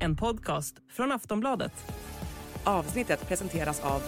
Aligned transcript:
En 0.00 0.16
podcast 0.16 0.76
från 0.92 1.12
Aftonbladet. 1.12 1.72
Avsnittet 2.64 3.28
presenteras 3.28 3.80
av 3.80 4.02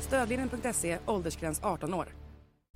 Stödlinjen.se, 0.00 0.98
åldersgräns 1.06 1.60
18 1.62 1.94
år. 1.94 2.06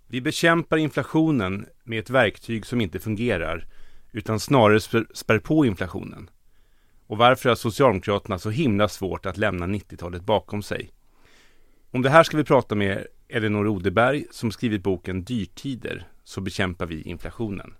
Vi 0.07 0.20
bekämpar 0.20 0.77
inflationen 0.77 1.66
med 1.84 1.98
ett 1.98 2.11
verktyg 2.11 2.66
som 2.66 2.80
inte 2.80 2.98
fungerar, 2.98 3.66
utan 4.12 4.41
snarare 4.41 4.80
spär, 4.80 5.07
spär 5.14 5.38
på 5.38 5.66
inflationen. 5.66 6.30
Och 7.07 7.18
varför 7.18 7.48
har 7.48 7.57
Socialdemokraterna 7.57 8.38
så 8.38 8.50
himla 8.50 8.88
svårt 8.88 9.27
att 9.27 9.36
lämna 9.36 9.66
90-talet 9.66 10.22
bakom 10.22 10.62
sig? 10.62 10.91
Om 11.93 12.02
det 12.02 12.11
här 12.11 12.22
ska 12.22 12.36
vi 12.36 12.45
prata 12.45 12.75
med 12.75 13.06
Elinor 13.29 13.66
Odeberg 13.66 14.24
som 14.30 14.52
skrivit 14.52 14.83
boken 14.83 15.24
Dyrtider, 15.24 16.09
så 16.24 16.41
bekämpar 16.41 16.87
vi 16.87 17.02
inflationen. 17.02 17.74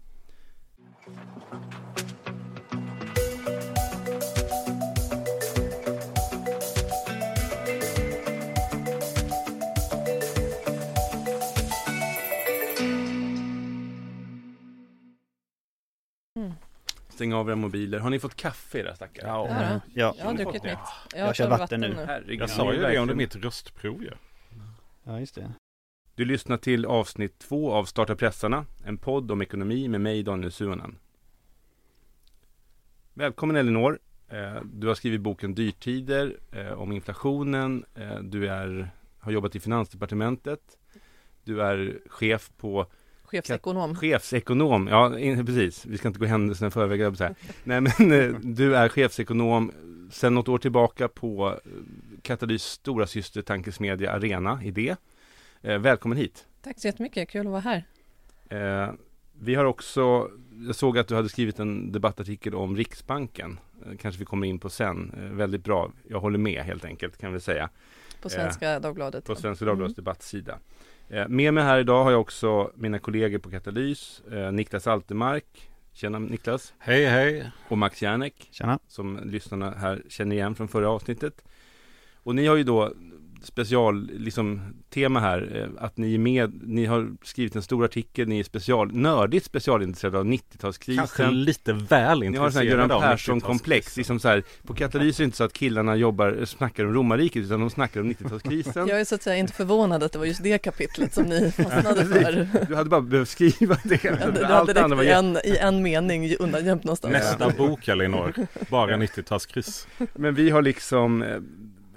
Stäng 17.21 17.33
av 17.35 17.49
era 17.49 17.57
mobiler. 17.57 17.99
Har 17.99 18.11
ni 18.11 18.19
fått 18.19 18.35
kaffe 18.35 18.79
era 18.79 18.95
stackare? 18.95 19.27
Ja, 19.29 19.49
Ja, 19.49 19.81
ja. 19.95 20.15
Jag 20.19 20.25
har 20.25 20.35
druckit 20.35 20.63
mitt. 20.63 20.73
Jag, 21.15 21.29
Jag 21.29 21.37
kör 21.37 21.49
vatten 21.49 21.81
nu. 21.81 21.95
Herregud, 22.07 22.41
Jag 22.41 22.51
sa 22.51 22.73
ju 22.75 22.81
det 22.81 22.99
under 22.99 23.15
mitt 23.15 23.37
röstprov 23.37 24.03
ju. 24.03 24.11
ja 25.05 25.21
just 25.21 25.35
det. 25.35 25.53
Du 26.15 26.25
lyssnar 26.25 26.57
till 26.57 26.87
avsnitt 26.87 27.39
två 27.39 27.73
av 27.73 27.85
Starta 27.85 28.17
pressarna, 28.17 28.67
en 28.85 28.99
podd 28.99 29.31
om 29.31 29.43
ekonomi 29.43 29.89
med 29.89 30.01
mig 30.01 30.23
Daniel 30.23 30.53
Suhonen. 30.53 30.99
Välkommen 33.15 33.57
Elinor. 33.57 33.99
Eh, 34.29 34.63
Du 34.65 34.87
har 34.87 34.95
skrivit 34.95 35.21
boken 35.21 35.55
Dyrtider 35.55 36.37
eh, 36.53 36.73
om 36.73 36.93
inflationen. 36.93 37.85
Eh, 37.95 38.19
Du 38.23 38.49
är, 38.49 38.91
har 39.19 39.33
jobbat 39.33 39.57
i 39.57 39.61
Finansdepartementet. 39.61 40.61
Du 41.45 41.63
är 41.63 41.99
chef 42.07 42.51
på 42.57 42.87
Chefsekonom. 43.31 43.95
Chefsekonom, 43.97 44.87
ja 44.89 45.19
in, 45.19 45.47
precis. 45.47 45.87
Vi 45.87 45.99
ska 45.99 46.09
inte 46.09 46.21
gå 46.21 46.27
händelserna 46.27 46.69
i 46.69 46.71
förväg, 46.71 47.01
jag 47.01 47.17
säga. 47.17 47.35
Nej 47.65 47.81
men 47.81 48.13
eh, 48.13 48.35
du 48.43 48.77
är 48.77 48.89
chefsekonom 48.89 49.73
sedan 50.11 50.35
något 50.35 50.49
år 50.49 50.59
tillbaka 50.59 51.09
på 51.09 51.49
eh, 51.49 51.71
Katalys 52.23 52.63
stora 52.65 53.07
syster 53.07 53.43
Tankesmedja 53.43 54.13
Arena 54.13 54.61
Idé. 54.65 54.97
Eh, 55.63 55.79
välkommen 55.79 56.19
hit. 56.19 56.47
Tack 56.63 56.81
så 56.81 56.87
jättemycket, 56.89 57.29
kul 57.29 57.47
att 57.47 57.53
vara 57.53 57.61
här. 57.61 57.85
Eh, 58.49 58.93
vi 59.43 59.55
har 59.55 59.65
också, 59.65 60.31
jag 60.67 60.75
såg 60.75 60.99
att 60.99 61.09
du 61.09 61.15
hade 61.15 61.29
skrivit 61.29 61.59
en 61.59 61.93
debattartikel 61.93 62.55
om 62.55 62.77
Riksbanken. 62.77 63.59
Eh, 63.87 63.97
kanske 63.99 64.19
vi 64.19 64.25
kommer 64.25 64.47
in 64.47 64.59
på 64.59 64.71
sen. 64.71 65.13
Eh, 65.17 65.37
väldigt 65.37 65.65
bra. 65.65 65.93
Jag 66.09 66.21
håller 66.21 66.39
med 66.39 66.63
helt 66.63 66.85
enkelt 66.85 67.19
kan 67.19 67.33
vi 67.33 67.41
säga. 67.41 67.71
På 68.23 68.29
Svenska 68.29 68.81
Dagbladet. 68.81 69.25
På. 69.25 69.35
Svenska 69.37 69.65
Dagbladets 69.65 69.99
Mm. 69.99 70.05
debattsida. 70.05 70.59
Eh, 71.13 71.29
med 71.29 71.55
mig 71.55 71.65
här 71.65 71.79
idag 71.79 72.05
har 72.05 72.11
jag 72.11 72.21
också 72.21 72.71
mina 72.75 72.99
kollegor 72.99 73.39
på 73.39 73.51
Katalys. 73.51 74.23
Eh, 74.33 74.53
Niklas 74.53 74.87
Altermark. 74.87 75.71
Tjena 75.93 76.19
Niklas. 76.19 76.75
Hej 76.79 77.05
hej! 77.05 77.51
Och 77.69 77.79
Max 77.79 78.03
Järnek. 78.03 78.49
Tjena. 78.51 78.79
Som 78.89 79.21
lyssnarna 79.25 79.71
här 79.71 80.03
känner 80.09 80.37
igen 80.37 80.55
från 80.55 80.69
förra 80.69 80.91
avsnittet. 80.91 81.45
Och 82.23 82.35
ni 82.35 82.47
har 82.47 82.57
ju 82.57 82.63
då 82.63 82.93
special, 83.43 84.11
liksom 84.13 84.61
tema 84.95 85.21
här, 85.21 85.69
eh, 85.79 85.85
att 85.85 85.97
ni 85.97 86.15
är 86.15 86.19
med, 86.19 86.61
ni 86.63 86.87
har 86.87 87.11
skrivit 87.23 87.57
en 87.57 87.63
stor 87.63 87.85
artikel, 87.85 88.29
ni 88.29 88.39
är 88.39 88.45
special, 88.45 88.93
nördigt 88.95 89.45
specialintresserade 89.47 90.19
av 90.19 90.25
Kanske 90.25 90.57
90-talskrisen. 90.57 91.33
lite 91.33 91.73
väl 91.73 92.21
Ni 92.21 92.37
har 92.37 92.47
en 92.47 92.53
sån 92.53 92.63
här 92.63 92.69
Göran 92.69 92.89
Persson-komplex, 92.89 93.87
90-talskrisen. 93.87 93.99
liksom 93.99 94.21
så 94.21 94.29
här, 94.29 94.43
på 94.67 94.75
Katalys 94.75 95.19
är 95.19 95.23
det 95.23 95.25
inte 95.25 95.37
så 95.37 95.45
att 95.45 95.53
killarna 95.53 95.97
jobbar, 95.97 96.45
snackar 96.45 96.85
om 96.85 96.95
romarriket, 96.95 97.45
utan 97.45 97.61
de 97.61 97.71
snackar 97.71 98.01
om 98.01 98.11
90-talskrisen. 98.11 98.89
Jag 98.89 99.01
är 99.01 99.05
så 99.05 99.15
att 99.15 99.23
säga 99.23 99.37
inte 99.37 99.53
förvånad 99.53 100.03
att 100.03 100.13
det 100.13 100.19
var 100.19 100.27
just 100.27 100.43
det 100.43 100.59
kapitlet 100.59 101.15
som 101.15 101.25
ni 101.25 101.51
fastnade 101.57 102.07
för. 102.07 102.49
Du 102.69 102.75
hade 102.77 102.91
bara 102.91 103.01
behövt 103.01 103.29
skriva 103.29 103.77
det. 103.85 104.03
Du 104.03 104.45
Allt 104.45 104.77
hade 104.79 104.95
var 104.97 105.05
direkt 105.05 105.05
i 105.05 105.11
en, 105.11 105.37
i 105.45 105.57
en 105.61 105.83
mening 105.83 106.37
undangömt 106.37 106.85
någonstans. 106.85 107.13
Nästa 107.13 107.51
bok 107.51 107.89
Elinor, 107.89 108.35
bara 108.71 108.97
90-talskris. 108.97 109.87
Men 110.15 110.35
vi 110.35 110.51
har 110.51 110.63
liksom 110.63 111.23
eh, 111.23 111.29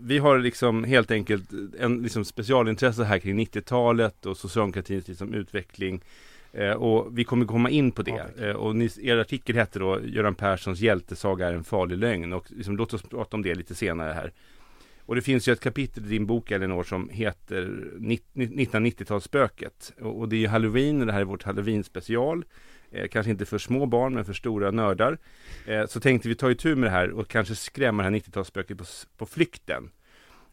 vi 0.05 0.17
har 0.17 0.39
liksom 0.39 0.83
helt 0.83 1.11
enkelt 1.11 1.43
en 1.79 2.01
liksom 2.01 2.25
specialintresse 2.25 3.03
här 3.03 3.19
kring 3.19 3.39
90-talet 3.39 4.25
och 4.25 4.37
socialdemokratins 4.37 5.07
liksom 5.07 5.33
utveckling. 5.33 6.01
Eh, 6.53 6.71
och 6.71 7.17
vi 7.17 7.23
kommer 7.23 7.45
komma 7.45 7.69
in 7.69 7.91
på 7.91 8.01
det. 8.01 8.25
Eh, 8.39 8.51
och 8.51 8.75
ni, 8.75 8.89
er 9.01 9.17
artikel 9.17 9.55
hette 9.55 9.79
då 9.79 9.99
Göran 10.05 10.35
Perssons 10.35 10.79
hjältesaga 10.79 11.47
är 11.47 11.53
en 11.53 11.63
farlig 11.63 11.97
lögn. 11.97 12.33
Och 12.33 12.51
liksom, 12.51 12.77
låt 12.77 12.93
oss 12.93 13.01
prata 13.01 13.37
om 13.37 13.43
det 13.43 13.55
lite 13.55 13.75
senare 13.75 14.13
här. 14.13 14.31
Och 15.05 15.15
det 15.15 15.21
finns 15.21 15.47
ju 15.47 15.53
ett 15.53 15.59
kapitel 15.59 16.05
i 16.05 16.09
din 16.09 16.25
bok 16.25 16.51
Elinor 16.51 16.83
som 16.83 17.09
heter 17.09 17.63
1990-talsspöket. 17.99 19.91
Och, 20.01 20.19
och 20.19 20.29
det 20.29 20.35
är 20.35 20.39
ju 20.39 20.47
halloween 20.47 21.01
och 21.01 21.07
det 21.07 21.13
här 21.13 21.21
är 21.21 21.25
vårt 21.25 21.43
halloween 21.43 21.83
special. 21.83 22.45
Eh, 22.93 23.07
kanske 23.07 23.31
inte 23.31 23.45
för 23.45 23.57
små 23.57 23.85
barn 23.85 24.13
men 24.13 24.25
för 24.25 24.33
stora 24.33 24.71
nördar. 24.71 25.17
Eh, 25.65 25.85
så 25.85 25.99
tänkte 25.99 26.29
vi 26.29 26.35
ta 26.35 26.51
itu 26.51 26.75
med 26.75 26.87
det 26.87 26.91
här 26.91 27.11
och 27.11 27.27
kanske 27.27 27.55
skrämma 27.55 28.03
det 28.03 28.09
här 28.09 28.15
90-talsspöket 28.15 28.75
på, 28.75 28.85
på 29.17 29.25
flykten. 29.25 29.89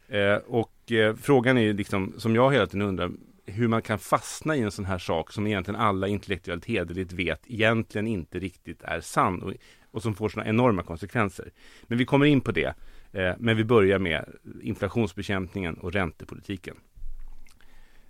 Eh, 0.07 0.35
och 0.35 0.91
eh, 0.91 1.15
frågan 1.15 1.57
är 1.57 1.61
ju 1.61 1.73
liksom, 1.73 2.13
som 2.17 2.35
jag 2.35 2.53
hela 2.53 2.67
tiden 2.67 2.87
undrar, 2.87 3.11
hur 3.45 3.67
man 3.67 3.81
kan 3.81 3.99
fastna 3.99 4.55
i 4.55 4.61
en 4.61 4.71
sån 4.71 4.85
här 4.85 4.97
sak 4.97 5.31
som 5.31 5.47
egentligen 5.47 5.79
alla 5.79 6.07
intellektuellt 6.07 6.65
hederligt 6.65 7.13
vet 7.13 7.41
egentligen 7.47 8.07
inte 8.07 8.39
riktigt 8.39 8.83
är 8.83 9.01
sann 9.01 9.41
och, 9.41 9.53
och 9.91 10.01
som 10.01 10.15
får 10.15 10.29
sådana 10.29 10.49
enorma 10.49 10.83
konsekvenser. 10.83 11.51
Men 11.83 11.97
vi 11.97 12.05
kommer 12.05 12.25
in 12.25 12.41
på 12.41 12.51
det. 12.51 12.73
Eh, 13.11 13.33
men 13.39 13.57
vi 13.57 13.63
börjar 13.63 13.99
med 13.99 14.25
inflationsbekämpningen 14.61 15.75
och 15.75 15.93
räntepolitiken. 15.93 16.75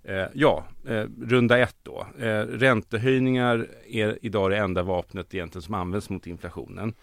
Eh, 0.04 0.26
ja, 0.32 0.64
eh, 0.86 1.06
runda 1.20 1.58
ett 1.58 1.76
då. 1.82 2.06
Eh, 2.18 2.40
räntehöjningar 2.40 3.66
är 3.86 4.18
idag 4.22 4.50
det 4.50 4.56
enda 4.56 4.82
vapnet 4.82 5.34
egentligen 5.34 5.62
som 5.62 5.74
används 5.74 6.10
mot 6.10 6.26
inflationen. 6.26 6.94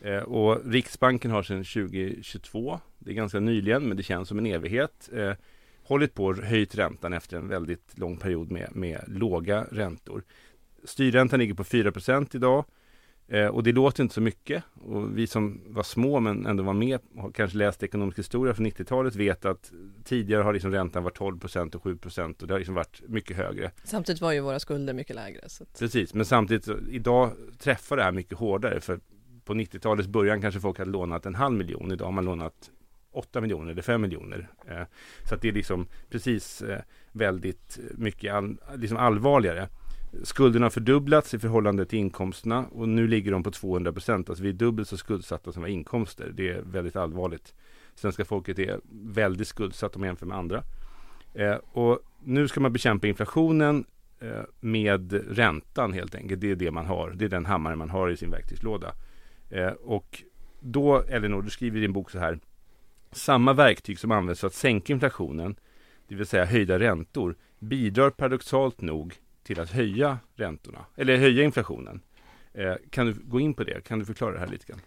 Eh, 0.00 0.22
och 0.22 0.72
Riksbanken 0.72 1.30
har 1.30 1.42
sedan 1.42 1.64
2022, 1.64 2.80
det 2.98 3.10
är 3.10 3.14
ganska 3.14 3.40
nyligen 3.40 3.88
men 3.88 3.96
det 3.96 4.02
känns 4.02 4.28
som 4.28 4.38
en 4.38 4.46
evighet, 4.46 5.10
eh, 5.12 5.32
hållit 5.82 6.14
på 6.14 6.24
och 6.24 6.36
höjt 6.36 6.74
räntan 6.74 7.12
efter 7.12 7.36
en 7.36 7.48
väldigt 7.48 7.98
lång 7.98 8.16
period 8.16 8.50
med, 8.50 8.76
med 8.76 9.04
låga 9.06 9.66
räntor. 9.70 10.22
Styrräntan 10.84 11.38
ligger 11.38 11.54
på 11.54 11.64
4% 11.64 12.36
idag 12.36 12.64
eh, 13.30 13.46
och 13.46 13.62
det 13.62 13.72
låter 13.72 14.02
inte 14.02 14.14
så 14.14 14.20
mycket. 14.20 14.64
Och 14.74 15.18
vi 15.18 15.26
som 15.26 15.60
var 15.66 15.82
små 15.82 16.20
men 16.20 16.46
ändå 16.46 16.62
var 16.62 16.72
med 16.72 17.00
och 17.14 17.22
har 17.22 17.30
kanske 17.30 17.58
läst 17.58 17.82
ekonomisk 17.82 18.18
historia 18.18 18.54
från 18.54 18.66
90-talet 18.66 19.16
vet 19.16 19.44
att 19.44 19.72
tidigare 20.04 20.42
har 20.42 20.52
liksom 20.52 20.72
räntan 20.72 21.04
varit 21.04 21.18
12% 21.18 21.76
och 21.76 21.82
7% 21.84 22.42
och 22.42 22.48
det 22.48 22.54
har 22.54 22.58
liksom 22.58 22.74
varit 22.74 23.02
mycket 23.08 23.36
högre. 23.36 23.70
Samtidigt 23.84 24.20
var 24.20 24.32
ju 24.32 24.40
våra 24.40 24.60
skulder 24.60 24.94
mycket 24.94 25.16
lägre. 25.16 25.40
Att, 25.44 25.78
Precis, 25.78 26.14
men 26.14 26.26
samtidigt 26.26 26.68
idag 26.90 27.32
träffar 27.58 27.96
det 27.96 28.02
här 28.02 28.12
mycket 28.12 28.38
hårdare 28.38 28.80
för 28.80 29.00
på 29.44 29.54
90-talets 29.54 30.08
början 30.08 30.40
kanske 30.40 30.60
folk 30.60 30.78
hade 30.78 30.90
lånat 30.90 31.26
en 31.26 31.34
halv 31.34 31.56
miljon, 31.56 31.92
idag 31.92 32.04
har 32.04 32.12
man 32.12 32.24
lånat 32.24 32.70
8 33.12 33.40
miljoner 33.40 33.72
eller 33.72 33.82
5 33.82 34.00
miljoner. 34.00 34.48
Eh, 34.68 34.82
så 35.28 35.34
att 35.34 35.42
det 35.42 35.48
är 35.48 35.52
liksom 35.52 35.86
precis 36.10 36.62
eh, 36.62 36.80
väldigt 37.12 37.78
mycket 37.94 38.34
all, 38.34 38.56
liksom 38.76 38.98
allvarligare. 38.98 39.68
Skulderna 40.22 40.64
har 40.66 40.70
fördubblats 40.70 41.34
i 41.34 41.38
förhållande 41.38 41.86
till 41.86 41.98
inkomsterna 41.98 42.66
och 42.72 42.88
nu 42.88 43.06
ligger 43.08 43.32
de 43.32 43.42
på 43.42 43.50
200 43.50 43.92
procent. 43.92 44.28
Alltså 44.28 44.44
vi 44.44 44.48
är 44.48 44.52
dubbelt 44.52 44.88
så 44.88 44.96
skuldsatta 44.96 45.52
som 45.52 45.62
våra 45.62 45.70
inkomster. 45.70 46.32
Det 46.34 46.48
är 46.48 46.62
väldigt 46.62 46.96
allvarligt. 46.96 47.54
Svenska 47.94 48.24
folket 48.24 48.58
är 48.58 48.80
väldigt 48.90 49.48
skuldsatt 49.48 49.96
om 49.96 50.00
man 50.00 50.06
jämför 50.06 50.26
med 50.26 50.38
andra. 50.38 50.62
Eh, 51.34 51.54
och 51.54 52.00
nu 52.24 52.48
ska 52.48 52.60
man 52.60 52.72
bekämpa 52.72 53.06
inflationen 53.06 53.84
eh, 54.20 54.42
med 54.60 55.12
räntan 55.36 55.92
helt 55.92 56.14
enkelt. 56.14 56.40
Det 56.40 56.50
är 56.50 56.56
det 56.56 56.70
man 56.70 56.86
har. 56.86 57.10
Det 57.10 57.24
är 57.24 57.28
den 57.28 57.46
hammare 57.46 57.76
man 57.76 57.90
har 57.90 58.10
i 58.10 58.16
sin 58.16 58.30
verktygslåda. 58.30 58.94
Eh, 59.50 59.68
och 59.68 60.22
då, 60.60 61.02
Elinor, 61.02 61.42
du 61.42 61.50
skriver 61.50 61.78
i 61.78 61.80
din 61.80 61.92
bok 61.92 62.10
så 62.10 62.18
här. 62.18 62.38
Samma 63.12 63.52
verktyg 63.52 63.98
som 63.98 64.10
används 64.10 64.40
för 64.40 64.46
att 64.46 64.54
sänka 64.54 64.92
inflationen, 64.92 65.56
det 66.08 66.14
vill 66.14 66.26
säga 66.26 66.44
höjda 66.44 66.78
räntor, 66.78 67.36
bidrar 67.58 68.10
paradoxalt 68.10 68.80
nog 68.80 69.14
till 69.42 69.60
att 69.60 69.70
höja 69.70 70.18
räntorna, 70.34 70.86
eller 70.96 71.16
höja 71.16 71.44
inflationen. 71.44 72.00
Eh, 72.54 72.74
kan 72.90 73.06
du 73.06 73.12
gå 73.12 73.40
in 73.40 73.54
på 73.54 73.64
det? 73.64 73.84
Kan 73.84 73.98
du 73.98 74.04
förklara 74.04 74.32
det 74.32 74.38
här 74.38 74.46
lite 74.46 74.66
grann? 74.66 74.80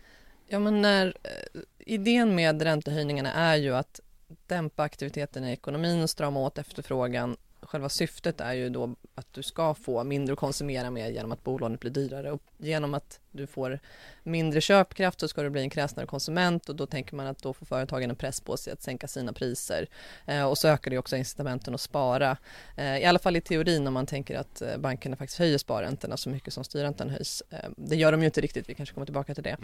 ja 0.48 0.60
men 0.60 0.82
när, 0.82 1.08
eh, 1.24 1.62
idén 1.80 2.36
med 2.36 2.62
räntehöjningarna 2.62 3.34
är 3.34 3.56
ju 3.56 3.76
att 3.76 4.00
dämpa 4.48 4.84
aktiviteten 4.84 5.46
i 5.46 5.52
ekonomin, 5.52 6.08
strama 6.08 6.40
åt 6.40 6.58
efterfrågan 6.58 7.38
själva 7.66 7.90
syftet 7.90 8.42
är 8.42 8.54
ju 8.54 8.70
då 8.70 8.96
att 9.16 9.34
du 9.34 9.44
ska 9.44 9.74
få 9.74 10.04
mindre 10.04 10.34
att 10.34 10.40
konsumera 10.40 10.92
med 10.92 11.14
genom 11.14 11.32
att 11.32 11.44
bolånet 11.44 11.80
blir 11.80 11.92
dyrare 11.92 12.32
och 12.32 12.42
genom 12.58 12.94
att 12.94 13.20
du 13.32 13.48
får 13.48 13.80
mindre 14.24 14.62
köpkraft 14.62 15.20
så 15.20 15.28
ska 15.28 15.44
du 15.44 15.50
bli 15.50 15.62
en 15.62 15.70
kräsnare 15.70 16.06
konsument 16.06 16.70
och 16.70 16.76
då 16.76 16.86
tänker 16.86 17.16
man 17.16 17.28
att 17.28 17.40
då 17.44 17.54
får 17.54 17.66
företagen 17.66 18.10
en 18.10 18.16
press 18.16 18.42
på 18.42 18.58
sig 18.58 18.74
att 18.74 18.82
sänka 18.82 19.08
sina 19.08 19.34
priser 19.34 19.88
eh, 20.26 20.44
och 20.44 20.58
så 20.58 20.68
ökar 20.68 20.92
det 20.92 20.98
också 20.98 21.18
incitamenten 21.18 21.76
att 21.76 21.82
spara. 21.82 22.38
Eh, 22.78 22.98
I 22.98 23.06
alla 23.06 23.20
fall 23.20 23.36
i 23.36 23.42
teorin 23.42 23.88
om 23.88 23.94
man 23.94 24.06
tänker 24.06 24.38
att 24.38 24.62
eh, 24.62 24.78
bankerna 24.78 25.16
faktiskt 25.16 25.40
höjer 25.40 25.58
sparräntorna 25.58 26.18
så 26.18 26.30
mycket 26.30 26.54
som 26.54 26.64
styrräntan 26.64 27.10
höjs. 27.10 27.44
Eh, 27.50 27.70
det 27.78 27.96
gör 27.96 28.12
de 28.12 28.22
ju 28.22 28.26
inte 28.26 28.42
riktigt, 28.42 28.70
vi 28.70 28.76
kanske 28.76 28.94
kommer 28.94 29.06
tillbaka 29.06 29.36
till 29.36 29.44
det. 29.44 29.58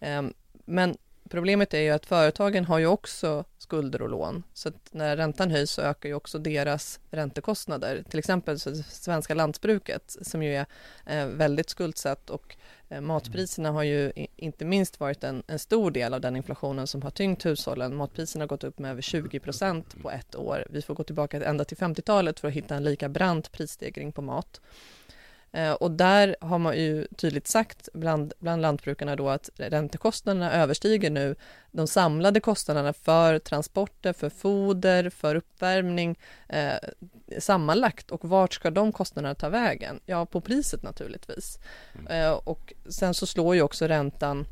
Mm. 0.00 0.26
Eh, 0.26 0.32
men 0.64 0.96
Problemet 1.28 1.74
är 1.74 1.80
ju 1.80 1.90
att 1.90 2.06
företagen 2.06 2.64
har 2.64 2.78
ju 2.78 2.86
också 2.86 3.44
skulder 3.58 4.02
och 4.02 4.08
lån, 4.08 4.42
så 4.54 4.68
att 4.68 4.88
när 4.90 5.16
räntan 5.16 5.50
höjs 5.50 5.70
så 5.70 5.82
ökar 5.82 6.08
ju 6.08 6.14
också 6.14 6.38
deras 6.38 7.00
räntekostnader. 7.10 8.04
Till 8.10 8.18
exempel 8.18 8.58
så 8.58 8.74
svenska 8.74 9.34
lantbruket 9.34 10.16
som 10.22 10.42
ju 10.42 10.54
är 10.54 10.66
eh, 11.06 11.26
väldigt 11.26 11.70
skuldsatt 11.70 12.30
och 12.30 12.56
eh, 12.88 13.00
matpriserna 13.00 13.70
har 13.70 13.82
ju 13.82 14.12
i, 14.16 14.28
inte 14.36 14.64
minst 14.64 15.00
varit 15.00 15.24
en, 15.24 15.42
en 15.46 15.58
stor 15.58 15.90
del 15.90 16.14
av 16.14 16.20
den 16.20 16.36
inflationen 16.36 16.86
som 16.86 17.02
har 17.02 17.10
tyngt 17.10 17.46
hushållen. 17.46 17.96
Matpriserna 17.96 18.42
har 18.42 18.48
gått 18.48 18.64
upp 18.64 18.78
med 18.78 18.90
över 18.90 19.02
20 19.02 19.40
procent 19.40 20.02
på 20.02 20.10
ett 20.10 20.36
år. 20.36 20.66
Vi 20.70 20.82
får 20.82 20.94
gå 20.94 21.04
tillbaka 21.04 21.44
ända 21.44 21.64
till 21.64 21.76
50-talet 21.76 22.40
för 22.40 22.48
att 22.48 22.54
hitta 22.54 22.76
en 22.76 22.84
lika 22.84 23.08
brant 23.08 23.52
prisstegring 23.52 24.12
på 24.12 24.22
mat. 24.22 24.60
Eh, 25.52 25.72
och 25.72 25.90
där 25.90 26.36
har 26.40 26.58
man 26.58 26.76
ju 26.76 27.06
tydligt 27.16 27.46
sagt 27.46 27.88
bland, 27.94 28.32
bland 28.38 28.62
lantbrukarna 28.62 29.16
då 29.16 29.28
att 29.28 29.50
räntekostnaderna 29.56 30.52
överstiger 30.52 31.10
nu 31.10 31.36
de 31.70 31.86
samlade 31.86 32.40
kostnaderna 32.40 32.92
för 32.92 33.38
transporter, 33.38 34.12
för 34.12 34.30
foder, 34.30 35.10
för 35.10 35.34
uppvärmning 35.34 36.18
eh, 36.48 36.74
sammanlagt. 37.38 38.10
Och 38.10 38.24
vart 38.24 38.54
ska 38.54 38.70
de 38.70 38.92
kostnaderna 38.92 39.34
ta 39.34 39.48
vägen? 39.48 40.00
Ja, 40.06 40.26
på 40.26 40.40
priset 40.40 40.82
naturligtvis. 40.82 41.58
Eh, 42.10 42.32
och 42.32 42.72
sen 42.88 43.14
så 43.14 43.26
slår 43.26 43.54
ju 43.54 43.62
också 43.62 43.86
räntan 43.86 44.46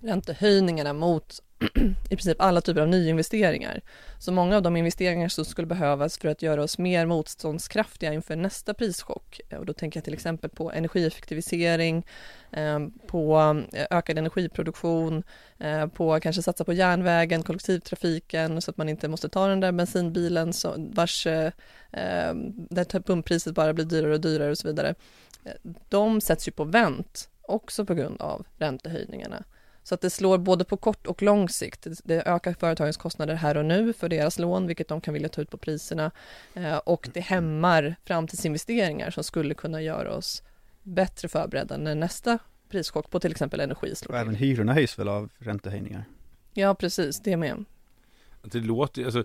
räntehöjningarna 0.00 0.92
mot 0.92 1.40
i 2.10 2.16
princip 2.16 2.40
alla 2.40 2.60
typer 2.60 2.80
av 2.80 2.88
nyinvesteringar. 2.88 3.80
Så 4.18 4.32
många 4.32 4.56
av 4.56 4.62
de 4.62 4.76
investeringar 4.76 5.28
som 5.28 5.44
skulle 5.44 5.66
behövas 5.66 6.18
för 6.18 6.28
att 6.28 6.42
göra 6.42 6.62
oss 6.62 6.78
mer 6.78 7.06
motståndskraftiga 7.06 8.12
inför 8.12 8.36
nästa 8.36 8.74
prischock, 8.74 9.40
eh, 9.48 9.58
och 9.58 9.66
då 9.66 9.72
tänker 9.72 9.98
jag 9.98 10.04
till 10.04 10.14
exempel 10.14 10.50
på 10.50 10.72
energieffektivisering, 10.72 12.06
eh, 12.52 12.78
på 13.06 13.36
eh, 13.72 13.86
ökad 13.90 14.18
energiproduktion, 14.18 15.22
på 15.94 16.20
kanske 16.20 16.42
satsa 16.42 16.64
på 16.64 16.72
järnvägen, 16.72 17.42
kollektivtrafiken 17.42 18.62
så 18.62 18.70
att 18.70 18.76
man 18.76 18.88
inte 18.88 19.08
måste 19.08 19.28
ta 19.28 19.46
den 19.46 19.60
där 19.60 19.72
bensinbilen 19.72 20.52
vars 20.76 21.26
där 22.70 22.84
typ 22.84 23.06
pumppriset 23.06 23.54
bara 23.54 23.72
blir 23.72 23.84
dyrare 23.84 24.14
och 24.14 24.20
dyrare 24.20 24.50
och 24.50 24.58
så 24.58 24.68
vidare. 24.68 24.94
De 25.88 26.20
sätts 26.20 26.48
ju 26.48 26.52
på 26.52 26.64
vänt 26.64 27.28
också 27.42 27.86
på 27.86 27.94
grund 27.94 28.20
av 28.20 28.46
räntehöjningarna. 28.58 29.44
Så 29.86 29.94
att 29.94 30.00
det 30.00 30.10
slår 30.10 30.38
både 30.38 30.64
på 30.64 30.76
kort 30.76 31.06
och 31.06 31.22
lång 31.22 31.48
sikt. 31.48 31.86
Det 32.04 32.26
ökar 32.26 32.54
företagens 32.54 32.96
kostnader 32.96 33.34
här 33.34 33.56
och 33.56 33.64
nu 33.64 33.92
för 33.92 34.08
deras 34.08 34.38
lån, 34.38 34.66
vilket 34.66 34.88
de 34.88 35.00
kan 35.00 35.14
vilja 35.14 35.28
ta 35.28 35.42
ut 35.42 35.50
på 35.50 35.56
priserna. 35.56 36.10
Eh, 36.54 36.76
och 36.76 37.08
det 37.12 37.20
hämmar 37.20 37.96
framtidsinvesteringar 38.04 39.10
som 39.10 39.24
skulle 39.24 39.54
kunna 39.54 39.82
göra 39.82 40.14
oss 40.14 40.42
bättre 40.82 41.28
förberedda 41.28 41.76
när 41.76 41.94
nästa 41.94 42.38
prischock 42.68 43.10
på 43.10 43.20
till 43.20 43.30
exempel 43.30 43.60
energi 43.60 43.94
slår 43.94 44.14
Och 44.14 44.20
även 44.20 44.34
hyrorna 44.34 44.74
höjs 44.74 44.98
väl 44.98 45.08
av 45.08 45.30
räntehöjningar? 45.38 46.04
Ja, 46.52 46.74
precis, 46.74 47.20
det 47.20 47.36
med. 47.36 47.64
Det 48.42 48.60
låter 48.60 49.04
alltså, 49.04 49.24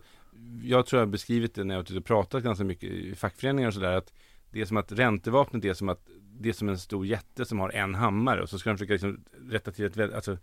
jag 0.64 0.86
tror 0.86 1.00
jag 1.00 1.08
har 1.08 1.12
beskrivit 1.12 1.56
det 1.56 1.64
när 1.64 1.76
jag 1.76 1.90
har 1.90 2.02
pratat 2.02 2.44
ganska 2.44 2.64
mycket 2.64 2.90
i 2.90 3.16
fackföreningar 3.16 3.68
och 3.68 3.74
sådär 3.74 3.98
att 3.98 4.14
det 4.52 4.62
är 4.62 4.66
som 4.66 4.78
att 4.78 4.92
räntevapnet 4.92 5.66
är 5.66 5.74
som 5.74 5.90
att 5.90 6.08
det 6.40 6.50
är 6.50 6.54
som 6.54 6.70
en 6.70 6.78
stor 6.78 7.06
jätte 7.06 7.46
som 7.46 7.60
har 7.60 7.70
en 7.70 7.96
hammare 7.96 8.42
och 8.42 8.50
så 8.50 8.60
ska 8.60 8.70
de 8.70 8.78
försöka 8.78 8.94
liksom 8.94 9.24
rätta 9.50 9.72
till 9.72 9.86
ett, 9.86 10.14
alltså 10.14 10.38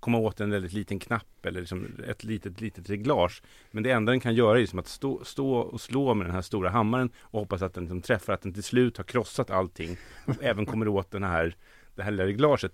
komma 0.00 0.18
åt 0.18 0.40
en 0.40 0.50
väldigt 0.50 0.72
liten 0.72 0.98
knapp 0.98 1.46
eller 1.46 1.60
liksom 1.60 1.86
ett 2.08 2.24
litet, 2.24 2.60
litet 2.60 2.90
reglage. 2.90 3.42
Men 3.70 3.82
det 3.82 3.90
enda 3.90 4.12
den 4.12 4.20
kan 4.20 4.34
göra 4.34 4.56
är 4.56 4.60
liksom 4.60 4.78
att 4.78 4.88
stå, 4.88 5.24
stå 5.24 5.54
och 5.54 5.80
slå 5.80 6.14
med 6.14 6.26
den 6.26 6.34
här 6.34 6.42
stora 6.42 6.70
hammaren 6.70 7.10
och 7.20 7.40
hoppas 7.40 7.62
att 7.62 7.74
den 7.74 7.84
liksom 7.84 8.02
träffar, 8.02 8.32
att 8.32 8.42
den 8.42 8.54
till 8.54 8.62
slut 8.62 8.96
har 8.96 9.04
krossat 9.04 9.50
allting 9.50 9.96
och 10.26 10.34
även 10.42 10.66
kommer 10.66 10.88
åt 10.88 11.10
den 11.10 11.22
här, 11.22 11.56
det 11.94 12.02
här 12.02 12.10
lilla 12.10 12.26
reglaget. 12.26 12.72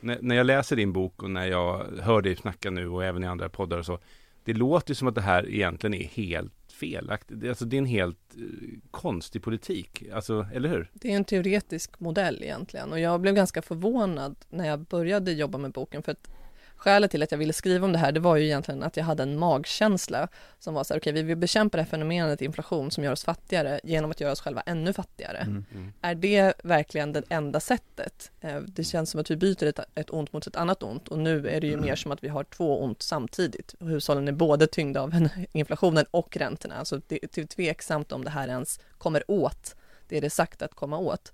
När, 0.00 0.18
när 0.20 0.36
jag 0.36 0.46
läser 0.46 0.76
din 0.76 0.92
bok 0.92 1.22
och 1.22 1.30
när 1.30 1.46
jag 1.46 1.86
hör 2.00 2.22
dig 2.22 2.36
snacka 2.36 2.70
nu 2.70 2.88
och 2.88 3.04
även 3.04 3.24
i 3.24 3.26
andra 3.26 3.48
poddar 3.48 3.78
och 3.78 3.86
så, 3.86 3.98
det 4.44 4.54
låter 4.54 4.94
som 4.94 5.08
att 5.08 5.14
det 5.14 5.20
här 5.20 5.50
egentligen 5.50 5.94
är 5.94 6.04
helt 6.04 6.55
felaktig, 6.76 7.48
Alltså 7.48 7.64
det 7.64 7.76
är 7.76 7.78
en 7.78 7.86
helt 7.86 8.36
eh, 8.36 8.42
konstig 8.90 9.42
politik, 9.42 10.02
alltså, 10.12 10.46
eller 10.52 10.68
hur? 10.68 10.90
Det 10.92 11.12
är 11.12 11.16
en 11.16 11.24
teoretisk 11.24 12.00
modell 12.00 12.42
egentligen. 12.42 12.92
Och 12.92 13.00
jag 13.00 13.20
blev 13.20 13.34
ganska 13.34 13.62
förvånad 13.62 14.36
när 14.48 14.66
jag 14.68 14.80
började 14.80 15.32
jobba 15.32 15.58
med 15.58 15.72
boken 15.72 16.02
för 16.02 16.12
att 16.12 16.30
Skälet 16.76 17.10
till 17.10 17.22
att 17.22 17.30
jag 17.30 17.38
ville 17.38 17.52
skriva 17.52 17.84
om 17.84 17.92
det 17.92 17.98
här, 17.98 18.12
det 18.12 18.20
var 18.20 18.36
ju 18.36 18.44
egentligen 18.44 18.82
att 18.82 18.96
jag 18.96 19.04
hade 19.04 19.22
en 19.22 19.38
magkänsla 19.38 20.28
som 20.58 20.74
var 20.74 20.84
så 20.84 20.94
här, 20.94 21.00
okej, 21.00 21.10
okay, 21.10 21.22
vi 21.22 21.28
vill 21.28 21.36
bekämpa 21.36 21.76
det 21.76 21.82
här 21.82 21.90
fenomenet 21.90 22.42
inflation 22.42 22.90
som 22.90 23.04
gör 23.04 23.12
oss 23.12 23.24
fattigare 23.24 23.80
genom 23.84 24.10
att 24.10 24.20
göra 24.20 24.32
oss 24.32 24.40
själva 24.40 24.60
ännu 24.60 24.92
fattigare. 24.92 25.38
Mm. 25.38 25.64
Mm. 25.74 25.92
Är 26.00 26.14
det 26.14 26.54
verkligen 26.64 27.12
det 27.12 27.22
enda 27.28 27.60
sättet? 27.60 28.30
Eh, 28.40 28.56
det 28.56 28.84
känns 28.84 29.10
som 29.10 29.20
att 29.20 29.30
vi 29.30 29.36
byter 29.36 29.64
ett, 29.64 29.80
ett 29.94 30.10
ont 30.10 30.32
mot 30.32 30.46
ett 30.46 30.56
annat 30.56 30.82
ont 30.82 31.08
och 31.08 31.18
nu 31.18 31.48
är 31.48 31.60
det 31.60 31.66
ju 31.66 31.72
mm. 31.72 31.84
mer 31.84 31.96
som 31.96 32.12
att 32.12 32.24
vi 32.24 32.28
har 32.28 32.44
två 32.44 32.82
ont 32.82 33.02
samtidigt. 33.02 33.74
Hushållen 33.80 34.28
är 34.28 34.32
både 34.32 34.66
tyngda 34.66 35.00
av 35.00 35.28
inflationen 35.52 36.04
och 36.10 36.36
räntorna, 36.36 36.74
alltså 36.74 37.00
det 37.08 37.24
är 37.24 37.46
tveksamt 37.46 38.12
om 38.12 38.24
det 38.24 38.30
här 38.30 38.48
ens 38.48 38.80
kommer 38.98 39.30
åt 39.30 39.74
det 40.08 40.16
är 40.16 40.20
det 40.20 40.30
sagt 40.30 40.62
att 40.62 40.74
komma 40.74 40.98
åt. 40.98 41.32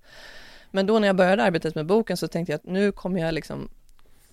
Men 0.71 0.87
då 0.87 0.99
när 0.99 1.07
jag 1.07 1.17
började 1.17 1.43
arbetet 1.43 1.75
med 1.75 1.87
boken 1.87 2.17
så 2.17 2.29
tänkte 2.29 2.53
jag 2.53 2.59
att 2.59 2.65
nu 2.65 2.93
kommer 2.93 3.21
jag 3.21 3.35
liksom 3.35 3.69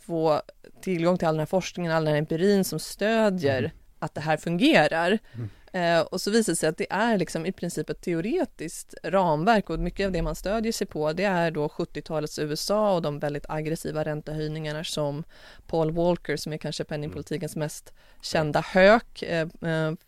få 0.09 0.41
tillgång 0.81 1.17
till 1.17 1.27
all 1.27 1.33
den 1.33 1.39
här 1.39 1.45
forskningen, 1.45 1.91
all 1.91 2.05
den 2.05 2.13
här 2.13 2.19
empirin 2.19 2.63
som 2.63 2.79
stödjer 2.79 3.59
mm. 3.59 3.71
att 3.99 4.15
det 4.15 4.21
här 4.21 4.37
fungerar. 4.37 5.19
Mm. 5.35 5.49
Eh, 5.73 6.01
och 6.01 6.21
så 6.21 6.31
visar 6.31 6.53
det 6.53 6.57
sig 6.57 6.69
att 6.69 6.77
det 6.77 6.87
är 6.89 7.17
liksom 7.17 7.45
i 7.45 7.51
princip 7.51 7.89
ett 7.89 8.01
teoretiskt 8.01 8.93
ramverk 9.03 9.69
och 9.69 9.79
mycket 9.79 10.05
av 10.05 10.11
det 10.11 10.21
man 10.21 10.35
stödjer 10.35 10.71
sig 10.71 10.87
på 10.87 11.13
det 11.13 11.23
är 11.23 11.51
då 11.51 11.67
70-talets 11.67 12.39
USA 12.39 12.95
och 12.95 13.01
de 13.01 13.19
väldigt 13.19 13.45
aggressiva 13.49 14.03
räntehöjningarna 14.03 14.83
som 14.83 15.23
Paul 15.67 15.91
Walker 15.91 16.37
som 16.37 16.53
är 16.53 16.57
kanske 16.57 16.83
penningpolitikens 16.83 17.55
mest 17.55 17.93
kända 18.21 18.61
hök. 18.61 19.23
Eh, 19.23 19.41
eh, 19.41 19.47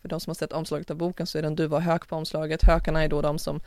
för 0.00 0.08
de 0.08 0.20
som 0.20 0.30
har 0.30 0.34
sett 0.34 0.52
omslaget 0.52 0.90
av 0.90 0.96
boken 0.96 1.26
så 1.26 1.38
är 1.38 1.42
det 1.42 1.48
en 1.48 1.56
duva 1.56 1.76
och 1.76 1.82
hök 1.82 2.08
på 2.08 2.16
omslaget. 2.16 2.62
Hökarna 2.62 3.04
är 3.04 3.08
då 3.08 3.22
de 3.22 3.38
som 3.38 3.60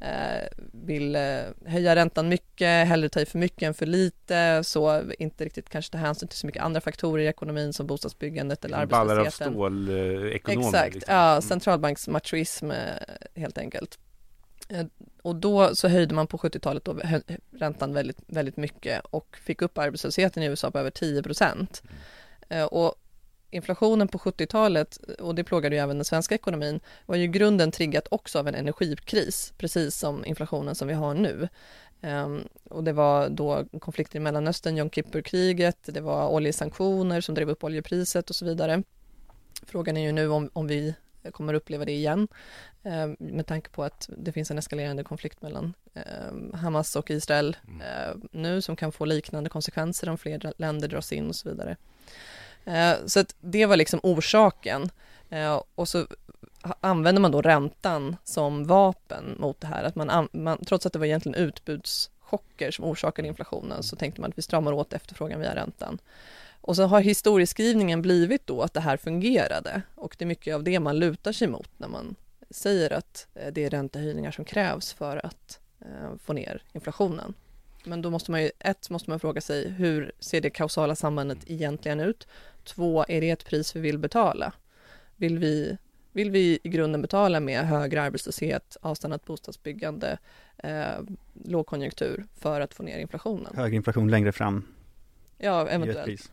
eh, 0.00 0.48
vill 0.72 1.16
eh, 1.16 1.22
höja 1.66 1.96
räntan 1.96 2.28
mycket, 2.28 2.88
hellre 2.88 3.08
ta 3.08 3.20
i 3.20 3.26
för 3.26 3.38
mycket 3.38 3.62
än 3.62 3.74
för 3.74 3.86
lite, 3.86 4.64
så 4.64 5.02
inte 5.18 5.44
riktigt 5.44 5.68
kanske 5.68 5.92
ta 5.92 5.98
hänsyn 5.98 6.28
till 6.28 6.38
så 6.38 6.46
mycket 6.46 6.62
andra 6.62 6.80
faktorer 6.80 7.24
i 7.24 7.26
ekonomin 7.26 7.72
som 7.72 7.86
bostadsbyggandet 7.86 8.64
eller 8.64 8.76
arbetslösheten. 8.76 9.54
Ballar 9.54 9.70
av 9.70 9.80
stål, 9.80 9.88
eh, 9.88 10.36
ekonomer. 10.36 10.68
Exakt, 10.68 10.94
liksom. 10.94 11.14
ja, 11.14 11.40
mm. 11.42 11.48
centralbanksmachoism 11.48 12.70
helt 13.34 13.58
enkelt. 13.58 13.98
Och 15.22 15.36
då 15.36 15.74
så 15.74 15.88
höjde 15.88 16.14
man 16.14 16.26
på 16.26 16.38
70-talet 16.38 16.84
då 16.84 16.96
räntan 17.50 17.94
väldigt, 17.94 18.18
väldigt 18.26 18.56
mycket 18.56 19.00
och 19.04 19.36
fick 19.36 19.62
upp 19.62 19.78
arbetslösheten 19.78 20.42
i 20.42 20.46
USA 20.46 20.70
på 20.70 20.78
över 20.78 20.90
10 20.90 21.22
procent. 21.22 21.82
Mm. 22.48 22.68
Och 22.68 22.94
inflationen 23.50 24.08
på 24.08 24.18
70-talet, 24.18 24.96
och 25.18 25.34
det 25.34 25.44
plågade 25.44 25.76
ju 25.76 25.82
även 25.82 25.96
den 25.96 26.04
svenska 26.04 26.34
ekonomin, 26.34 26.80
var 27.06 27.16
ju 27.16 27.26
grunden 27.26 27.70
triggat 27.70 28.08
också 28.10 28.38
av 28.38 28.48
en 28.48 28.54
energikris, 28.54 29.52
precis 29.58 29.96
som 29.96 30.24
inflationen 30.24 30.74
som 30.74 30.88
vi 30.88 30.94
har 30.94 31.14
nu. 31.14 31.48
Um, 32.00 32.48
och 32.64 32.84
det 32.84 32.92
var 32.92 33.28
då 33.28 33.64
konflikter 33.80 34.16
i 34.16 34.20
Mellanöstern, 34.20 34.76
Jom 34.76 34.90
Kippur-kriget, 34.90 35.78
det 35.82 36.00
var 36.00 36.28
oljesanktioner 36.28 37.20
som 37.20 37.34
drev 37.34 37.50
upp 37.50 37.64
oljepriset 37.64 38.30
och 38.30 38.36
så 38.36 38.44
vidare. 38.44 38.82
Frågan 39.62 39.96
är 39.96 40.00
ju 40.00 40.12
nu 40.12 40.28
om, 40.28 40.50
om 40.52 40.66
vi 40.66 40.94
kommer 41.30 41.54
uppleva 41.54 41.84
det 41.84 41.92
igen 41.92 42.28
um, 42.82 43.16
med 43.18 43.46
tanke 43.46 43.70
på 43.70 43.84
att 43.84 44.10
det 44.16 44.32
finns 44.32 44.50
en 44.50 44.58
eskalerande 44.58 45.04
konflikt 45.04 45.42
mellan 45.42 45.74
um, 46.30 46.52
Hamas 46.54 46.96
och 46.96 47.10
Israel 47.10 47.56
uh, 47.68 48.22
nu 48.30 48.62
som 48.62 48.76
kan 48.76 48.92
få 48.92 49.04
liknande 49.04 49.50
konsekvenser 49.50 50.08
om 50.08 50.18
fler 50.18 50.52
länder 50.56 50.88
dras 50.88 51.12
in 51.12 51.28
och 51.28 51.36
så 51.36 51.48
vidare. 51.48 51.76
Eh, 52.64 52.94
så 53.06 53.20
att 53.20 53.34
det 53.40 53.66
var 53.66 53.76
liksom 53.76 54.00
orsaken. 54.02 54.90
Eh, 55.30 55.62
och 55.74 55.88
så 55.88 56.06
använder 56.80 57.22
man 57.22 57.30
då 57.30 57.42
räntan 57.42 58.16
som 58.24 58.64
vapen 58.64 59.36
mot 59.38 59.60
det 59.60 59.66
här. 59.66 59.84
Att 59.84 59.94
man, 59.94 60.28
man, 60.32 60.64
trots 60.64 60.86
att 60.86 60.92
det 60.92 60.98
var 60.98 61.06
egentligen 61.06 61.38
utbudschocker 61.46 62.70
som 62.70 62.84
orsakade 62.84 63.28
inflationen 63.28 63.82
så 63.82 63.96
tänkte 63.96 64.20
man 64.20 64.30
att 64.30 64.38
vi 64.38 64.42
stramar 64.42 64.72
åt 64.72 64.92
efterfrågan 64.92 65.40
via 65.40 65.54
räntan. 65.54 65.98
Och 66.62 66.76
så 66.76 66.82
har 66.82 67.00
historieskrivningen 67.00 68.02
blivit 68.02 68.46
då 68.46 68.62
att 68.62 68.74
det 68.74 68.80
här 68.80 68.96
fungerade 68.96 69.82
och 69.94 70.16
det 70.18 70.24
är 70.24 70.26
mycket 70.26 70.54
av 70.54 70.64
det 70.64 70.80
man 70.80 70.98
lutar 70.98 71.32
sig 71.32 71.48
mot 71.48 71.70
när 71.76 71.88
man 71.88 72.14
säger 72.50 72.92
att 72.92 73.26
eh, 73.34 73.52
det 73.52 73.64
är 73.64 73.70
räntehöjningar 73.70 74.30
som 74.30 74.44
krävs 74.44 74.92
för 74.92 75.26
att 75.26 75.58
få 76.18 76.32
ner 76.32 76.62
inflationen. 76.72 77.34
Men 77.84 78.02
då 78.02 78.10
måste 78.10 78.30
man 78.30 78.42
ju, 78.42 78.50
ett 78.58 78.90
måste 78.90 79.10
man 79.10 79.20
fråga 79.20 79.40
sig 79.40 79.70
hur 79.70 80.12
ser 80.18 80.40
det 80.40 80.50
kausala 80.50 80.94
sambandet 80.94 81.38
egentligen 81.46 82.00
ut? 82.00 82.28
Två, 82.64 83.04
är 83.08 83.20
det 83.20 83.30
ett 83.30 83.44
pris 83.44 83.76
vi 83.76 83.80
vill 83.80 83.98
betala? 83.98 84.52
Vill 85.16 85.38
vi 85.38 85.76
Vill 86.14 86.30
vi 86.30 86.58
i 86.62 86.68
grunden 86.68 87.02
betala 87.02 87.40
med 87.40 87.66
högre 87.66 88.02
arbetslöshet, 88.02 88.76
avstannat 88.80 89.24
bostadsbyggande, 89.24 90.18
eh, 90.56 91.00
lågkonjunktur 91.44 92.24
för 92.36 92.60
att 92.60 92.74
få 92.74 92.82
ner 92.82 92.98
inflationen? 92.98 93.56
Hög 93.56 93.74
inflation 93.74 94.10
längre 94.10 94.32
fram. 94.32 94.64
Ja, 95.38 95.68
eventuellt. 95.68 96.32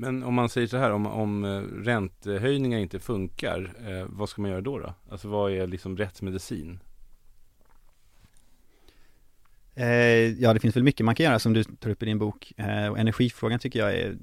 Men 0.00 0.22
om 0.22 0.34
man 0.34 0.48
säger 0.48 0.66
så 0.66 0.76
här, 0.76 0.90
om, 0.90 1.06
om 1.06 1.44
eh, 1.44 1.60
räntehöjningar 1.84 2.78
inte 2.78 2.98
funkar, 2.98 3.74
eh, 3.86 4.06
vad 4.08 4.28
ska 4.28 4.42
man 4.42 4.50
göra 4.50 4.60
då? 4.60 4.78
då? 4.78 4.94
Alltså 5.10 5.28
vad 5.28 5.52
är 5.52 5.66
liksom 5.66 5.96
rätt 5.96 6.22
medicin? 6.22 6.80
Eh, 9.74 9.86
ja, 10.42 10.54
det 10.54 10.60
finns 10.60 10.76
väl 10.76 10.82
mycket 10.82 11.06
man 11.06 11.14
kan 11.14 11.24
göra 11.24 11.38
som 11.38 11.52
du 11.52 11.64
tar 11.64 11.90
upp 11.90 12.02
i 12.02 12.06
din 12.06 12.18
bok. 12.18 12.52
Eh, 12.56 12.86
och 12.88 12.98
energifrågan 12.98 13.58
tycker 13.58 13.78
jag 13.78 13.94
är 13.94 14.16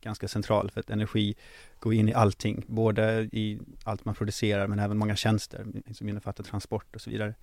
ganska 0.00 0.28
central 0.28 0.70
för 0.70 0.80
att 0.80 0.90
energi 0.90 1.34
går 1.78 1.94
in 1.94 2.08
i 2.08 2.14
allting, 2.14 2.64
både 2.66 3.28
i 3.32 3.58
allt 3.84 4.04
man 4.04 4.14
producerar 4.14 4.66
men 4.66 4.78
även 4.78 4.98
många 4.98 5.16
tjänster 5.16 5.66
som 5.92 6.08
innefattar 6.08 6.44
transport 6.44 6.94
och 6.94 7.00
så 7.00 7.10
vidare. 7.10 7.34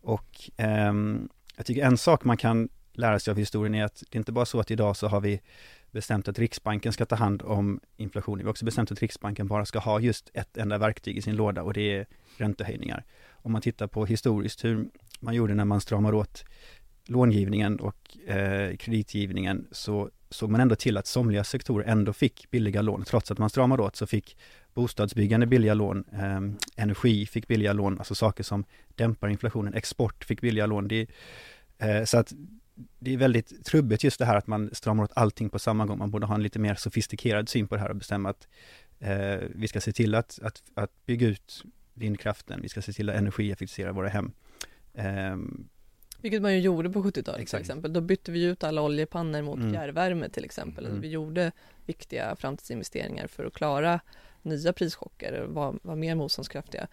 Och 0.00 0.50
ehm, 0.56 1.28
jag 1.56 1.66
tycker 1.66 1.84
en 1.84 1.98
sak 1.98 2.24
man 2.24 2.36
kan 2.36 2.68
lära 2.92 3.18
sig 3.18 3.30
av 3.30 3.38
historien 3.38 3.74
är 3.74 3.84
att 3.84 4.02
det 4.10 4.16
är 4.16 4.18
inte 4.18 4.32
bara 4.32 4.46
så 4.46 4.60
att 4.60 4.70
idag 4.70 4.96
så 4.96 5.08
har 5.08 5.20
vi 5.20 5.40
bestämt 5.92 6.28
att 6.28 6.38
Riksbanken 6.38 6.92
ska 6.92 7.06
ta 7.06 7.16
hand 7.16 7.42
om 7.42 7.80
inflationen. 7.96 8.38
Vi 8.38 8.44
har 8.44 8.50
också 8.50 8.64
bestämt 8.64 8.92
att 8.92 9.02
Riksbanken 9.02 9.46
bara 9.46 9.64
ska 9.64 9.78
ha 9.78 10.00
just 10.00 10.30
ett 10.34 10.56
enda 10.56 10.78
verktyg 10.78 11.16
i 11.16 11.22
sin 11.22 11.36
låda 11.36 11.62
och 11.62 11.72
det 11.72 11.96
är 11.96 12.06
räntehöjningar. 12.36 13.04
Om 13.30 13.52
man 13.52 13.62
tittar 13.62 13.86
på 13.86 14.06
historiskt 14.06 14.64
hur 14.64 14.88
man 15.20 15.34
gjorde 15.34 15.54
när 15.54 15.64
man 15.64 15.80
stramar 15.80 16.14
åt 16.14 16.44
långivningen 17.06 17.80
och 17.80 18.28
eh, 18.28 18.76
kreditgivningen 18.76 19.66
så 19.70 20.10
såg 20.30 20.50
man 20.50 20.60
ändå 20.60 20.74
till 20.74 20.96
att 20.96 21.06
somliga 21.06 21.44
sektorer 21.44 21.84
ändå 21.84 22.12
fick 22.12 22.50
billiga 22.50 22.82
lån. 22.82 23.04
Trots 23.04 23.30
att 23.30 23.38
man 23.38 23.50
stramade 23.50 23.82
åt 23.82 23.96
så 23.96 24.06
fick 24.06 24.36
bostadsbyggande 24.74 25.46
billiga 25.46 25.74
lån, 25.74 26.04
eh, 26.12 26.40
energi 26.76 27.26
fick 27.26 27.48
billiga 27.48 27.72
lån, 27.72 27.98
alltså 27.98 28.14
saker 28.14 28.44
som 28.44 28.64
dämpar 28.94 29.28
inflationen, 29.28 29.74
export 29.74 30.24
fick 30.24 30.40
billiga 30.40 30.66
lån. 30.66 30.88
Det, 30.88 31.06
eh, 31.78 32.04
så 32.04 32.18
att 32.18 32.32
det 32.98 33.12
är 33.12 33.16
väldigt 33.16 33.64
trubbigt 33.64 34.04
just 34.04 34.18
det 34.18 34.24
här 34.24 34.36
att 34.36 34.46
man 34.46 34.70
stramar 34.72 35.04
åt 35.04 35.12
allting 35.14 35.50
på 35.50 35.58
samma 35.58 35.86
gång. 35.86 35.98
Man 35.98 36.10
borde 36.10 36.26
ha 36.26 36.34
en 36.34 36.42
lite 36.42 36.58
mer 36.58 36.74
sofistikerad 36.74 37.48
syn 37.48 37.68
på 37.68 37.74
det 37.74 37.80
här 37.80 37.88
och 37.88 37.96
bestämma 37.96 38.30
att 38.30 38.48
eh, 38.98 39.38
vi 39.54 39.68
ska 39.68 39.80
se 39.80 39.92
till 39.92 40.14
att, 40.14 40.38
att, 40.42 40.62
att 40.74 41.06
bygga 41.06 41.26
ut 41.26 41.64
vindkraften, 41.94 42.60
vi 42.62 42.68
ska 42.68 42.82
se 42.82 42.92
till 42.92 43.10
att 43.10 43.16
energieffektivisera 43.16 43.92
våra 43.92 44.08
hem. 44.08 44.32
Ehm, 44.94 45.68
Vilket 46.20 46.42
man 46.42 46.54
ju 46.54 46.60
gjorde 46.60 46.90
på 46.90 47.02
70-talet 47.02 47.48
till 47.48 47.58
exempel. 47.58 47.92
Då 47.92 48.00
bytte 48.00 48.32
vi 48.32 48.44
ut 48.44 48.64
alla 48.64 48.82
oljepannor 48.82 49.42
mot 49.42 49.58
Mm. 49.58 49.72
fjärrvärme 49.72 50.28
till 50.28 50.44
exempel. 50.44 50.86
Mm. 50.86 51.00
Vi 51.00 51.08
gjorde 51.08 51.52
viktiga 51.86 52.36
framtidsinvesteringar 52.36 53.26
för 53.26 53.44
att 53.44 53.54
klara 53.54 54.00
nya 54.42 54.72
prischocker 54.72 55.32
och 55.40 55.54
vara, 55.54 55.74
vara 55.82 55.96
mer 55.96 56.14
motståndskraftiga. 56.14 56.88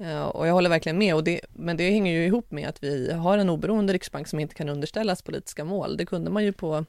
Eh, 0.00 0.22
och 0.22 0.46
jag 0.46 0.52
håller 0.52 0.70
verkligen 0.70 0.98
med, 0.98 1.14
och 1.14 1.24
det, 1.24 1.40
men 1.52 1.76
det 1.76 1.90
hänger 1.90 2.12
ju 2.12 2.26
ihop 2.26 2.50
med 2.50 2.68
att 2.68 2.82
vi 2.82 3.12
har 3.12 3.38
en 3.38 3.50
oberoende 3.50 3.92
riksbank 3.92 4.28
som 4.28 4.40
inte 4.40 4.54
kan 4.54 4.68
underställas 4.68 5.22
politiska 5.22 5.64
mål. 5.64 5.96
Det 5.96 6.06
kunde 6.06 6.30
man 6.30 6.44
ju 6.44 6.52
på 6.52 6.84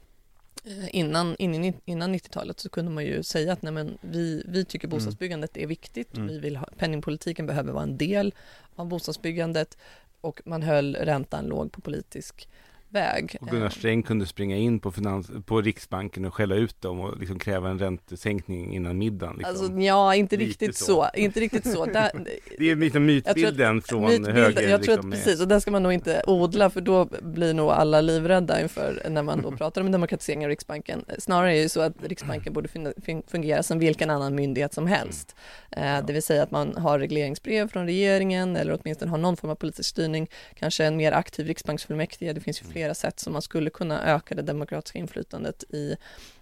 eh, 0.65 0.95
Innan, 0.95 1.35
innan, 1.39 1.73
innan 1.85 2.15
90-talet 2.15 2.59
så 2.59 2.69
kunde 2.69 2.91
man 2.91 3.05
ju 3.05 3.23
säga 3.23 3.53
att 3.53 3.61
nej 3.61 3.73
men, 3.73 3.97
vi, 4.01 4.43
vi 4.47 4.65
tycker 4.65 4.87
Mm. 4.87 4.97
bostadsbyggandet 4.97 5.57
är 5.57 5.67
viktigt, 5.67 6.17
Mm. 6.17 6.27
vi 6.27 6.39
vill 6.39 6.55
ha, 6.55 6.65
penningpolitiken 6.77 7.45
behöver 7.45 7.71
vara 7.73 7.83
en 7.83 7.97
del 7.97 8.33
av 8.75 8.87
bostadsbyggandet 8.87 9.77
och 10.21 10.41
man 10.45 10.63
höll 10.63 10.95
räntan 10.95 11.45
låg 11.45 11.71
på 11.71 11.81
politisk 11.81 12.49
väg. 12.91 13.37
Och 13.41 13.47
Gunnar 13.47 13.65
Eh, 13.65 13.69
Sträng 13.69 14.03
kunde 14.03 14.25
springa 14.25 14.57
in 14.57 14.79
på, 14.79 14.91
finans, 14.91 15.31
på 15.45 15.61
Riksbanken 15.61 16.25
och 16.25 16.33
skälla 16.33 16.55
ut 16.55 16.81
dem 16.81 16.99
och 16.99 17.19
liksom 17.19 17.39
kräva 17.39 17.69
en 17.69 17.79
räntesänkning 17.79 18.75
innan 18.75 18.97
middagen. 18.97 19.35
Liksom. 19.37 19.55
Alltså 19.55 19.79
ja, 19.79 20.15
inte 20.15 20.35
riktigt 20.35 20.75
så. 20.75 20.85
så. 20.85 21.07
Inte 21.13 21.39
riktigt 21.39 21.71
så. 21.71 21.85
Där, 21.85 22.11
det 22.57 22.71
är 22.71 22.75
liksom 22.75 23.05
mytbilden 23.05 23.81
från 23.81 24.01
mytbilden, 24.01 24.35
höger. 24.35 24.69
jag 24.69 24.83
tror 24.83 24.93
att 24.93 25.05
liksom, 25.05 25.11
precis, 25.11 25.41
och 25.41 25.47
den 25.47 25.61
ska 25.61 25.71
man 25.71 25.83
nog 25.83 25.93
inte 25.93 26.23
odla 26.27 26.69
för 26.69 26.81
då 26.81 27.07
blir 27.21 27.53
nog 27.53 27.69
alla 27.69 28.01
livrädda 28.01 28.61
inför 28.61 29.01
när 29.09 29.23
man 29.23 29.41
då 29.41 29.51
pratar 29.57 29.81
om 29.81 29.91
demokratisering 29.91 30.45
av 30.45 30.49
Riksbanken. 30.49 31.05
Snarare 31.17 31.57
är 31.57 31.63
det 31.63 31.69
så 31.69 31.81
att 31.81 31.93
Riksbanken 32.03 32.53
borde 32.53 32.69
fungera 33.27 33.63
som 33.63 33.79
vilken 33.79 34.09
annan 34.09 34.35
myndighet 34.35 34.73
som 34.73 34.87
helst. 34.87 35.35
Eh, 35.71 36.05
det 36.05 36.13
vill 36.13 36.23
säga 36.23 36.43
att 36.43 36.51
man 36.51 36.77
har 36.77 36.99
regleringsbrev 36.99 37.67
från 37.67 37.85
regeringen 37.85 38.55
eller 38.55 38.79
åtminstone 38.81 39.11
har 39.11 39.17
någon 39.17 39.37
form 39.37 39.51
av 39.51 39.55
politisk 39.55 39.89
styrning, 39.89 40.29
kanske 40.55 40.85
en 40.85 40.97
mer 40.97 41.11
aktiv 41.11 41.47
riksbanksfullmäktige. 41.47 42.33
Det 42.33 42.41
finns 42.41 42.61
ju 42.61 42.65
flera 42.81 42.93
sätt 42.93 43.19
som 43.19 43.33
man 43.33 43.41
skulle 43.41 43.69
kunna 43.69 44.15
öka 44.15 44.35
det 44.35 44.41
demokratiska 44.41 44.99
inflytandet 44.99 45.63
i 45.69 45.95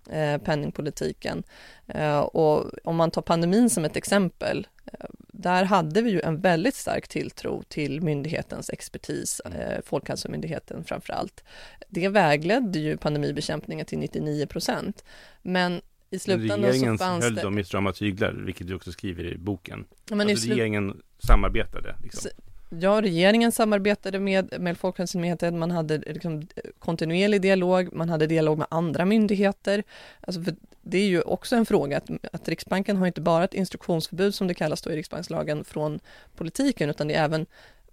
eh, 0.09 0.37
penningpolitiken. 0.37 1.43
Eh, 1.87 2.19
och 2.19 2.71
om 2.83 2.95
man 2.95 3.11
tar 3.11 3.21
pandemin 3.21 3.69
som 3.69 3.85
ett 3.85 3.95
exempel, 3.95 4.67
eh, 4.85 5.05
där 5.27 5.63
hade 5.63 6.01
vi 6.01 6.09
ju 6.09 6.21
en 6.21 6.41
väldigt 6.41 6.75
stark 6.75 7.07
tilltro 7.07 7.63
till 7.67 8.01
myndighetens 8.01 8.69
expertis, 8.69 9.39
eh, 9.39 9.81
Folkhälsomyndigheten 9.85 10.83
framför 10.83 11.13
allt. 11.13 11.43
Det 11.89 12.09
vägledde 12.09 12.79
ju 12.79 12.97
pandemibekämpningen 12.97 13.85
till 13.85 13.99
99 13.99 14.45
procent. 14.45 15.03
Men 15.41 15.81
i 16.09 16.19
slutändan 16.19 16.61
regeringen 16.61 16.97
så 16.97 17.03
fanns 17.03 17.23
höll 17.23 17.35
det... 17.35 17.41
dem 17.41 17.59
i 17.59 17.63
strama 17.63 17.93
tyglar, 17.93 18.31
vilket 18.31 18.67
du 18.67 18.75
också 18.75 18.91
skriver 18.91 19.23
i 19.23 19.37
boken. 19.37 19.85
Men 20.09 20.29
i 20.29 20.31
alltså 20.31 20.45
slut- 20.45 20.57
regeringen 20.57 21.01
samarbetade. 21.27 21.95
Liksom. 22.03 22.31
Ja, 22.69 23.01
regeringen 23.01 23.51
samarbetade 23.51 24.19
med, 24.19 24.61
med 24.61 24.77
Folkhälsomyndigheten, 24.77 25.59
man 25.59 25.71
hade 25.71 25.97
liksom 25.97 26.47
kontinuerlig 26.79 27.41
dialog, 27.41 27.93
man 27.93 28.09
hade 28.09 28.27
dialog 28.27 28.57
med 28.57 28.67
andra 28.69 29.05
myndigheter. 29.05 29.83
Alltså 30.21 30.41
det 30.81 30.97
är 30.97 31.07
ju 31.07 31.21
också 31.21 31.55
en 31.55 31.65
fråga 31.65 31.97
att, 31.97 32.09
att 32.33 32.49
Riksbanken 32.49 32.97
har 32.97 33.07
inte 33.07 33.21
bara 33.21 33.43
ett 33.43 33.53
instruktionsförbud 33.53 34.35
som 34.35 34.47
det 34.47 34.53
kallas 34.53 34.81
då 34.81 34.91
i 34.91 34.95
Riksbankslagen 34.95 35.63
från 35.63 35.99
politiken, 36.35 36.89
utan 36.89 37.07
det 37.07 37.13
är 37.13 37.23
även 37.23 37.45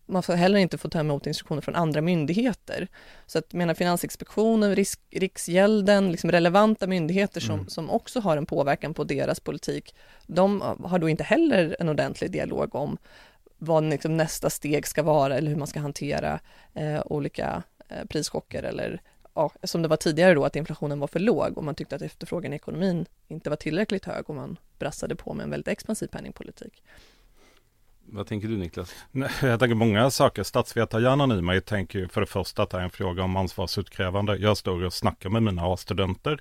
man 0.07 0.23
får 0.23 0.33
heller 0.35 0.59
inte 0.59 0.79
få 0.79 0.89
ta 0.89 1.01
emot 1.01 1.27
instruktioner 1.27 1.61
från 1.61 1.75
andra 1.75 2.01
myndigheter. 2.01 2.89
Så 3.27 3.39
att 3.39 3.53
menar 3.53 3.75
Finansinspektionen, 3.75 4.77
risk, 4.77 5.01
Riksgälden, 5.11 6.13
liksom 6.13 6.31
relevanta 6.33 6.87
myndigheter 6.87 7.41
som, 7.41 7.55
Mm. 7.55 7.69
som 7.69 7.91
också 7.91 8.21
har 8.21 8.37
en 8.37 8.47
påverkan 8.47 8.95
på 8.95 9.05
deras 9.05 9.41
politik, 9.41 9.95
de 10.27 10.61
har 10.85 10.99
då 10.99 11.09
inte 11.09 11.25
heller 11.25 11.77
en 11.81 11.89
ordentlig 11.89 12.31
dialog 12.31 12.75
om 12.75 12.99
vad 13.59 13.85
liksom 13.85 14.17
nästa 14.17 14.51
steg 14.51 14.87
ska 14.87 15.03
vara 15.03 15.37
eller 15.37 15.49
hur 15.51 15.57
man 15.57 15.67
ska 15.67 15.81
hantera 15.81 16.41
eh, 16.75 17.03
olika 17.07 17.63
eh, 17.89 18.05
prischocker 18.09 18.63
eller 18.63 19.03
ja, 19.35 19.51
som 19.63 19.83
det 19.83 19.89
var 19.89 19.97
tidigare 19.97 20.35
då 20.35 20.45
att 20.45 20.57
inflationen 20.57 21.01
var 21.01 21.07
för 21.07 21.21
låg 21.21 21.59
och 21.59 21.65
man 21.65 21.75
tyckte 21.75 21.97
att 21.97 22.03
efterfrågan 22.03 22.53
i 22.53 22.57
ekonomin 22.57 23.07
inte 23.29 23.51
var 23.51 23.57
tillräckligt 23.57 24.05
hög 24.05 24.31
och 24.31 24.35
man 24.35 24.57
brassade 24.79 25.17
på 25.17 25.35
med 25.35 25.45
en 25.45 25.51
väldigt 25.51 25.69
expansiv 25.69 26.07
penningpolitik. 26.07 26.83
Vad 28.09 28.27
tänker 28.27 28.49
du 28.49 28.57
Niklas? 28.57 28.95
Nej, 29.13 29.31
Jag 29.43 29.61
tänker 29.61 29.75
många 29.75 30.11
saker. 30.11 30.43
Statsvetarhjärnan 30.43 31.33
i 31.33 31.43
mig 31.43 31.61
tänker 31.61 31.99
ju 31.99 32.09
för 32.09 32.21
det 32.21 32.27
första 32.27 32.63
att 32.63 32.71
det 32.71 32.79
är 32.79 32.83
en 32.83 32.91
fråga 32.91 33.23
om 33.23 33.37
ansvarsutkrävande. 33.37 34.37
Jag 34.37 34.57
står 34.57 34.85
och 34.85 34.93
snackar 34.93 35.31
med 35.31 35.43
mina 35.43 35.63
A-studenter 35.63 36.41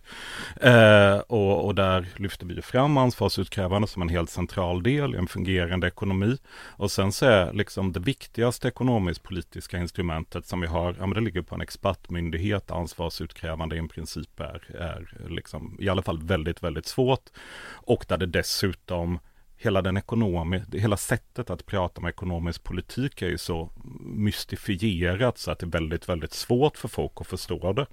eh, 0.61 1.17
och, 1.17 1.65
och 1.65 1.75
där 1.75 2.07
lyfter 2.15 2.45
vi 2.45 2.53
ju 2.53 2.61
fram 2.61 2.97
ansvarsutkrävande 2.97 3.87
som 3.87 4.01
en 4.01 4.09
helt 4.09 4.29
central 4.29 4.83
del 4.83 5.15
i 5.15 5.17
en 5.17 5.27
fungerande 5.27 5.87
ekonomi. 5.87 6.37
Och 6.67 6.91
sen 6.91 7.11
så 7.11 7.25
är 7.25 7.53
liksom 7.53 7.91
det 7.91 7.99
viktigaste 7.99 8.67
ekonomisk-politiska 8.67 9.77
instrumentet 9.77 10.45
som 10.45 10.61
vi 10.61 10.67
har, 10.67 10.95
ja 10.99 11.05
men 11.05 11.13
det 11.13 11.21
ligger 11.21 11.41
på 11.41 11.55
en 11.55 11.61
expertmyndighet. 11.61 12.71
Ansvarsutkrävande 12.71 13.75
i 13.75 13.79
en 13.79 13.89
princip 13.89 14.39
är, 14.39 14.75
är 14.75 15.29
liksom 15.29 15.77
i 15.79 15.89
alla 15.89 16.01
fall 16.01 16.23
väldigt, 16.23 16.63
väldigt 16.63 16.85
svårt. 16.85 17.29
Och 17.71 18.05
där 18.07 18.17
det 18.17 18.25
dessutom 18.25 19.19
hela 19.57 19.81
den 19.81 19.97
ekonomi, 19.97 20.63
hela 20.73 20.97
sättet 20.97 21.49
att 21.49 21.65
prata 21.65 22.01
om 22.01 22.07
ekonomisk 22.07 22.63
politik 22.63 23.21
är 23.21 23.27
ju 23.27 23.37
så 23.37 23.69
mystifierat 23.99 25.37
så 25.37 25.51
att 25.51 25.59
det 25.59 25.65
är 25.65 25.69
väldigt, 25.69 26.09
väldigt 26.09 26.33
svårt 26.33 26.77
för 26.77 26.87
folk 26.87 27.11
att 27.15 27.27
förstå 27.27 27.73
det. 27.73 27.85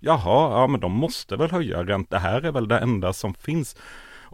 Jaha, 0.00 0.60
ja 0.60 0.66
men 0.66 0.80
de 0.80 0.92
måste 0.92 1.36
väl 1.36 1.50
höja 1.50 1.84
räntan, 1.84 2.06
det 2.10 2.18
här 2.18 2.42
är 2.42 2.52
väl 2.52 2.68
det 2.68 2.78
enda 2.78 3.12
som 3.12 3.34
finns. 3.34 3.76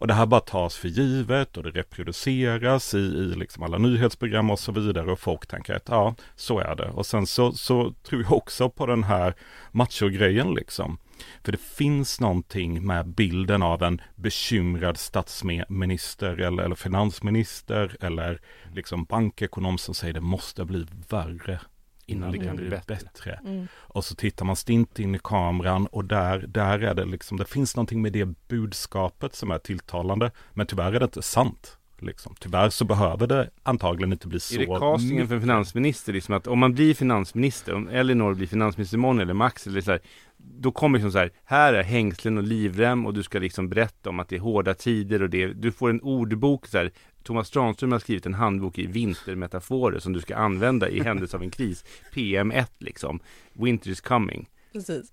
Och 0.01 0.07
det 0.07 0.15
här 0.15 0.27
bara 0.27 0.41
tas 0.41 0.77
för 0.77 0.89
givet 0.89 1.57
och 1.57 1.63
det 1.63 1.71
reproduceras 1.71 2.95
i, 2.95 2.99
i 2.99 3.35
liksom 3.37 3.63
alla 3.63 3.79
nyhetsprogram 3.79 4.51
och 4.51 4.59
så 4.59 4.73
vidare 4.73 5.13
och 5.13 5.21
folk 5.21 5.47
tänker 5.47 5.75
att 5.75 5.89
ja, 5.89 6.15
så 6.37 6.59
är 6.59 6.77
det. 6.77 6.89
Och 6.89 7.07
sen 7.07 7.27
så, 7.27 7.53
så 7.53 7.93
tror 8.03 8.23
jag 8.23 8.33
också 8.33 8.71
på 8.71 8.87
den 8.87 9.05
här 9.05 9.35
machogrejen 9.71 10.55
liksom. 10.55 10.99
För 11.45 11.53
det 11.53 11.61
finns 11.61 12.21
någonting 12.21 12.87
med 12.87 13.07
bilden 13.07 13.63
av 13.63 13.83
en 13.83 14.01
bekymrad 14.17 14.97
statsminister 14.97 16.41
eller, 16.41 16.63
eller 16.63 16.75
finansminister 16.75 17.97
eller 18.01 18.41
liksom 18.75 19.05
bankekonom 19.05 19.79
som 19.79 19.95
säger 19.95 20.15
det 20.15 20.21
måste 20.21 20.65
bli 20.65 20.87
värre 21.09 21.61
innan 22.07 22.33
det 22.33 22.39
kan 22.39 22.57
bli 22.57 22.71
bättre. 22.87 23.41
Mm. 23.45 23.69
Och 23.75 24.05
så 24.05 24.15
tittar 24.15 24.45
man 24.45 24.57
stint 24.57 24.99
in 24.99 25.15
i 25.15 25.19
kameran 25.25 25.87
och 25.87 26.05
där, 26.05 26.39
där 26.39 26.79
är 26.79 26.95
det 26.95 27.05
liksom, 27.05 27.37
det 27.37 27.45
finns 27.45 27.77
någonting 27.77 28.03
med 28.03 28.13
det 28.13 28.49
budskapet 28.49 29.35
som 29.35 29.51
är 29.51 29.59
tilltalande. 29.59 30.31
Men 30.53 30.67
tyvärr 30.67 30.93
är 30.93 30.99
det 30.99 31.05
inte 31.05 31.23
sant. 31.23 31.79
Liksom. 32.03 32.35
Tyvärr 32.41 32.71
så 32.71 32.85
behöver 32.85 33.27
det 33.27 33.51
antagligen 33.63 34.13
inte 34.13 34.29
bli 34.29 34.41
så 34.41 34.55
Är 34.55 34.59
det 34.59 34.67
castingen 34.67 35.29
för 35.29 35.41
finansminister, 35.41 36.13
liksom 36.13 36.35
att 36.35 36.47
om 36.47 36.59
man 36.59 36.75
blir 36.75 36.95
finansminister, 36.95 37.75
om 37.75 37.89
Elinor 37.89 38.35
blir 38.35 38.47
finansminister 38.47 38.97
imorgon 38.97 39.21
eller 39.21 39.35
Max 39.35 39.67
eller 39.67 39.81
så 39.81 39.91
här, 39.91 40.01
då 40.37 40.73
kommer 40.73 40.99
liksom 40.99 41.13
så 41.13 41.19
här, 41.19 41.31
här 41.45 41.75
är 41.75 41.83
hängslen 41.83 42.39
och 42.39 42.45
livrem 42.45 43.07
och 43.07 43.15
du 43.15 43.23
ska 43.23 43.39
liksom 43.39 43.69
berätta 43.69 44.11
om 44.11 44.21
att 44.21 44.29
det 44.29 44.37
är 44.37 44.41
hårda 44.41 44.75
tider 44.75 45.23
och 45.23 45.31
det, 45.31 45.47
du 45.47 45.73
får 45.73 45.91
en 45.91 46.01
ordbok 46.01 46.67
så 46.67 46.79
här, 46.79 46.91
Thomas 47.23 47.51
Tranström 47.51 47.93
har 47.93 47.99
skrivit 47.99 48.27
en 48.27 48.35
handbok 48.35 48.79
i 48.79 48.87
vintermetaforer 48.87 49.99
som 49.99 50.13
du 50.13 50.21
ska 50.21 50.37
använda 50.37 50.89
i 50.89 51.01
händelse 51.01 51.37
av 51.37 51.43
en 51.43 51.51
kris. 51.51 51.85
PM1 52.15 52.67
liksom. 52.79 53.21
Winter 53.53 53.91
is 53.91 54.01
coming. 54.01 54.49
Precis. 54.73 55.13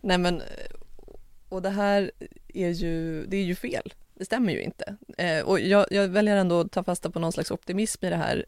Nej 0.00 0.18
men, 0.18 0.42
och 1.48 1.62
det 1.62 1.70
här 1.70 2.10
är 2.48 2.70
ju, 2.70 3.26
det 3.26 3.36
är 3.36 3.44
ju 3.44 3.54
fel. 3.54 3.92
Det 4.18 4.24
stämmer 4.24 4.52
ju 4.52 4.62
inte. 4.62 4.96
Eh, 5.18 5.44
och 5.44 5.60
jag, 5.60 5.86
jag 5.90 6.08
väljer 6.08 6.36
ändå 6.36 6.60
att 6.60 6.72
ta 6.72 6.82
fasta 6.84 7.10
på 7.10 7.18
någon 7.18 7.32
slags 7.32 7.50
optimism 7.50 8.04
i 8.04 8.10
det 8.10 8.16
här. 8.16 8.44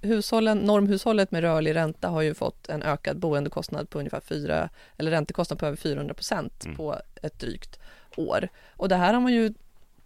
Hushållen, 0.00 0.58
normhushållet 0.58 1.30
med 1.30 1.40
rörlig 1.42 1.74
ränta 1.74 2.08
har 2.08 2.22
ju 2.22 2.34
fått 2.34 2.68
en 2.68 2.82
ökad 2.82 3.18
boendekostnad 3.18 3.90
på 3.90 3.98
ungefär 3.98 4.20
4, 4.20 4.68
eller 4.96 5.10
räntekostnad 5.10 5.58
på 5.58 5.66
över 5.66 5.76
400 5.76 6.14
procent 6.14 6.64
Mm. 6.64 6.76
på 6.76 7.00
ett 7.22 7.38
drygt 7.40 7.78
år. 8.16 8.48
Och 8.76 8.88
det 8.88 8.96
här 8.96 9.14
har 9.14 9.20
man 9.20 9.32
ju 9.32 9.54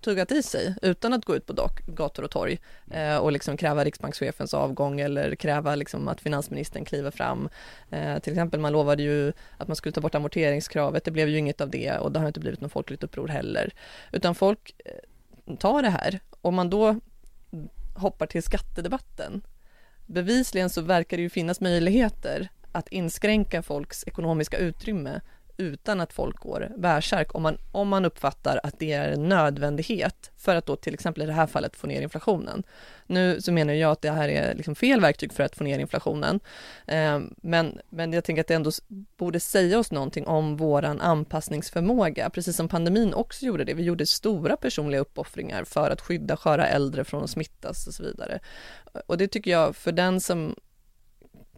tuggat 0.00 0.33
i 0.33 0.43
sig 0.43 0.75
utan 0.83 1.12
att 1.12 1.25
gå 1.25 1.37
ut 1.37 1.47
på 1.47 1.52
dock, 1.52 1.87
gator 1.87 2.23
och 2.23 2.31
torg 2.31 2.59
eh, 2.90 3.17
och 3.17 3.33
liksom 3.33 3.57
kräva 3.57 3.85
riksbankschefens 3.85 4.55
avgång 4.55 5.00
eller 5.00 5.35
kräva 5.35 5.75
liksom 5.75 6.09
att 6.09 6.21
finansministern 6.21 6.85
kliver 6.85 7.11
fram. 7.11 7.49
Eh, 7.90 8.19
till 8.19 8.33
exempel 8.33 8.61
man 8.61 8.73
lovade 8.73 9.02
ju 9.02 9.33
att 9.57 9.69
man 9.69 9.76
skulle 9.76 9.93
ta 9.93 10.00
bort 10.00 10.14
amorteringskravet, 10.14 11.05
det 11.05 11.11
blev 11.11 11.28
ju 11.28 11.38
inget 11.38 11.61
av 11.61 11.71
det 11.71 11.99
och 11.99 12.12
det 12.12 12.19
har 12.21 12.26
inte 12.26 12.40
blivit 12.40 12.61
något 12.61 12.73
folkligt 12.73 13.05
uppror 13.05 13.28
heller. 13.28 13.73
Utan 14.12 14.35
folk 14.35 14.75
eh, 14.85 15.57
tar 15.57 15.83
det 15.83 15.90
här. 15.90 16.21
Om 16.40 16.55
man 16.55 16.71
då 16.71 17.00
hoppar 17.95 18.26
till 18.26 18.43
skattedebatten, 18.43 19.43
bevisligen 20.07 20.71
så 20.71 20.81
verkar 20.81 21.17
det 21.17 21.23
ju 21.23 21.31
finnas 21.31 21.61
möjligheter 21.61 22.49
att 22.73 22.88
inskränka 22.88 23.62
folks 23.62 24.05
ekonomiska 24.07 24.59
utrymme 24.59 25.21
utan 25.59 26.00
att 26.00 26.12
folk 26.12 26.37
går 26.37 26.73
bärsärk 26.77 27.35
om 27.35 27.43
man, 27.43 27.59
om 27.73 27.88
man 27.88 28.05
uppfattar 28.05 28.61
att 28.62 28.79
det 28.79 28.93
är 28.93 29.09
en 29.09 29.29
nödvändighet 29.29 30.31
för 30.37 30.57
att 30.57 30.67
då 30.67 30.77
till 30.77 30.95
exempel 30.95 31.23
i 31.23 31.27
det 31.27 31.33
här 31.33 31.47
fallet 31.47 31.77
få 31.77 31.87
ner 31.87 32.03
inflationen. 32.03 32.62
Nu 33.07 33.41
så 33.41 33.53
menar 33.53 33.75
jag 33.75 33.91
att 33.91 34.03
det 34.03 34.11
här 34.11 34.29
är 34.29 34.55
liksom 34.55 34.75
fel 34.75 35.00
verktyg 35.00 35.33
för 35.33 35.43
att 35.43 35.57
få 35.57 35.65
ner 35.65 35.79
inflationen. 35.79 36.41
Eh, 36.87 37.21
men, 37.37 37.79
men 37.88 38.12
jag 38.12 38.25
tänker 38.25 38.41
att 38.41 38.49
det 38.49 38.55
ändå 38.55 38.71
borde 39.17 39.41
säga 39.41 39.79
oss 39.79 39.91
någonting 39.91 40.27
om 40.27 40.57
våran 40.57 41.00
anpassningsförmåga, 41.00 42.31
precis 42.31 42.57
som 42.57 42.69
pandemin 42.69 43.15
också 43.15 43.47
gjorde 43.47 43.65
det. 43.65 43.75
Vi 43.75 43.83
gjorde 43.83 44.07
stora 44.07 44.57
personliga 44.57 45.00
uppoffringar 45.00 45.65
för 45.65 45.91
att 45.91 46.00
skydda 46.00 46.37
sköra 46.37 46.69
äldre 46.69 47.05
från 47.05 47.25
att 47.25 47.31
smittas 47.31 47.87
och 47.87 47.95
så 47.95 48.03
vidare. 48.03 48.38
Och 49.07 49.19
det 49.19 49.29
tycker 49.29 49.50
jag, 49.50 49.77
för 49.77 49.93
den 49.93 50.21
som 50.21 50.55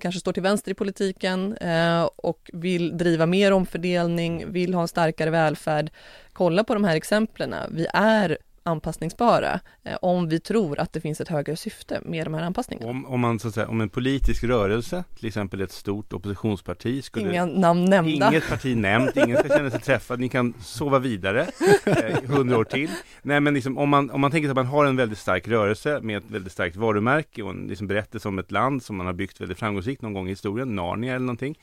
kanske 0.01 0.21
står 0.21 0.33
till 0.33 0.43
vänster 0.43 0.71
i 0.71 0.75
politiken 0.75 1.57
eh, 1.57 2.09
och 2.17 2.51
vill 2.53 2.99
driva 2.99 3.27
mer 3.27 3.53
omfördelning, 3.53 4.53
vill 4.53 4.75
ha 4.75 4.83
en 4.83 4.89
starkare 4.89 5.31
välfärd, 5.31 5.91
kolla 6.33 6.65
på 6.65 6.75
de 6.75 6.85
här 6.85 6.97
exemplen. 6.97 7.55
Vi 7.71 7.87
är 7.95 8.39
anpassningsbara 8.71 9.61
eh, 9.85 9.97
om 10.03 10.29
vi 10.29 10.41
tror 10.41 10.79
att 10.81 10.93
det 10.93 11.01
finns 11.01 11.21
ett 11.21 11.29
högre 11.29 11.57
syfte 11.57 12.01
med 12.05 12.27
de 12.27 12.35
här 12.35 12.43
anpassningarna. 12.43 12.91
Om, 12.91 13.07
om 13.07 13.21
man 13.21 13.39
så 13.39 13.49
att 13.49 13.55
säga, 13.55 13.69
om 13.69 13.81
en 13.81 13.89
politisk 13.89 14.45
rörelse, 14.45 15.05
till 15.17 15.27
exempel 15.27 15.61
ett 15.61 15.73
stort 15.73 16.13
oppositionsparti 16.13 17.05
skulle 17.05 17.31
Inga 17.31 17.47
namn 17.47 17.85
nämnda. 17.85 18.29
Inget 18.29 18.49
parti 18.49 18.77
nämnt, 18.77 19.17
ingen 19.17 19.37
ska 19.37 19.49
känna 19.49 19.71
sig 19.71 19.81
träffad, 19.81 20.21
ni 20.21 20.29
kan 20.29 20.55
sova 20.61 20.99
vidare 20.99 21.47
eh, 21.85 22.23
hundra 22.25 22.59
år 22.59 22.65
till. 22.65 22.91
Nej 23.23 23.41
men 23.41 23.55
liksom, 23.55 23.79
om, 23.79 23.89
man, 23.89 24.11
om 24.11 24.21
man 24.21 24.31
tänker 24.31 24.49
sig 24.49 24.51
att 24.51 24.57
man 24.57 24.67
har 24.67 24.85
en 24.85 24.97
väldigt 24.97 25.19
stark 25.19 25.49
rörelse 25.49 26.01
med 26.03 26.19
ett 26.19 26.31
väldigt 26.31 26.53
starkt 26.53 26.77
varumärke 26.77 27.43
och 27.43 27.51
en 27.51 27.67
liksom 27.67 27.87
berättelse 27.87 28.29
om 28.29 28.39
ett 28.39 28.51
land 28.51 28.83
som 28.83 28.97
man 28.97 29.07
har 29.07 29.13
byggt 29.13 29.41
väldigt 29.41 29.59
framgångsrikt 29.59 30.03
någon 30.03 30.13
gång 30.13 30.27
i 30.27 30.31
historien, 30.31 30.77
Narnia 30.77 31.15
eller 31.15 31.27
någonting. 31.27 31.59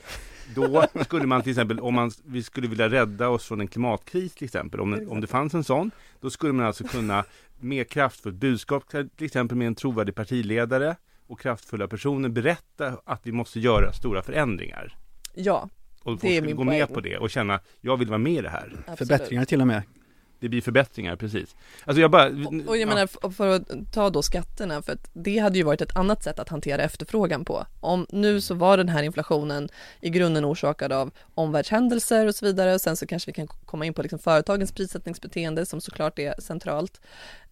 Då 0.54 0.86
skulle 1.04 1.26
man 1.26 1.42
till 1.42 1.50
exempel, 1.50 1.80
om 1.80 1.94
man, 1.94 2.10
vi 2.24 2.42
skulle 2.42 2.68
vilja 2.68 2.88
rädda 2.88 3.28
oss 3.28 3.44
från 3.46 3.60
en 3.60 3.68
klimatkris 3.68 4.34
till 4.34 4.44
exempel, 4.44 4.80
om, 4.80 5.06
om 5.08 5.20
det 5.20 5.26
fanns 5.26 5.54
en 5.54 5.64
sån, 5.64 5.90
då 6.20 6.30
skulle 6.30 6.52
man 6.52 6.66
alltså 6.66 6.84
kunna 6.84 7.24
med 7.60 7.88
kraftfullt 7.88 8.36
budskap, 8.36 8.84
till 8.88 9.26
exempel 9.26 9.56
med 9.58 9.66
en 9.66 9.74
trovärdig 9.74 10.14
partiledare 10.14 10.96
och 11.26 11.40
kraftfulla 11.40 11.88
personer 11.88 12.28
berätta 12.28 12.92
att 13.04 13.26
vi 13.26 13.32
måste 13.32 13.60
göra 13.60 13.92
stora 13.92 14.22
förändringar. 14.22 14.96
Ja, 15.34 15.68
Och 16.02 16.18
Det 16.18 16.36
är 16.36 16.42
min 16.42 16.56
gå 16.56 16.64
med 16.64 16.86
poäng. 16.86 16.94
på 16.94 17.00
det 17.00 17.18
och 17.18 17.30
känna, 17.30 17.60
jag 17.80 17.96
vill 17.96 18.08
vara 18.08 18.18
med 18.18 18.32
i 18.32 18.40
det 18.40 18.48
här. 18.48 18.72
absolut. 18.78 18.98
Förbättringar 18.98 19.44
till 19.44 19.60
och 19.60 19.66
med. 19.66 19.82
Det 20.40 20.48
blir 20.48 20.60
förbättringar, 20.60 21.16
precis. 21.16 21.56
Alltså 21.84 22.00
jag 22.00 22.10
bara... 22.10 22.26
Och, 22.26 22.68
och 22.68 22.76
jag 22.76 22.88
menar, 22.88 23.30
för 23.30 23.56
att 23.56 23.92
ta 23.92 24.10
då 24.10 24.22
skatterna, 24.22 24.82
för 24.82 24.92
att 24.92 25.10
det 25.12 25.38
hade 25.38 25.58
ju 25.58 25.64
varit 25.64 25.80
ett 25.80 25.96
annat 25.96 26.22
sätt 26.22 26.38
att 26.38 26.48
hantera 26.48 26.82
efterfrågan 26.82 27.44
på. 27.44 27.66
Om 27.80 28.06
nu 28.10 28.40
så 28.40 28.54
var 28.54 28.76
den 28.76 28.88
här 28.88 29.02
inflationen 29.02 29.68
i 30.00 30.10
grunden 30.10 30.44
orsakad 30.44 30.92
av 30.92 31.10
omvärldshändelser 31.34 32.26
och 32.26 32.34
så 32.34 32.46
vidare. 32.46 32.74
Och 32.74 32.80
sen 32.80 32.96
så 32.96 33.06
kanske 33.06 33.30
vi 33.30 33.32
kan 33.32 33.46
komma 33.46 33.86
in 33.86 33.94
på 33.94 34.02
liksom 34.02 34.18
företagens 34.18 34.72
prissättningsbeteende 34.72 35.66
som 35.66 35.80
såklart 35.80 36.18
är 36.18 36.34
centralt. 36.40 37.00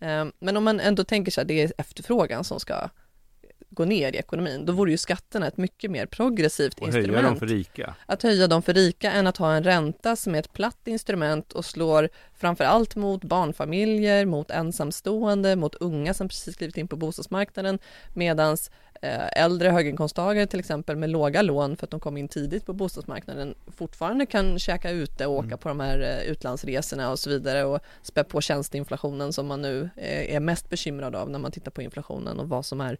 Eh, 0.00 0.24
Men 0.38 0.56
om 0.56 0.64
man 0.64 0.80
ändå 0.80 1.04
tänker 1.04 1.32
sig 1.32 1.42
att 1.42 1.48
det 1.48 1.62
är 1.62 1.72
efterfrågan 1.78 2.44
som 2.44 2.60
ska 2.60 2.88
gå 3.76 3.84
ner 3.84 4.12
i 4.14 4.16
ekonomin, 4.16 4.66
då 4.66 4.72
vore 4.72 4.90
ju 4.90 4.96
skatterna 4.96 5.46
ett 5.46 5.56
mycket 5.56 5.90
mer 5.90 6.06
progressivt 6.06 6.78
och 6.78 6.86
höja 6.86 6.98
instrument 6.98 7.26
dem 7.26 7.38
för 7.38 7.46
rika. 7.46 7.94
att 8.06 8.22
höja 8.22 8.46
dem 8.46 8.62
för 8.62 8.74
rika 8.74 9.12
än 9.12 9.26
att 9.26 9.36
ha 9.36 9.54
en 9.54 9.64
ränta 9.64 10.16
som 10.16 10.34
är 10.34 10.38
ett 10.38 10.52
platt 10.52 10.88
instrument 10.88 11.52
och 11.52 11.64
slår 11.64 12.08
framför 12.34 12.64
allt 12.64 12.96
mot 12.96 13.24
barnfamiljer, 13.24 14.26
mot 14.26 14.50
ensamstående, 14.50 15.56
mot 15.56 15.74
unga 15.74 16.14
som 16.14 16.28
precis 16.28 16.56
klivit 16.56 16.76
in 16.76 16.88
på 16.88 16.96
bostadsmarknaden 16.96 17.78
medans 18.14 18.70
äldre 19.02 19.68
höginkomsttagare 19.68 20.46
till 20.46 20.60
exempel 20.60 20.96
med 20.96 21.10
låga 21.10 21.42
lån 21.42 21.76
för 21.76 21.86
att 21.86 21.90
de 21.90 22.00
kom 22.00 22.16
in 22.16 22.28
tidigt 22.28 22.66
på 22.66 22.72
bostadsmarknaden 22.72 23.54
fortfarande 23.66 24.26
kan 24.26 24.58
käka 24.58 24.90
ute 24.90 25.26
och 25.26 25.34
åka 25.34 25.56
på 25.56 25.68
de 25.68 25.80
här 25.80 26.00
eh, 26.00 26.30
utlandsresorna 26.30 27.10
och 27.10 27.18
så 27.18 27.30
vidare 27.30 27.64
och 27.64 27.80
spä 28.02 28.24
på 28.24 28.40
tjänsteinflationen 28.40 29.32
som 29.32 29.46
man 29.46 29.62
nu 29.62 29.90
eh, 29.96 30.34
är 30.34 30.40
mest 30.40 30.70
bekymrad 30.70 31.14
av 31.14 31.30
när 31.30 31.38
man 31.38 31.52
tittar 31.52 31.70
på 31.70 31.82
inflationen 31.82 32.40
och 32.40 32.48
vad 32.48 32.66
som 32.66 32.80
är 32.80 32.98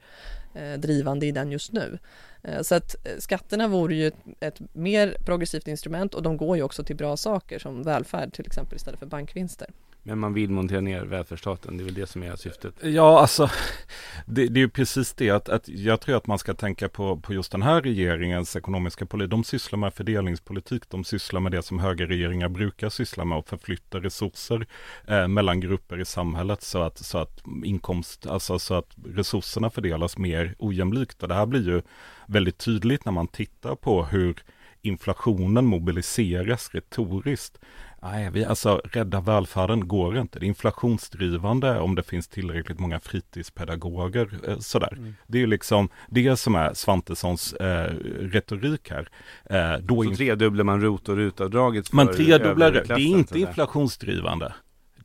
eh, 0.55 0.79
drivande 0.79 1.27
i 1.27 1.33
den 1.33 1.53
just 1.53 1.73
nu. 1.73 1.99
Eh, 2.43 2.63
Så 2.63 2.75
att 2.75 3.07
eh, 3.07 3.13
skatterna 3.19 3.69
vore 3.69 3.95
ju 3.95 4.07
ett, 4.07 4.17
ett 4.41 4.61
mer 4.73 5.17
progressivt 5.25 5.69
instrument 5.69 6.15
och 6.15 6.23
de 6.23 6.37
går 6.37 6.57
ju 6.57 6.63
också 6.63 6.85
till 6.85 6.97
bra 6.97 7.17
saker 7.17 7.59
som 7.59 7.83
välfärd 7.83 8.33
till 8.33 8.47
exempel 8.47 8.77
istället 8.77 8.99
för 8.99 9.07
bankvinster. 9.07 9.71
Men 10.09 10.19
man 10.19 10.35
vill 10.35 10.51
montera 10.51 10.81
ner 10.81 11.05
välfärdsstaten, 11.05 11.77
det 11.77 11.83
är 11.83 11.85
väl 11.85 11.95
det 11.95 12.07
som 12.07 12.23
är 12.23 12.37
syftet. 12.37 12.75
Ja, 12.83 13.21
alltså 13.21 13.51
det, 14.27 14.47
det 14.47 14.61
är 14.61 14.63
ju 14.63 14.69
precis 14.69 15.15
det 15.15 15.31
att, 15.31 15.49
att 15.49 15.69
jag 15.69 16.01
tror 16.01 16.17
att 16.17 16.27
man 16.27 16.39
ska 16.39 16.55
tänka 16.55 16.89
på, 16.89 17.17
på 17.17 17.35
just 17.35 17.53
den 17.53 17.63
här 17.63 17.83
regeringens 17.83 18.57
ekonomiska 18.57 19.07
politik. 19.07 19.31
De 19.31 19.45
sysslar 19.45 19.79
med 19.79 19.95
fördelningspolitik, 19.95 20.83
de 20.91 21.05
sysslar 21.05 21.41
med 21.41 21.53
det 21.53 21.63
som 21.63 21.79
högerregeringar 21.79 22.49
brukar 22.49 22.89
syssla 22.89 23.25
med 23.25 23.39
och 23.39 23.49
förflytta 23.49 23.99
resurser 23.99 24.67
eh, 25.07 25.29
mellan 25.29 25.61
grupper 25.61 26.01
i 26.01 26.05
samhället 26.05 26.63
så 26.63 26.83
att, 26.83 26.99
så 26.99 27.19
att 27.19 27.43
inkomst, 27.65 28.27
alltså 28.27 28.59
så 28.59 28.75
att 28.75 28.97
resurserna 29.07 29.71
fördelas 29.71 30.19
mer 30.19 30.55
ojämlikt. 30.59 31.23
Och 31.23 31.29
det 31.29 31.35
här 31.35 31.47
blir 31.47 31.69
ju 31.69 31.83
väldigt 32.27 32.59
tydligt 32.59 33.05
när 33.05 33.13
man 33.13 33.29
tittar 33.29 33.75
på 33.75 34.05
hur 34.05 34.43
inflationen 34.87 35.67
mobiliseras 35.67 36.75
retoriskt. 36.75 37.59
Nej, 38.03 38.31
vi, 38.33 38.45
alltså 38.45 38.81
rädda 38.85 39.21
välfärden 39.21 39.89
går 39.89 40.19
inte. 40.19 40.39
Det 40.39 40.45
är 40.47 40.49
inflationsdrivande 40.49 41.81
om 41.81 41.95
det 41.95 42.03
finns 42.03 42.29
tillräckligt 42.29 42.79
många 42.79 43.01
fritidspedagoger. 43.01 44.29
Eh, 44.49 44.59
sådär. 44.59 44.99
Det 45.27 45.39
är 45.39 45.41
ju 45.41 45.47
liksom 45.47 45.89
det 46.09 46.37
som 46.37 46.55
är 46.55 46.75
Svantessons 46.75 47.53
eh, 47.53 47.93
retorik 48.21 48.91
här. 48.91 49.09
Eh, 49.51 49.81
då 49.83 50.03
Så 50.03 50.09
in- 50.11 50.17
tredubblar 50.17 50.65
man 50.65 50.81
ROT 50.81 51.09
och 51.09 51.17
RUT-avdraget 51.17 51.93
man 51.93 52.13
tredubblar 52.13 52.73
det. 52.73 52.85
Det 52.85 52.95
är 52.95 52.99
inte 52.99 53.39
inflationsdrivande. 53.39 54.53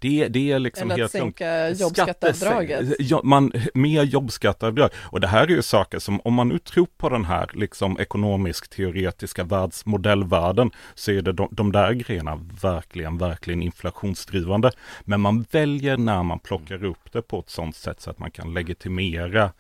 Det, 0.02 0.28
det 0.28 0.52
är 0.52 0.60
liksom 0.60 0.92
Eller 0.92 0.94
att 1.06 1.14
helt 1.14 1.14
lugnt. 1.24 1.38
sänka 1.38 1.70
jobbskatteavdraget. 1.70 2.80
Skattesänk- 2.80 2.96
Ja, 3.00 3.22
man, 3.24 3.52
mer 3.74 4.04
jobbskatteavdrag. 4.04 4.90
Och 4.96 5.20
det 5.20 5.28
här 5.28 5.44
är 5.44 5.48
ju 5.48 5.62
saker 5.62 6.00
som, 6.00 6.22
om 6.24 6.34
man 6.34 6.48
nu 6.50 6.58
tror 6.60 6.88
på 6.98 7.10
den 7.10 7.26
här 7.26 7.50
liksom 7.54 8.00
ekonomisk-teoretiska 8.00 9.44
världsmodellvärlden, 9.44 10.72
så 10.96 11.12
är 11.12 11.22
det 11.22 11.32
de, 11.34 11.48
de 11.52 11.72
där 11.72 11.94
grejerna 11.94 12.40
verkligen, 12.62 13.18
verkligen 13.18 13.62
inflationsdrivande. 13.62 14.72
Men 15.02 15.22
man 15.22 15.46
väljer 15.52 15.98
när 15.98 16.24
man 16.24 16.40
plockar 16.40 16.84
upp 16.84 17.12
det 17.12 17.22
på 17.22 17.40
ett 17.40 17.50
sådant 17.50 17.76
sätt 17.76 18.02
så 18.02 18.10
att 18.10 18.20
man 18.20 18.32
kan 18.32 18.54
legitimera 18.54 19.52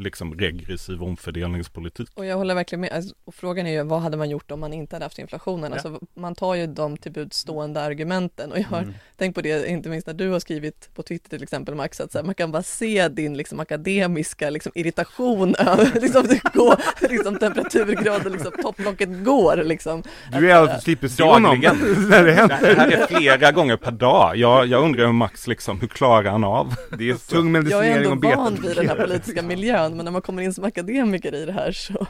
liksom 0.00 0.34
regressiv 0.34 1.02
omfördelningspolitik. 1.02 2.08
Och 2.14 2.26
jag 2.26 2.36
håller 2.36 2.54
verkligen 2.54 2.80
med. 2.80 2.92
Alltså, 2.92 3.14
och 3.24 3.34
frågan 3.34 3.66
är 3.66 3.70
ju 3.72 3.82
vad 3.82 4.00
hade 4.00 4.16
man 4.16 4.30
gjort 4.30 4.50
om 4.50 4.60
man 4.60 4.72
inte 4.72 4.96
hade 4.96 5.04
haft 5.04 5.18
inflationen? 5.18 5.70
Ja. 5.70 5.74
Alltså, 5.74 6.00
man 6.14 6.34
tar 6.34 6.54
ju 6.54 6.66
de 6.66 6.96
till 6.96 7.28
stående 7.30 7.80
argumenten 7.80 8.52
och 8.52 8.58
jag 8.58 8.64
har 8.64 8.80
Mm. 8.80 8.94
tänkt 9.16 9.34
på 9.34 9.40
det, 9.40 9.68
inte 9.68 9.88
minst 9.88 10.06
när 10.06 10.14
du 10.14 10.28
har 10.30 10.40
skrivit 10.40 10.90
på 10.94 11.02
Twitter 11.02 11.28
till 11.30 11.42
exempel 11.42 11.74
Max, 11.74 12.00
att 12.00 12.12
så 12.12 12.18
här, 12.18 12.24
man 12.24 12.34
kan 12.34 12.52
bara 12.52 12.62
se 12.62 13.08
din 13.08 13.36
liksom, 13.36 13.60
akademiska 13.60 14.50
liksom, 14.50 14.72
irritation 14.74 15.54
över 15.58 16.00
liksom, 16.00 16.26
det 16.26 16.42
går, 16.54 16.76
liksom, 17.10 17.38
temperaturgraden, 17.38 18.32
liksom, 18.32 18.52
topplocket 18.62 19.24
går 19.24 19.56
liksom. 19.64 20.02
Du 20.32 20.50
är 20.50 20.54
alltså 20.54 20.80
slipper 20.80 21.08
se 21.08 21.22
honom 21.22 21.60
när 21.60 22.24
det 22.24 22.32
Det 22.32 22.74
här 22.78 22.92
är 22.92 23.06
flera 23.06 23.52
gånger 23.52 23.76
per 23.76 23.90
dag. 23.90 24.36
Jag, 24.36 24.66
jag 24.66 24.84
undrar 24.84 25.06
hur 25.06 25.12
Max 25.12 25.46
liksom, 25.46 25.80
hur 25.80 25.88
klarar 25.88 26.30
han 26.30 26.44
av? 26.44 26.74
Det 26.98 27.10
är 27.10 27.14
tung 27.14 27.54
Jag 27.54 27.58
är 27.58 27.62
medicinering 27.62 28.12
ändå 28.12 28.28
och 28.28 28.36
van 28.36 28.54
vid 28.62 28.76
den 28.76 28.88
här 28.88 28.96
politiska 29.06 29.42
miljön, 29.42 29.89
men 29.96 30.04
när 30.04 30.12
man 30.12 30.22
kommer 30.22 30.42
in 30.42 30.54
som 30.54 30.64
akademiker 30.64 31.34
i 31.34 31.44
det 31.44 31.52
här 31.52 31.72
så 31.72 32.06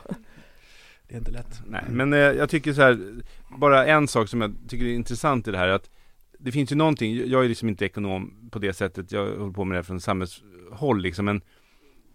Det 1.08 1.14
är 1.14 1.18
inte 1.18 1.30
lätt. 1.30 1.62
Nej, 1.66 1.84
men 1.88 2.12
eh, 2.12 2.18
jag 2.18 2.50
tycker 2.50 2.72
så 2.72 2.82
här, 2.82 2.98
bara 3.58 3.86
en 3.86 4.08
sak 4.08 4.28
som 4.28 4.40
jag 4.40 4.54
tycker 4.68 4.86
är 4.86 4.94
intressant 4.94 5.48
i 5.48 5.50
det 5.50 5.58
här 5.58 5.68
att 5.68 5.90
det 6.38 6.52
finns 6.52 6.72
ju 6.72 6.76
någonting, 6.76 7.30
jag 7.30 7.44
är 7.44 7.48
liksom 7.48 7.68
inte 7.68 7.84
ekonom 7.84 8.48
på 8.50 8.58
det 8.58 8.72
sättet, 8.72 9.12
jag 9.12 9.26
håller 9.26 9.52
på 9.52 9.64
med 9.64 9.78
det 9.78 9.82
från 9.82 10.00
samhällshåll 10.00 11.02
liksom, 11.02 11.24
men 11.24 11.42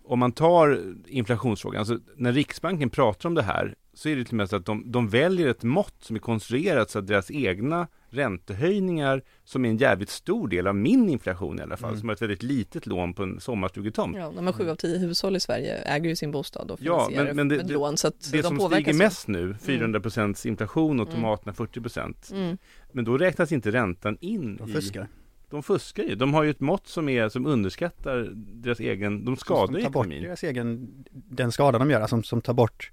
om 0.06 0.20
man 0.20 0.32
tar 0.32 0.96
inflationsfrågan, 1.08 1.80
alltså 1.80 2.00
när 2.16 2.34
Riksbanken 2.34 2.90
pratar 2.90 3.30
om 3.30 3.36
det 3.36 3.44
här 3.44 3.76
så 3.96 4.10
är 4.10 4.16
det 4.16 4.24
till 4.24 4.34
och 4.34 4.38
med 4.38 4.50
så 4.50 4.56
att 4.56 4.66
de, 4.66 4.92
de 4.92 5.10
väljer 5.10 5.48
ett 5.48 5.64
mått 5.64 5.96
som 6.00 6.16
är 6.16 6.20
konstruerat 6.20 6.90
så 6.90 7.00
att 7.00 7.08
deras 7.08 7.32
egna 7.32 7.88
räntehöjningar, 8.10 9.22
som 9.44 9.66
är 9.66 9.70
en 9.70 9.78
jävligt 9.78 10.10
stor 10.10 10.48
del 10.48 10.68
av 10.68 10.76
min 10.76 11.10
inflation 11.10 11.60
i 11.60 11.62
alla 11.62 11.78
fall, 11.78 11.90
Mm. 11.90 12.00
som 12.00 12.10
har 12.10 12.14
ett 12.16 12.22
väldigt 12.22 12.44
litet 12.44 12.86
lån 12.86 13.14
på 13.14 13.24
en 13.24 13.40
sommarstugetomt. 13.40 14.18
Ja, 14.18 14.32
men 14.42 14.54
sju 14.54 14.70
av 14.70 14.76
tio 14.76 14.98
hushåll 14.98 15.36
i 15.36 15.40
Sverige 15.40 15.76
äger 15.78 16.10
ju 16.10 16.16
sin 16.16 16.32
bostad 16.32 16.72
och 16.72 16.80
Ja, 16.82 17.00
finansierar 17.00 17.26
men- 17.26 17.36
men 17.36 17.48
det- 17.48 17.58
med 17.58 17.68
det- 17.68 17.74
lån 17.74 17.98
så 17.98 18.08
att 18.08 18.32
Det 18.32 18.42
de 18.42 18.44
som 18.44 18.60
stiger 18.72 18.94
mest 18.94 19.28
nu, 19.28 19.56
400% 19.62 20.46
inflation 20.46 21.00
och 21.00 21.08
Mm. 21.08 21.16
tomaterna 21.22 21.54
40%. 21.54 22.32
Mm. 22.34 22.58
Men 22.92 23.06
då 23.06 23.18
räknas 23.18 23.52
inte 23.52 23.72
räntan 23.72 24.18
in 24.22 24.56
De 24.58 24.70
i... 24.70 24.74
fuskar. 24.74 25.08
De 25.50 25.64
fuskar 25.64 26.04
ju. 26.04 26.16
De 26.16 26.34
har 26.34 26.44
ju 26.44 26.50
ett 26.50 26.60
mått 26.60 26.88
som 26.88 27.10
är 27.10 27.30
som 27.30 27.46
underskattar 27.46 28.30
deras 28.36 28.80
egen, 28.80 29.26
de 29.26 29.38
skadar 29.38 29.66
som 29.66 29.74
tar 29.76 29.90
bort 29.90 30.06
ekonomin. 30.06 30.24
deras 30.24 30.44
egen, 30.44 30.88
den 31.12 31.52
skada 31.52 31.80
de 31.80 31.90
gör, 31.90 32.02
alltså 32.02 32.14
som, 32.16 32.24
som 32.24 32.42
tar 32.42 32.54
bort 32.54 32.92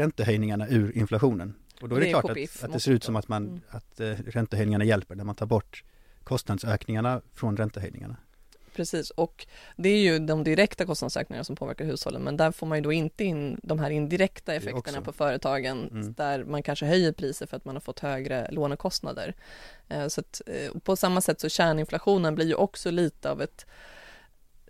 räntehöjningarna 0.00 0.68
ur 0.68 0.96
inflationen. 0.96 1.54
Och 1.80 1.88
då 1.88 1.96
är 1.96 2.00
Det 2.00 2.06
det, 2.06 2.10
är 2.10 2.20
klart 2.20 2.30
att, 2.30 2.64
att 2.64 2.72
det 2.72 2.80
ser 2.80 2.92
ut 2.92 3.04
som 3.04 3.16
att, 3.16 3.28
man, 3.28 3.46
Mm. 3.46 3.60
att 3.68 4.00
eh, 4.00 4.06
räntehöjningarna 4.06 4.84
hjälper 4.84 5.14
när 5.14 5.24
man 5.24 5.34
tar 5.34 5.46
bort 5.46 5.84
kostnadsökningarna 6.24 7.20
från 7.34 7.56
räntehöjningarna. 7.56 8.16
Precis, 8.74 9.10
och 9.10 9.46
det 9.76 9.88
är 9.88 9.98
ju 10.00 10.18
de 10.18 10.44
direkta 10.44 10.86
kostnadsökningarna 10.86 11.44
som 11.44 11.56
påverkar 11.56 11.84
hushållen, 11.84 12.22
men 12.22 12.36
där 12.36 12.52
får 12.52 12.66
man 12.66 12.78
ju 12.78 12.82
då 12.82 12.92
inte 12.92 13.24
in 13.24 13.60
de 13.62 13.78
här 13.78 13.90
indirekta 13.90 14.54
effekterna 14.54 15.00
på 15.02 15.12
företagen, 15.12 15.88
Mm. 15.90 16.12
där 16.12 16.44
man 16.44 16.62
kanske 16.62 16.86
höjer 16.86 17.12
priser 17.12 17.46
för 17.46 17.56
att 17.56 17.64
man 17.64 17.76
har 17.76 17.80
fått 17.80 17.98
högre 18.00 18.48
lånekostnader. 18.50 19.34
Eh, 19.88 20.06
Så 20.08 20.20
att, 20.20 20.40
eh, 20.46 20.78
på 20.80 20.96
samma 20.96 21.20
sätt 21.20 21.40
så 21.40 21.48
kärninflationen 21.48 22.34
blir 22.34 22.46
ju 22.46 22.54
också 22.54 22.90
lite 22.90 23.30
av 23.30 23.42
ett 23.42 23.66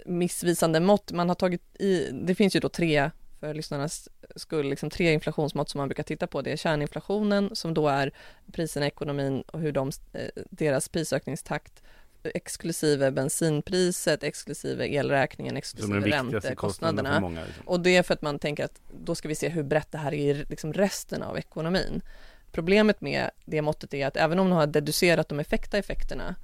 missvisande 0.07 0.81
mått. 0.81 1.13
Man 1.13 1.29
har 1.29 1.35
tagit 1.37 1.63
i, 1.81 2.11
det 2.13 2.35
finns 2.35 2.57
ju 2.57 2.61
då 2.61 2.69
tre, 2.69 3.11
för 3.41 3.55
lyssnarnas 3.55 4.09
skull, 4.37 4.71
liksom 4.71 4.91
tre 4.91 5.13
inflationsmått 5.13 5.69
som 5.69 5.79
man 5.79 5.89
brukar 5.89 6.03
titta 6.03 6.27
på. 6.27 6.43
Det 6.43 6.53
är 6.53 6.57
kärninflationen 6.57 7.57
som 7.57 7.75
då 7.75 7.89
är 7.89 8.13
priserna 8.53 8.87
i 8.87 8.89
ekonomin 8.89 9.43
och 9.43 9.61
hur 9.61 9.73
de, 9.73 9.91
eh, 10.13 10.29
deras 10.51 10.89
prisökningstakt 10.89 11.83
exklusive 12.23 13.11
bensinpriset, 13.11 14.23
exklusive 14.23 14.89
elräkningen, 14.89 15.57
exklusive 15.57 16.01
räntekostnaderna. 16.01 17.31
Liksom. 17.31 17.47
Och 17.65 17.81
det 17.81 17.97
är 17.97 18.03
för 18.03 18.15
att 18.15 18.23
man 18.23 18.39
tänker 18.39 18.65
att 18.65 18.81
då 19.05 19.15
ska 19.15 19.29
vi 19.29 19.35
se 19.35 19.49
hur 19.49 19.63
brett 19.63 19.93
det 19.93 19.99
här 19.99 20.15
är 20.15 20.35
i 20.35 20.45
liksom 20.49 20.73
resten 20.73 21.23
av 21.23 21.39
ekonomin. 21.39 22.03
Problemet 22.53 23.01
med 23.01 23.31
det 23.45 23.63
måttet 23.63 23.95
är 23.95 24.07
att 24.07 24.17
även 24.17 24.39
om 24.39 24.49
de 24.51 24.57
har 24.57 24.67
deducerat 24.67 25.29
de 25.29 25.41
effekta 25.41 25.79
effekterna, 25.79 26.35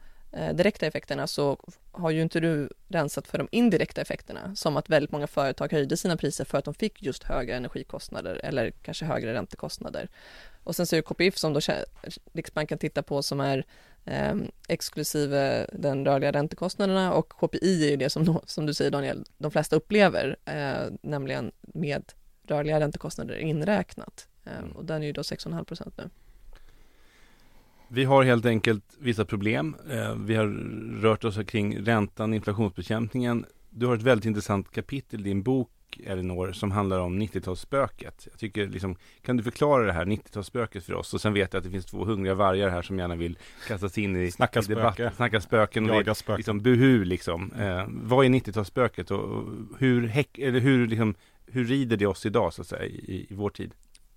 direkta 0.52 0.86
effekterna, 0.86 1.26
så 1.26 1.58
har 1.92 2.10
ju 2.10 2.22
inte 2.22 2.40
du 2.40 2.68
rensat 2.88 3.26
för 3.26 3.38
de 3.38 3.48
indirekta 3.50 4.00
effekterna, 4.00 4.56
som 4.56 4.76
att 4.76 4.88
väldigt 4.88 5.12
många 5.12 5.26
företag 5.26 5.72
höjde 5.72 5.96
sina 5.96 6.16
priser 6.16 6.44
för 6.44 6.58
att 6.58 6.64
de 6.64 6.74
fick 6.74 7.02
just 7.02 7.22
högre 7.22 7.56
energikostnader 7.56 8.40
eller 8.44 8.70
kanske 8.70 9.04
högre 9.04 9.34
räntekostnader. 9.34 10.08
Och 10.64 10.76
sen 10.76 10.86
så 10.86 10.96
är 10.96 10.98
det 10.98 11.02
KPIF 11.02 11.38
som 11.38 11.52
då 11.52 11.60
Riksbanken 12.32 12.78
tittar 12.78 13.02
på 13.02 13.22
som 13.22 13.40
är 13.40 13.64
eh, 14.04 14.34
exklusive 14.68 15.66
den 15.72 16.04
rörliga 16.04 16.32
räntekostnaderna 16.32 17.12
och 17.12 17.28
KPI 17.28 17.86
är 17.86 17.90
ju 17.90 17.96
det 17.96 18.10
som, 18.10 18.40
som 18.46 18.66
du 18.66 18.74
säger 18.74 18.90
Daniel, 18.90 19.24
de 19.38 19.50
flesta 19.50 19.76
upplever, 19.76 20.36
eh, 20.44 20.92
nämligen 21.02 21.52
med 21.60 22.12
rörliga 22.46 22.80
räntekostnader 22.80 23.36
inräknat. 23.36 24.28
Eh, 24.44 24.76
och 24.76 24.84
den 24.84 25.02
är 25.02 25.06
ju 25.06 25.12
då 25.12 25.22
6,5 25.22 25.64
procent 25.64 25.94
nu. 25.98 26.10
Vi 27.88 28.04
har 28.04 28.22
helt 28.24 28.46
enkelt 28.46 28.84
vissa 28.98 29.24
problem. 29.24 29.76
Eh, 29.90 30.14
Vi 30.14 30.34
har 30.34 30.46
rört 31.02 31.24
oss 31.24 31.38
kring 31.46 31.78
räntan, 31.78 32.34
inflationsbekämpningen. 32.34 33.46
Du 33.70 33.86
har 33.86 33.94
ett 33.94 34.02
väldigt 34.02 34.24
intressant 34.24 34.70
kapitel 34.70 35.20
i 35.20 35.22
din 35.22 35.42
bok, 35.42 35.70
Elinor, 36.06 36.52
som 36.52 36.70
handlar 36.70 36.98
om 36.98 37.22
90-talsspöket. 37.22 38.28
Jag 38.30 38.38
tycker 38.38 38.66
liksom, 38.68 38.96
kan 39.22 39.36
du 39.36 39.42
förklara 39.42 39.84
det 39.86 39.92
här 39.92 40.04
90-talsspöket 40.04 40.80
för 40.80 40.94
oss? 40.94 41.14
Och 41.14 41.20
sen 41.20 41.34
vet 41.34 41.52
jag 41.52 41.58
att 41.58 41.64
det 41.64 41.70
finns 41.70 41.86
två 41.86 42.04
hungriga 42.04 42.34
vargar 42.34 42.68
här 42.68 42.82
som 42.82 42.98
gärna 42.98 43.14
vill 43.16 43.38
kasta 43.68 43.88
sig 43.88 44.04
in 44.04 44.16
i, 44.16 44.30
Snacka 44.30 44.60
i 44.60 44.62
debatten. 44.62 45.10
Snacka 45.16 45.40
spöken. 45.40 45.90
Och 45.90 45.96
Jaga 45.96 46.14
spöken. 46.14 46.36
liksom 46.36 46.60
buhu 46.62 47.04
liksom. 47.04 47.52
Eh, 47.52 47.84
vad 47.88 48.24
är 48.24 48.28
90-talsspöket 48.28 49.10
och, 49.12 49.20
och 49.20 49.44
hur, 49.78 50.06
häck, 50.06 50.38
eller 50.38 50.60
hur, 50.60 50.86
liksom, 50.86 51.14
hur 51.46 51.64
rider 51.64 51.96
det 51.96 52.06
oss 52.06 52.26
idag 52.26 52.52
så 52.52 52.62
att 52.62 52.68
säga 52.68 52.84
i, 52.84 53.26
i 53.30 53.34
vår 53.34 53.50
tid? 53.50 53.74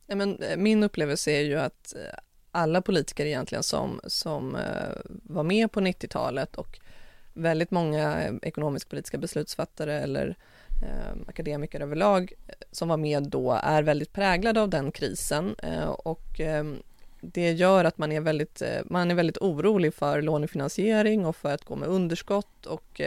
Ja, 0.08 0.16
men, 0.16 0.38
eh, 0.44 0.58
min 0.58 0.84
upplevelse 0.84 1.32
är 1.32 1.42
ju 1.42 1.56
att 1.56 1.94
eh, 1.96 2.20
alla 2.52 2.82
politiker 2.82 3.26
egentligen 3.26 3.64
som, 3.64 4.00
som 4.04 4.56
eh, 4.56 4.96
var 5.24 5.44
med 5.44 5.72
på 5.72 5.80
90-talet 5.80 6.56
och 6.56 6.80
väldigt 7.34 7.72
många 7.72 8.24
eh, 8.24 8.34
ekonomisk-politiska 8.42 9.18
beslutsfattare 9.18 10.00
eller 10.00 10.36
eh, 10.82 11.22
akademiker 11.28 11.80
överlag 11.80 12.34
eh, 12.48 12.54
som 12.72 12.88
var 12.88 12.98
med 12.98 13.24
då 13.24 13.60
är 13.64 13.84
väldigt 13.84 14.14
präglade 14.14 14.62
av 14.62 14.70
den 14.70 14.92
krisen 14.92 15.56
eh, 15.64 15.90
och 15.90 16.40
eh, 16.40 16.64
det 17.22 17.52
gör 17.52 17.86
att 17.86 17.98
man 17.98 18.12
är 18.12 18.22
väldigt, 18.22 18.62
man 18.86 19.12
är 19.12 19.16
väldigt 19.16 19.38
orolig 19.38 19.94
för 19.94 20.22
lånefinansiering 20.22 21.26
och 21.26 21.36
för 21.36 21.54
att 21.54 21.64
gå 21.64 21.76
med 21.76 21.90
underskott 21.90 22.66
och 22.66 23.02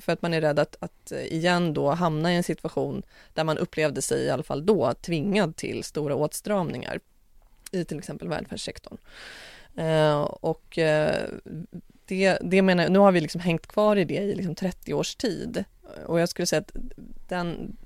för 0.00 0.10
att 0.10 0.22
man 0.22 0.34
är 0.34 0.40
rädd 0.40 0.58
att, 0.58 0.76
att 0.80 1.12
igen 1.12 1.74
då 1.74 1.90
hamna 1.90 2.32
i 2.32 2.36
en 2.36 2.42
situation 2.42 3.02
där 3.34 3.44
man 3.44 3.58
upplevde 3.58 4.02
sig 4.02 4.24
i 4.24 4.30
alla 4.30 4.42
fall 4.42 4.66
då 4.66 4.94
tvingad 4.94 5.56
till 5.56 5.84
stora 5.84 6.14
åtstramningar 6.14 7.00
i 7.72 7.84
till 7.84 7.98
exempel 7.98 8.28
välfärdssektorn. 8.28 8.98
Eh, 9.76 10.20
och 10.20 10.78
eh, 10.78 11.28
det, 12.06 12.38
det 12.42 12.62
menar 12.62 12.82
jag, 12.82 12.92
nu 12.92 12.98
har 12.98 13.12
vi 13.12 13.20
liksom 13.20 13.40
hängt 13.40 13.66
kvar 13.66 13.96
i 13.96 14.04
det 14.04 14.14
i 14.14 14.34
liksom 14.34 14.54
30 14.54 14.94
års 14.94 15.14
tid 15.14 15.64
och 16.06 16.20
jag 16.20 16.28
skulle 16.28 16.46
säga 16.46 16.60
att 16.60 16.72
den, 17.28 17.76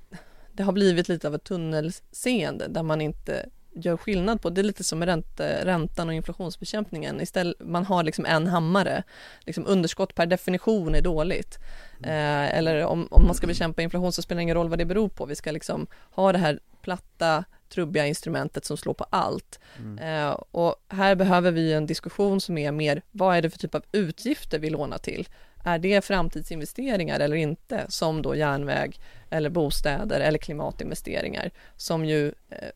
det 0.51 0.63
har 0.63 0.73
blivit 0.73 1.09
lite 1.09 1.27
av 1.27 1.35
ett 1.35 1.43
tunnelseende 1.43 2.67
där 2.67 2.83
man 2.83 3.01
inte 3.01 3.49
gör 3.77 3.97
skillnad 3.97 4.41
på, 4.41 4.49
det 4.49 4.61
är 4.61 4.63
lite 4.63 4.83
som 4.83 4.99
med 4.99 5.07
ränte, 5.07 5.65
räntan 5.65 6.07
och 6.07 6.13
inflationsbekämpningen, 6.13 7.21
istället, 7.21 7.57
man 7.59 7.85
har 7.85 8.03
liksom 8.03 8.25
en 8.25 8.47
hammare, 8.47 9.03
liksom 9.39 9.67
underskott 9.67 10.15
per 10.15 10.25
definition 10.25 10.95
är 10.95 11.01
dåligt. 11.01 11.59
Eh, 12.03 12.57
eller 12.57 12.85
om, 12.85 13.07
om 13.11 13.25
man 13.25 13.35
ska 13.35 13.47
bekämpa 13.47 13.81
inflation 13.81 14.11
så 14.11 14.21
spelar 14.21 14.37
det 14.37 14.43
ingen 14.43 14.55
roll 14.55 14.69
vad 14.69 14.79
det 14.79 14.85
beror 14.85 15.09
på, 15.09 15.25
vi 15.25 15.35
ska 15.35 15.51
liksom 15.51 15.87
ha 16.11 16.31
det 16.31 16.37
här 16.37 16.59
platta, 16.81 17.43
trubbiga 17.69 18.05
instrumentet 18.05 18.65
som 18.65 18.77
slår 18.77 18.93
på 18.93 19.05
allt. 19.09 19.59
Eh, 20.01 20.29
och 20.29 20.75
här 20.87 21.15
behöver 21.15 21.51
vi 21.51 21.73
en 21.73 21.85
diskussion 21.85 22.41
som 22.41 22.57
är 22.57 22.71
mer, 22.71 23.01
vad 23.11 23.37
är 23.37 23.41
det 23.41 23.49
för 23.49 23.59
typ 23.59 23.75
av 23.75 23.83
utgifter 23.91 24.59
vi 24.59 24.69
lånar 24.69 24.97
till? 24.97 25.27
Är 25.63 25.79
det 25.79 26.05
framtidsinvesteringar 26.05 27.19
eller 27.19 27.35
inte, 27.35 27.85
som 27.89 28.21
då 28.21 28.35
järnväg 28.35 28.99
eller 29.29 29.49
bostäder 29.49 30.19
eller 30.19 30.37
klimatinvesteringar, 30.37 31.51
som 31.75 32.05
ju 32.05 32.27
eh, 32.49 32.69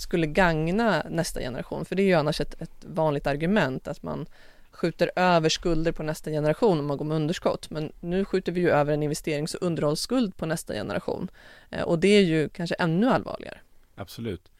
skulle 0.00 0.26
gagna 0.26 1.02
nästa 1.10 1.40
generation, 1.40 1.84
för 1.84 1.96
det 1.96 2.02
är 2.02 2.06
ju 2.06 2.14
annars 2.14 2.40
ett, 2.40 2.62
ett 2.62 2.84
vanligt 2.84 3.26
argument 3.26 3.88
att 3.88 4.02
man 4.02 4.26
skjuter 4.70 5.10
över 5.16 5.48
skulder 5.48 5.92
på 5.92 6.02
nästa 6.02 6.30
generation 6.30 6.78
om 6.80 6.86
man 6.86 6.96
går 6.96 7.04
med 7.04 7.16
underskott. 7.16 7.70
Men 7.70 7.92
nu 8.00 8.24
skjuter 8.24 8.52
vi 8.52 8.60
ju 8.60 8.70
över 8.70 8.92
en 8.92 9.02
investerings 9.02 9.54
och 9.54 9.66
underhållsskuld 9.66 10.36
på 10.36 10.46
nästa 10.46 10.74
generation. 10.74 11.30
Eh, 11.70 11.82
och 11.82 11.98
det 11.98 12.08
är 12.08 12.22
ju 12.22 12.48
kanske 12.48 12.74
ännu 12.74 13.08
allvarligare. 13.08 13.58
Absolut. 13.94 14.52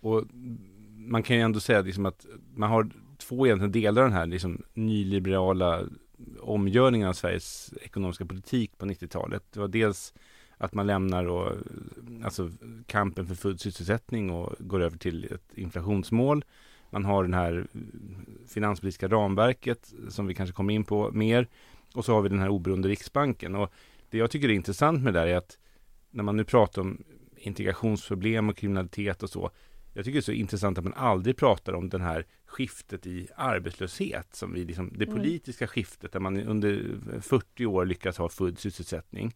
Och 0.00 0.24
man 0.96 1.22
kan 1.22 1.36
ju 1.36 1.42
ändå 1.42 1.60
säga 1.60 1.80
liksom 1.80 2.06
att 2.06 2.26
man 2.54 2.70
har 2.70 2.90
två 3.18 3.46
egentligen 3.46 3.72
delar 3.72 4.02
av 4.02 4.08
den 4.08 4.18
här 4.18 4.26
liksom 4.26 4.62
nyliberala 4.74 5.82
omgörningen 6.40 7.08
av 7.08 7.12
Sveriges 7.12 7.74
ekonomiska 7.82 8.26
politik 8.26 8.78
på 8.78 8.86
90-talet. 8.86 9.42
Det 9.52 9.60
var 9.60 9.68
dels 9.68 10.14
att 10.60 10.74
man 10.74 10.86
lämnar 10.86 11.24
och, 11.24 11.52
alltså 12.24 12.50
kampen 12.86 13.26
för 13.26 13.34
full 13.34 13.58
sysselsättning 13.58 14.30
och 14.30 14.54
går 14.58 14.80
över 14.80 14.98
till 14.98 15.24
ett 15.24 15.58
inflationsmål. 15.58 16.44
Man 16.90 17.04
har 17.04 17.22
den 17.22 17.34
här 17.34 17.66
finanspolitiska 18.48 19.08
ramverket 19.08 19.92
som 20.08 20.26
vi 20.26 20.34
kanske 20.34 20.54
kommer 20.54 20.74
in 20.74 20.84
på 20.84 21.10
mer. 21.12 21.48
Och 21.94 22.04
så 22.04 22.14
har 22.14 22.22
vi 22.22 22.28
den 22.28 22.38
här 22.38 22.48
oberoende 22.48 22.88
Riksbanken. 22.88 23.54
Och 23.54 23.72
det 24.10 24.18
jag 24.18 24.30
tycker 24.30 24.48
är 24.48 24.52
intressant 24.52 25.02
med 25.02 25.14
det 25.14 25.20
där 25.20 25.26
är 25.26 25.36
att 25.36 25.58
när 26.10 26.22
man 26.22 26.36
nu 26.36 26.44
pratar 26.44 26.82
om 26.82 27.02
integrationsproblem 27.36 28.48
och 28.48 28.56
kriminalitet 28.56 29.22
och 29.22 29.30
så. 29.30 29.50
Jag 29.94 30.04
tycker 30.04 30.16
det 30.16 30.20
är 30.20 30.22
så 30.22 30.32
intressant 30.32 30.78
att 30.78 30.84
man 30.84 30.94
aldrig 30.94 31.36
pratar 31.36 31.72
om 31.72 31.88
den 31.88 32.00
här 32.00 32.26
skiftet 32.46 33.06
i 33.06 33.28
arbetslöshet 33.36 34.34
som 34.34 34.52
vi 34.54 34.64
liksom, 34.64 34.92
det 34.96 35.04
Mm. 35.04 35.16
politiska 35.16 35.66
skiftet 35.66 36.12
där 36.12 36.20
man 36.20 36.40
under 36.40 36.98
40 37.20 37.66
år 37.66 37.84
lyckas 37.86 38.18
ha 38.18 38.28
full 38.28 38.56
sysselsättning. 38.56 39.34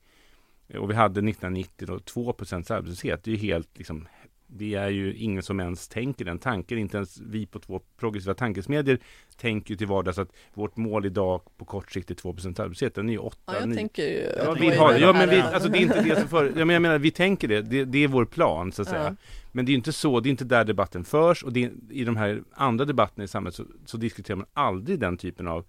Och 0.79 0.90
vi 0.90 0.94
hade 0.94 1.20
1990 1.20 1.87
då 1.87 1.98
2 1.98 2.31
arbetslöshet. 2.31 3.24
Det 3.24 3.31
är 3.31 3.37
ju 3.37 3.40
helt 3.40 3.79
liksom 3.79 4.09
det 4.46 4.74
är 4.74 4.88
ju 4.88 5.14
ingen 5.14 5.42
som 5.42 5.61
ens 5.61 5.88
tänker 5.88 6.24
den 6.24 6.38
tanken. 6.38 6.79
Inte 6.79 6.96
ens 6.96 7.20
vi 7.20 7.46
på 7.46 7.59
två 7.59 7.81
progressiva 7.98 8.35
tankesmedier 8.35 8.98
tänker 9.37 9.74
till 9.74 9.87
vardags 9.87 10.18
att 10.18 10.29
vårt 10.55 10.77
mål 10.77 11.07
idag 11.07 11.40
på 11.57 11.64
kort 11.64 11.92
sikt 11.92 12.11
är 12.11 12.14
2 12.14 12.29
arbetslöshet. 12.29 12.94
Den 12.94 13.09
är 13.09 13.12
ju 13.12 13.18
8, 13.18 13.38
Ja, 13.46 13.55
jag 13.61 13.68
9. 13.68 13.77
tänker 13.77 14.03
ju... 14.03 14.33
Ja, 14.37 14.53
att 14.53 14.61
vill 14.61 14.70
det 14.70 14.77
ha 14.77 14.85
var 14.85 14.92
det. 14.92 14.98
ju 14.98 15.05
Ja, 15.05 15.12
men 15.12 15.29
vi, 15.31 15.40
alltså 15.40 15.68
det 15.68 15.79
är 15.79 15.83
inte 15.83 16.03
det 16.03 16.20
som 16.20 16.29
för, 16.29 16.44
ja, 16.44 16.64
men 16.64 16.70
jag 16.70 16.83
menar, 16.83 16.98
vi 16.98 17.11
tänker 17.11 17.48
det. 17.48 17.62
det. 17.62 17.85
Det 17.85 18.05
är 18.05 18.09
vår 18.09 18.24
plan, 18.24 18.72
så 18.72 18.83
att 18.83 18.88
säga. 18.88 19.05
Ja. 19.05 19.16
Men 19.53 19.66
det 19.66 19.72
är 19.72 19.74
inte 19.74 19.92
så, 19.92 20.20
det 20.20 20.29
är 20.29 20.31
inte 20.31 20.44
där 20.44 20.64
debatten 20.64 21.05
förs 21.05 21.44
och 21.44 21.53
det, 21.53 21.72
i 21.90 22.05
de 22.05 22.16
här 22.16 22.42
andra 22.53 22.85
debatterna 22.85 23.24
i 23.24 23.29
samhället 23.29 23.55
så, 23.55 23.64
så 23.87 23.96
diskuterar 23.96 24.37
man 24.37 24.46
aldrig 24.53 25.00
den 25.00 25.16
typen 25.16 25.48
av, 25.48 25.64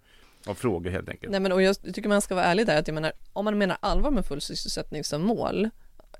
av 0.48 0.54
frågor 0.54 0.90
helt 0.90 1.08
enkelt. 1.08 1.30
Nej 1.30 1.40
men 1.40 1.52
och 1.52 1.62
jag 1.62 1.82
tycker 1.82 2.08
man 2.08 2.22
ska 2.22 2.34
vara 2.34 2.44
ärlig 2.44 2.66
där 2.66 2.78
att 2.78 2.88
jag 2.88 2.94
menar 2.94 3.12
om 3.32 3.44
man 3.44 3.58
menar 3.58 3.76
allvar 3.80 4.10
med 4.10 4.26
full 4.26 4.40
sysselsättning 4.40 5.04
som 5.04 5.22
mål 5.22 5.70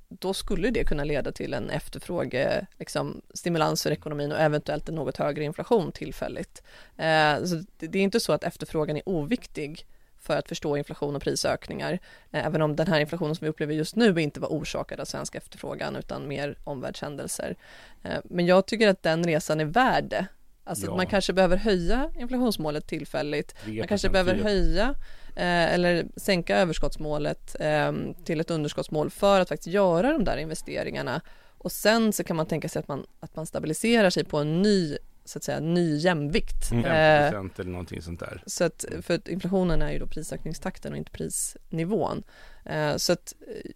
då 0.09 0.35
skulle 0.35 0.71
det 0.71 0.85
kunna 0.85 1.05
leda 1.05 1.33
till 1.33 1.55
en 1.55 1.71
efterfråge, 1.71 2.67
liksom, 2.79 3.21
stimulans 3.35 3.83
för 3.83 3.91
ekonomin 3.91 4.33
och 4.33 4.41
eventuellt 4.41 4.89
en 4.89 4.95
något 4.95 5.17
högre 5.17 5.45
inflation 5.45 5.93
tillfälligt. 5.93 6.63
Eh, 6.97 7.45
så 7.45 7.65
det, 7.79 7.99
är 7.99 8.03
inte 8.03 8.21
så 8.21 8.33
att 8.33 8.45
efterfrågan 8.45 8.97
är 8.97 9.03
oviktig 9.09 9.87
för 10.19 10.37
att 10.37 10.49
förstå 10.49 10.77
inflation 10.77 11.17
och 11.17 11.23
prisökningar, 11.23 11.93
eh, 12.33 12.47
även 12.47 12.63
om 12.63 12.77
den 12.77 12.87
här 12.87 13.01
inflationen 13.01 13.35
som 13.35 13.45
vi 13.45 13.49
upplever 13.49 13.75
just 13.75 13.97
nu 13.97 14.21
inte 14.21 14.41
var 14.41 14.49
orsakad 14.49 15.01
av 15.01 15.05
svensk 15.05 15.35
efterfrågan 15.35 15.97
utan 15.97 16.29
mer 16.29 16.59
omvärldshändelser. 16.65 17.57
Eh, 18.03 18.19
men 18.25 18.47
jag 18.47 18.67
tycker 18.67 18.89
att 18.89 19.03
den 19.03 19.25
resan 19.25 19.61
är 19.61 19.65
värd 19.65 20.05
det. 20.05 20.27
Alltså 20.67 20.87
Ja. 20.87 20.91
att 20.91 20.97
man 20.97 21.07
kanske 21.07 21.33
behöver 21.33 21.57
höja 21.57 22.11
inflationsmålet 22.19 22.87
tillfälligt 22.87 23.55
3%, 23.65 23.79
man 23.79 23.89
kanske 23.89 24.09
behöver 24.09 24.35
4%. 24.35 24.43
höja 24.43 24.95
eh, 25.37 25.75
eller 25.75 26.07
sänka 26.17 26.57
överskottsmålet 26.57 27.57
eh, 27.61 27.93
till 28.25 28.41
ett 28.41 28.51
underskottsmål 28.51 29.11
för 29.11 29.41
att 29.41 29.49
faktiskt 29.49 29.75
göra 29.75 30.13
de 30.13 30.25
där 30.25 30.37
investeringarna. 30.37 31.21
Och 31.59 31.73
sen 31.73 32.13
så 32.13 32.25
kan 32.25 32.37
man 32.37 32.47
tänka 32.47 32.69
sig 32.69 32.81
att 32.81 32.89
man, 32.89 33.07
att 33.21 33.37
man 33.37 33.47
stabiliserar 33.47 34.11
sig 34.11 34.25
på 34.25 34.39
en 34.39 34.63
ny, 34.63 34.99
så 35.25 35.39
att 35.39 35.45
säga, 35.45 35.61
ny 35.61 35.97
jämvikt. 35.97 36.71
Mm. 36.73 36.85
Eh, 36.85 37.41
50% 37.41 37.61
eller 37.61 37.71
någonting 37.71 38.03
sånt 38.03 38.21
där. 38.21 38.43
så 38.47 38.65
att, 38.65 38.85
för 39.03 39.15
att 39.15 39.29
inflationen 39.29 39.83
är 39.83 39.93
ju 39.93 39.99
då 39.99 40.07
prisökningstakten 40.07 40.93
och 40.93 40.99
inte 40.99 41.11
prisnivån. 41.11 42.23
Eh, 42.65 42.97
så 42.97 43.13
att 43.13 43.35
eh, 43.49 43.71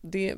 det, 0.00 0.34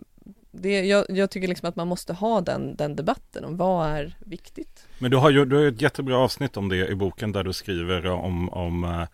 det, 0.63 0.85
jag, 0.85 1.05
jag 1.09 1.31
tycker 1.31 1.49
liksom 1.49 1.69
att 1.69 1.77
man 1.77 1.89
måste 1.89 2.13
ha 2.13 2.41
den, 2.41 2.77
den 2.77 2.97
debatten 2.97 3.45
om 3.45 3.57
vad 3.57 3.89
är 3.89 4.17
viktigt. 4.19 4.87
Men 4.99 5.11
du 5.11 5.17
har 5.17 5.31
ju 5.31 5.45
du 5.45 5.57
har 5.57 5.65
ett 5.65 5.83
jättebra 5.83 6.19
avsnitt 6.19 6.57
om 6.57 6.69
det 6.69 6.89
i 6.89 6.95
boken 6.95 7.33
där 7.33 7.45
du 7.45 7.53
skriver 7.53 8.07
om, 8.07 8.49
om 8.49 8.85
eh, 8.85 9.05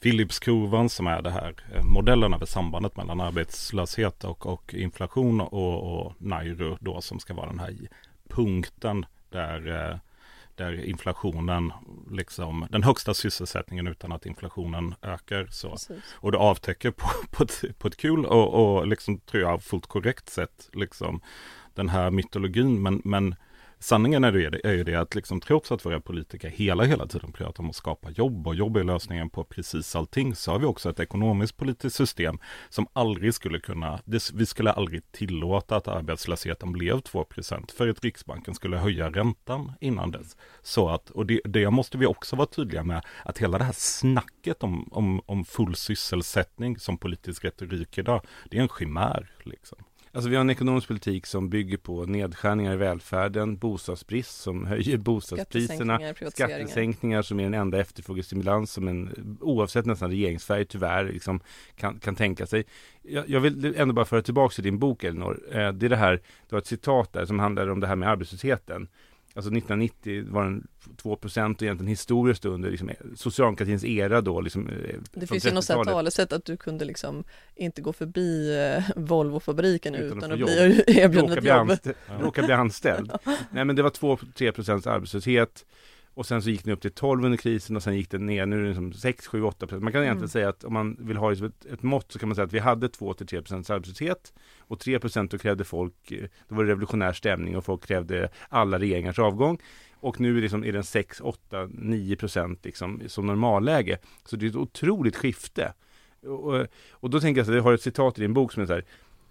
Philipskurvan 0.00 0.88
som 0.88 1.06
är 1.06 1.22
det 1.22 1.30
här 1.30 1.54
eh, 1.74 1.84
modellen 1.84 2.34
över 2.34 2.46
sambandet 2.46 2.96
mellan 2.96 3.20
arbetslöshet 3.20 4.24
och, 4.24 4.46
och 4.46 4.74
inflation 4.74 5.40
och, 5.40 6.06
och 6.06 6.14
Nairo 6.18 6.76
då 6.80 7.00
som 7.00 7.20
ska 7.20 7.34
vara 7.34 7.46
den 7.46 7.60
här 7.60 7.76
punkten 8.28 9.06
där, 9.30 9.90
eh, 9.90 9.96
där 10.58 10.84
inflationen, 10.84 11.72
liksom 12.10 12.66
den 12.70 12.82
högsta 12.82 13.14
sysselsättningen 13.14 13.86
utan 13.86 14.12
att 14.12 14.26
inflationen 14.26 14.94
ökar. 15.02 15.46
Så. 15.50 15.70
Precis. 15.70 16.14
Och 16.14 16.32
det 16.32 16.38
avtäcker 16.38 16.90
på, 16.90 17.08
på, 17.30 17.42
ett, 17.42 17.78
på 17.78 17.88
ett 17.88 17.96
kul 17.96 18.26
och, 18.26 18.78
och 18.78 18.86
liksom, 18.86 19.20
tror 19.20 19.42
jag 19.42 19.62
fullt 19.62 19.86
korrekt 19.86 20.28
sätt 20.28 20.68
liksom, 20.72 21.20
den 21.74 21.88
här 21.88 22.10
mytologin. 22.10 22.82
Men, 22.82 23.02
men 23.04 23.34
sanningen 23.78 24.24
är, 24.24 24.32
det, 24.32 24.60
är 24.64 24.72
ju 24.72 24.84
det 24.84 24.94
att 24.94 25.14
liksom, 25.14 25.40
trots 25.40 25.72
att 25.72 25.86
våra 25.86 26.00
politiker 26.00 26.48
hela, 26.48 26.84
hela 26.84 27.06
tiden 27.06 27.32
pratar 27.32 27.62
om 27.62 27.70
att 27.70 27.76
skapa 27.76 28.10
jobb 28.10 28.46
och 28.46 28.54
jobb 28.54 28.76
är 28.76 28.84
lösningen 28.84 29.30
på 29.30 29.44
precis 29.44 29.96
allting 29.96 30.34
så 30.34 30.52
har 30.52 30.58
vi 30.58 30.66
också 30.66 30.90
ett 30.90 31.00
ekonomiskt 31.00 31.56
politiskt 31.56 31.96
system 31.96 32.38
som 32.68 32.86
aldrig 32.92 33.34
skulle 33.34 33.60
kunna, 33.60 34.00
det, 34.04 34.30
vi 34.34 34.46
skulle 34.46 34.72
aldrig 34.72 35.12
tillåta 35.12 35.76
att 35.76 35.88
arbetslösheten 35.88 36.72
blev 36.72 36.96
2% 36.96 37.72
för 37.72 37.88
att 37.88 38.04
Riksbanken 38.04 38.54
skulle 38.54 38.76
höja 38.76 39.10
räntan 39.10 39.72
innan 39.80 40.10
dess. 40.10 40.36
Så 40.62 40.88
att, 40.88 41.10
och 41.10 41.26
det, 41.26 41.40
det 41.44 41.70
måste 41.70 41.98
vi 41.98 42.06
också 42.06 42.36
vara 42.36 42.46
tydliga 42.46 42.84
med, 42.84 43.04
att 43.24 43.38
hela 43.38 43.58
det 43.58 43.64
här 43.64 43.74
snacket 43.76 44.62
om, 44.62 44.88
om, 44.92 45.20
om 45.26 45.44
full 45.44 45.74
sysselsättning 45.74 46.78
som 46.78 46.98
politisk 46.98 47.44
retorik 47.44 47.98
idag, 47.98 48.26
det 48.50 48.58
är 48.58 48.62
en 48.62 48.68
chimär. 48.68 49.30
Liksom. 49.44 49.78
Alltså 50.18 50.30
vi 50.30 50.36
har 50.36 50.40
en 50.40 50.50
ekonomisk 50.50 50.88
politik 50.88 51.26
som 51.26 51.48
bygger 51.50 51.76
på 51.76 52.06
nedskärningar 52.06 52.72
i 52.72 52.76
välfärden, 52.76 53.56
bostadsbrist 53.56 54.40
som 54.40 54.66
höjer 54.66 54.96
bostadspriserna, 54.96 55.98
Skattesänkningar, 55.98 56.30
skattesänkningar 56.30 57.22
som 57.22 57.40
är 57.40 57.44
den 57.44 57.54
enda 57.54 57.80
efterfrågestimulans 57.80 58.72
som 58.72 58.88
en, 58.88 59.38
oavsett 59.40 59.86
nästan 59.86 60.10
regeringsfärg 60.10 60.64
tyvärr, 60.64 61.04
liksom, 61.04 61.40
kan, 61.76 61.98
kan 61.98 62.14
tänka 62.14 62.46
sig. 62.46 62.64
Jag, 63.02 63.28
jag 63.28 63.40
vill 63.40 63.74
ändå 63.76 63.94
bara 63.94 64.04
föra 64.04 64.22
tillbaka 64.22 64.54
till 64.54 64.64
din 64.64 64.78
bok 64.78 65.04
Elinor. 65.04 65.40
Eh, 65.52 65.72
det 65.72 65.86
är 65.86 65.90
det 65.90 65.96
här, 65.96 66.20
du 66.48 66.54
har 66.54 66.58
ett 66.58 66.66
citat 66.66 67.12
där 67.12 67.26
som 67.26 67.38
handlar 67.38 67.68
om 67.68 67.80
det 67.80 67.86
här 67.86 67.96
med 67.96 68.08
arbetslösheten. 68.08 68.88
Alltså 69.38 69.50
1990 69.54 70.24
var 70.28 70.44
den 70.44 70.66
2 70.96 71.16
procent 71.16 71.56
och 71.58 71.62
egentligen 71.62 71.88
historiskt 71.88 72.44
under 72.44 72.70
liksom, 72.70 72.90
socialdemokratins 73.16 73.84
era 73.84 74.20
då. 74.20 74.40
Liksom, 74.40 74.68
eh, 74.68 74.74
Det 75.12 75.26
finns 75.26 75.46
ju 75.46 75.50
något 75.50 75.64
sånt 75.64 75.78
30-talet. 75.78 75.94
talesätt 75.94 76.32
att 76.32 76.44
du 76.44 76.56
kunde 76.56 76.84
liksom 76.84 77.24
inte 77.54 77.82
gå 77.82 77.92
förbi 77.92 78.56
eh, 78.76 78.84
Volvo-fabriken 78.96 79.94
Utan 79.94 80.18
utan, 80.18 80.32
att 80.32 80.38
bli 80.38 80.84
erbjuden 81.00 81.38
ett 81.38 81.44
jobb. 81.44 81.78
råka 82.20 82.42
bli 82.42 82.52
anställd. 82.52 83.12
Nej 83.50 83.64
men 83.64 83.76
det 83.76 83.82
var 83.82 83.90
2-3 83.90 84.52
procents 84.52 84.86
arbetslöshet 84.86 85.64
och 86.18 86.26
sen 86.26 86.42
så 86.42 86.50
gick 86.50 86.64
den 86.64 86.72
upp 86.72 86.80
till 86.80 86.90
12 86.90 87.24
under 87.24 87.38
krisen 87.38 87.76
och 87.76 87.82
sen 87.82 87.96
gick 87.96 88.10
den 88.10 88.26
ner, 88.26 88.46
nu 88.46 88.56
är 88.56 88.62
det 88.62 88.68
liksom 88.68 88.92
6, 88.92 89.26
7, 89.26 89.42
8 89.42 89.66
procent. 89.66 89.82
Man 89.82 89.92
kan 89.92 90.02
egentligen 90.02 90.18
Mm. 90.18 90.28
säga 90.28 90.48
att 90.48 90.64
om 90.64 90.72
man 90.72 90.96
vill 91.00 91.16
ha 91.16 91.32
ett, 91.32 91.66
ett 91.72 91.82
mått 91.82 92.12
så 92.12 92.18
kan 92.18 92.28
man 92.28 92.36
säga 92.36 92.44
att 92.44 92.52
vi 92.52 92.58
hade 92.58 92.88
2-3 92.88 93.40
procents 93.40 93.70
arbetslöshet 93.70 94.32
och 94.58 94.80
3 94.80 94.98
procent 94.98 95.30
då 95.30 95.38
krävde 95.38 95.64
folk, 95.64 96.12
eh, 96.12 96.24
då 96.48 96.54
var 96.54 96.64
det 96.64 96.70
revolutionär 96.70 97.12
stämning 97.12 97.56
och 97.56 97.64
folk 97.64 97.86
krävde 97.86 98.28
alla 98.48 98.78
regeringars 98.78 99.18
avgång. 99.18 99.58
Och 99.94 100.20
nu 100.20 100.36
är, 100.38 100.42
liksom, 100.42 100.64
är 100.64 100.72
den 100.72 100.84
6, 100.84 101.20
8, 101.20 101.68
9 101.72 102.16
procent 102.16 102.64
liksom, 102.64 103.02
som 103.06 103.26
normalläge. 103.26 103.98
Så 104.24 104.36
det 104.36 104.46
är 104.46 104.50
ett 104.50 104.56
otroligt 104.56 105.16
skifte. 105.16 105.72
Och, 106.22 106.66
och 106.90 107.10
då 107.10 107.20
tänker 107.20 107.38
jag 107.38 107.46
så 107.46 107.52
jag 107.52 107.62
har 107.62 107.72
ett 107.72 107.82
citat 107.82 108.18
i 108.18 108.22
din 108.22 108.34
bok 108.34 108.52
som 108.52 108.62
är 108.62 108.66
så 108.66 108.72
här 108.72 108.84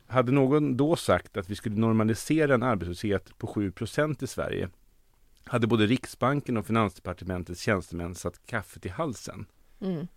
hade 0.08 0.32
någon 0.32 0.78
då 0.78 0.96
sagt 0.96 1.38
att 1.38 1.50
vi 1.50 1.56
skulle 1.56 1.76
normalisera 1.76 2.54
en 2.54 2.64
arbetslöshet 2.64 3.38
på 3.38 3.48
7% 3.48 4.24
i 4.24 4.28
Sverige 4.28 4.70
hade 5.48 5.68
både 5.68 5.86
Riksbanken 5.86 6.58
och 6.58 6.66
Finansdepartementets 6.66 7.62
tjänstemän 7.62 8.16
satt 8.16 8.46
kaffet 8.46 8.86
i 8.86 8.90
halsen. 8.90 9.46
Mm. 9.82 10.08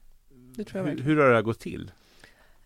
Hur, 0.56 1.02
hur 1.02 1.16
har 1.16 1.28
det 1.28 1.34
här 1.34 1.42
gått 1.42 1.60
till? 1.60 1.90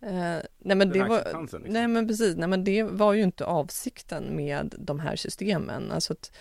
Eh, 0.01 0.39
nej 0.59 0.77
men 0.77 0.89
det 0.89 1.03
var, 1.03 1.41
liksom. 1.41 1.61
nej 1.65 1.87
men 1.87 2.07
precis, 2.07 2.35
nej 2.35 2.47
men 2.47 2.63
det 2.63 2.83
var 2.83 3.13
ju 3.13 3.23
inte 3.23 3.45
avsikten 3.45 4.35
med 4.35 4.75
de 4.77 4.99
här 4.99 5.15
systemen. 5.15 5.91
Alltså 5.91 6.13
att, 6.13 6.31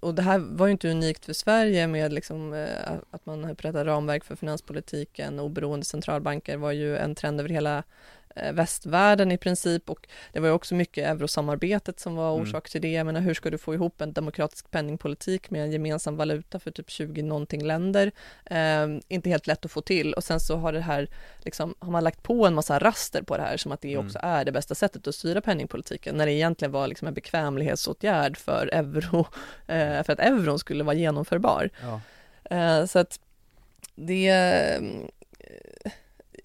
och 0.00 0.14
det 0.14 0.22
här 0.22 0.38
var 0.38 0.66
ju 0.66 0.72
inte 0.72 0.90
unikt 0.90 1.24
för 1.24 1.32
Sverige 1.32 1.86
med 1.86 2.12
liksom, 2.12 2.52
eh, 2.52 2.92
att 3.10 3.26
man 3.26 3.44
upprättar 3.44 3.84
ramverk 3.84 4.24
för 4.24 4.36
finanspolitiken, 4.36 5.40
oberoende 5.40 5.86
centralbanker 5.86 6.56
var 6.56 6.72
ju 6.72 6.96
en 6.96 7.14
trend 7.14 7.40
över 7.40 7.50
hela 7.50 7.84
västvärlden 8.52 9.32
i 9.32 9.38
princip 9.38 9.90
och 9.90 10.08
det 10.32 10.40
var 10.40 10.48
ju 10.48 10.54
också 10.54 10.74
mycket 10.74 11.06
eurosamarbetet 11.06 12.00
som 12.00 12.16
var 12.16 12.30
Mm. 12.34 12.42
orsak 12.42 12.70
till 12.70 12.80
det. 12.80 12.92
Jag 12.92 13.06
menar, 13.06 13.20
hur 13.20 13.34
ska 13.34 13.50
du 13.50 13.58
få 13.58 13.74
ihop 13.74 14.00
en 14.00 14.12
demokratisk 14.12 14.70
penningpolitik 14.70 15.50
med 15.50 15.62
en 15.62 15.72
gemensam 15.72 16.16
valuta 16.16 16.58
för 16.58 16.70
typ 16.70 16.90
20 16.90 17.22
någonting 17.22 17.64
länder? 17.64 18.12
Eh, 18.44 18.86
inte 19.08 19.30
helt 19.30 19.46
lätt 19.46 19.64
att 19.64 19.70
få 19.70 19.80
till 19.80 20.14
och 20.14 20.24
sen 20.24 20.40
så 20.40 20.56
har 20.56 20.72
det 20.72 20.80
här 20.80 21.08
liksom, 21.38 21.74
har 21.78 21.90
man 21.92 22.04
lagt 22.04 22.22
på 22.22 22.46
en 22.46 22.54
massa 22.54 22.78
raster 22.78 23.22
på 23.22 23.36
det 23.36 23.42
här 23.42 23.56
som 23.56 23.72
att 23.72 23.80
det 23.80 23.92
Mm. 23.94 24.06
också 24.06 24.18
är 24.22 24.44
det 24.44 24.52
bästa 24.52 24.74
sättet 24.74 25.06
att 25.06 25.14
styra 25.14 25.40
penningpolitiken 25.40 26.16
när 26.16 26.26
det 26.26 26.32
egentligen 26.32 26.72
var 26.72 26.88
liksom 26.88 27.08
en 27.08 27.14
bekvämlighetsåtgärd 27.14 28.36
för 28.36 28.66
euro, 28.72 29.26
eh, 29.66 30.02
för 30.02 30.12
att 30.12 30.20
euron 30.20 30.58
skulle 30.58 30.84
vara 30.84 30.96
genomförbar. 30.96 31.70
Ja. 31.82 32.00
Eh, 32.56 32.84
så 32.86 32.98
att 32.98 33.20
det 33.94 34.28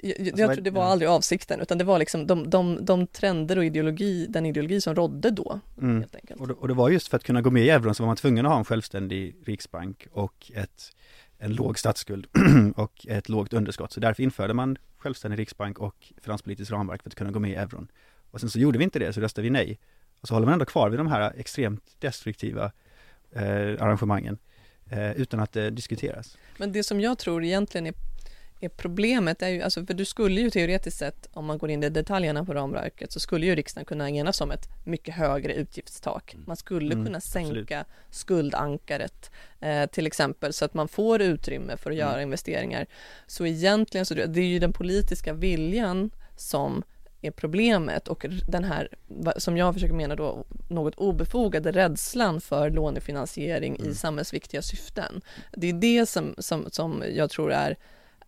eh, 0.06 0.12
jag, 0.18 0.28
jag 0.28 0.42
Alltså, 0.42 0.56
tror 0.56 0.64
det 0.64 0.72
var 0.72 0.82
ja. 0.84 0.88
aldrig 0.88 1.10
avsikten 1.10 1.62
utan 1.62 1.78
det 1.78 1.84
var 1.84 2.00
liksom 2.00 2.28
de, 2.28 2.50
de, 2.50 2.86
de 2.86 3.08
trender 3.08 3.58
och 3.58 3.66
ideologi, 3.66 4.26
den 4.30 4.46
ideologi 4.46 4.82
som 4.82 4.96
rådde 4.96 5.32
då 5.32 5.60
Mm. 5.82 6.00
helt 6.00 6.16
enkelt. 6.16 6.42
Och 6.42 6.48
det, 6.48 6.54
och 6.54 6.68
det 6.68 6.74
var 6.74 6.90
just 6.90 7.08
för 7.08 7.18
att 7.18 7.24
kunna 7.24 7.42
gå 7.42 7.52
med 7.52 7.64
i 7.66 7.70
euron 7.70 7.96
så 7.96 8.04
var 8.04 8.08
man 8.08 8.16
tvungen 8.16 8.46
att 8.46 8.52
ha 8.52 8.60
en 8.60 8.66
självständig 8.66 9.36
riksbank 9.46 10.08
och 10.12 10.52
ett, 10.56 10.92
en 11.38 11.54
låg 11.54 11.80
statsskuld 11.80 12.28
och 12.76 13.06
ett 13.10 13.30
lågt 13.30 13.54
underskott. 13.54 13.92
Så 13.92 14.00
därför 14.00 14.24
införde 14.24 14.54
man 14.54 14.78
självständig 14.98 15.40
riksbank 15.40 15.80
och 15.80 16.14
finanspolitiskt 16.22 16.72
ramverk 16.72 17.04
för 17.04 17.10
att 17.10 17.16
kunna 17.16 17.32
gå 17.32 17.40
med 17.40 17.52
i 17.52 17.56
euron. 17.56 17.88
Och 18.32 18.40
sen 18.40 18.50
så 18.50 18.60
gjorde 18.60 18.78
vi 18.78 18.84
inte 18.84 19.00
det, 19.00 19.14
så 19.14 19.22
röstade 19.22 19.44
vi 19.44 19.50
nej. 19.50 19.80
Och 20.22 20.28
så 20.28 20.34
håller 20.34 20.46
man 20.46 20.54
ändå 20.54 20.66
kvar 20.66 20.90
vid 20.90 21.00
de 21.00 21.08
här 21.08 21.34
extremt 21.38 21.96
destruktiva 22.00 22.72
eh, 23.32 23.42
arrangemangen 23.80 24.38
eh, 24.90 25.12
utan 25.12 25.40
att 25.40 25.52
det 25.52 25.70
diskuteras. 25.70 26.38
Men 26.58 26.72
det 26.72 26.84
som 26.84 27.02
jag 27.02 27.18
tror 27.18 27.44
egentligen 27.44 27.88
är, 27.88 27.94
är 28.60 28.70
problemet 28.70 29.42
är 29.42 29.48
ju, 29.50 29.62
alltså 29.62 29.86
för 29.86 29.94
du 29.94 30.06
skulle 30.06 30.42
ju 30.42 30.50
teoretiskt 30.50 30.98
sett, 30.98 31.30
om 31.34 31.46
man 31.46 31.58
går 31.58 31.70
in 31.70 31.84
i 31.84 31.90
detaljerna 31.90 32.46
på 32.46 32.54
ramverket, 32.54 33.12
så 33.12 33.20
skulle 33.20 33.46
ju 33.46 33.56
riksdagen 33.56 33.86
kunna 33.86 34.10
enas 34.10 34.42
om 34.42 34.52
ett 34.52 34.68
mycket 34.86 35.16
högre 35.16 35.54
utgiftstak. 35.54 36.36
Man 36.46 36.58
skulle 36.58 36.94
Mm, 36.94 37.06
kunna 37.06 37.22
sänka 37.22 37.80
absolut. 37.80 37.86
skuldankaret 38.10 39.32
eh, 39.60 39.86
till 39.86 40.08
exempel, 40.08 40.54
så 40.54 40.66
att 40.66 40.74
man 40.74 40.88
får 40.88 41.22
utrymme 41.22 41.78
för 41.78 41.92
att 41.92 41.98
göra 41.98 42.22
investeringar. 42.22 42.86
Så 43.28 43.46
egentligen 43.46 44.06
så 44.06 44.14
det 44.14 44.26
det 44.26 44.40
är 44.42 44.46
ju 44.46 44.60
den 44.60 44.74
politiska 44.74 45.34
viljan 45.34 46.12
som 46.38 46.84
är 47.22 47.32
problemet 47.32 48.08
och 48.08 48.26
den 48.48 48.64
här, 48.64 48.90
som 49.38 49.58
jag 49.58 49.74
försöker 49.74 49.94
mena 49.94 50.16
då, 50.16 50.46
något 50.70 50.96
obefogade 50.96 51.72
rädslan 51.72 52.42
för 52.42 52.70
lånefinansiering 52.70 53.80
i 53.80 53.94
samhällsviktiga 53.94 54.62
syften. 54.62 55.22
Det 55.52 55.70
är 55.70 55.74
det 55.74 56.06
som, 56.06 56.36
som, 56.38 56.70
som 56.72 57.04
jag 57.14 57.30
tror 57.30 57.52
är 57.52 57.76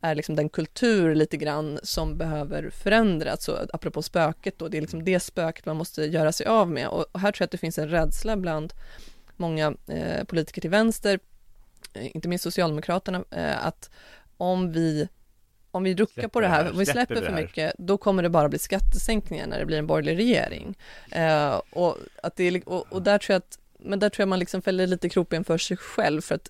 är 0.01 0.15
liksom 0.15 0.35
den 0.35 0.49
kultur 0.49 1.15
lite 1.15 1.37
grann 1.37 1.79
som 1.83 2.17
behöver 2.17 2.69
förändras. 2.69 3.43
Så 3.43 3.57
apropå 3.73 4.01
spöket 4.01 4.59
då, 4.59 4.67
det 4.67 4.77
är 4.77 4.81
liksom 4.81 5.03
det 5.03 5.19
spöket 5.19 5.65
man 5.65 5.77
måste 5.77 6.03
göra 6.03 6.31
sig 6.31 6.45
av 6.45 6.69
med. 6.71 6.87
Och, 6.87 7.05
och 7.11 7.19
här 7.19 7.31
tror 7.31 7.41
jag 7.41 7.45
att 7.45 7.51
det 7.51 7.57
finns 7.57 7.77
en 7.77 7.89
rädsla 7.89 8.37
bland 8.37 8.73
många 9.35 9.73
eh, 9.87 10.23
politiker 10.23 10.61
till 10.61 10.69
vänster, 10.69 11.19
eh, 11.93 12.15
inte 12.15 12.27
minst 12.27 12.43
Socialdemokraterna, 12.43 13.23
eh, 13.31 13.65
att 13.65 13.89
om 14.37 14.71
vi 14.71 15.07
om 15.71 15.83
vi 15.83 15.95
ruckar 15.95 16.13
Släpper 16.13 16.29
på 16.29 16.39
det 16.39 16.47
det 16.47 16.51
här, 16.51 16.63
här, 16.63 16.71
om 16.71 16.77
vi 16.77 16.85
släpper 16.85 17.15
släpper 17.15 17.27
för 17.27 17.33
här. 17.33 17.41
mycket, 17.41 17.73
då 17.77 17.97
kommer 17.97 18.23
det 18.23 18.29
bara 18.29 18.49
bli 18.49 18.59
skattesänkningar 18.59 19.47
när 19.47 19.59
det 19.59 19.65
blir 19.65 19.77
en 19.77 19.87
borgerlig 19.87 20.17
regering. 20.17 20.77
Eh, 21.11 21.61
och, 21.69 21.97
att 22.23 22.35
det 22.35 22.61
och, 22.61 22.85
och 22.89 23.01
där 23.01 23.17
tror 23.17 23.33
jag 23.33 23.37
att 23.37 23.59
men 23.79 23.99
där 23.99 24.09
tror 24.09 24.21
jag 24.21 24.29
man 24.29 24.39
liksom 24.39 24.61
fäller 24.61 24.87
lite 24.87 25.09
kroppen 25.09 25.43
för 25.43 25.57
sig 25.57 25.77
själv 25.77 26.21
för 26.21 26.35
att 26.35 26.49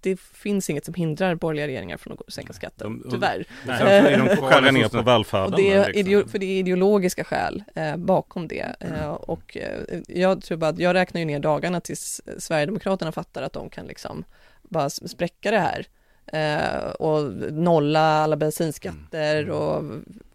det 0.00 0.20
finns 0.20 0.70
inget 0.70 0.84
som 0.84 0.94
hindrar 0.94 1.34
borgerliga 1.34 1.66
regeringar 1.66 1.96
från 1.96 2.12
att 2.12 2.32
sänka 2.32 2.52
skatten, 2.52 3.02
tyvärr. 3.10 3.46
Nej. 3.66 3.82
Är 3.82 4.18
de 4.18 4.38
Och 4.38 4.44
skära 4.44 4.70
ner 4.70 4.88
på 4.88 5.02
välfärden. 5.02 5.54
och 5.54 5.60
det 5.60 5.72
är, 5.72 5.92
liksom. 5.92 6.28
för 6.28 6.38
det 6.38 6.46
är 6.46 6.58
ideologiska 6.58 7.24
skäl 7.24 7.64
eh, 7.74 7.96
bakom 7.96 8.48
det. 8.48 8.76
Eh, 8.80 9.10
och 9.10 9.56
eh, 9.56 10.00
jag 10.08 10.42
tror 10.42 10.58
bara 10.58 10.70
att 10.70 10.78
jag 10.78 10.94
räknar 10.94 11.18
ju 11.18 11.24
ner 11.24 11.40
dagarna 11.40 11.80
tills 11.80 12.20
Sverigedemokraterna 12.38 13.12
fattar 13.12 13.42
att 13.42 13.52
de 13.52 13.70
kan 13.70 13.86
liksom 13.86 14.24
bara 14.62 14.90
spräcka 14.90 15.50
det 15.50 15.58
här. 15.58 15.86
Eh, 16.32 16.90
och 16.90 17.32
nolla 17.52 18.00
alla 18.00 18.36
bensinskatter 18.36 19.50
och 19.50 19.84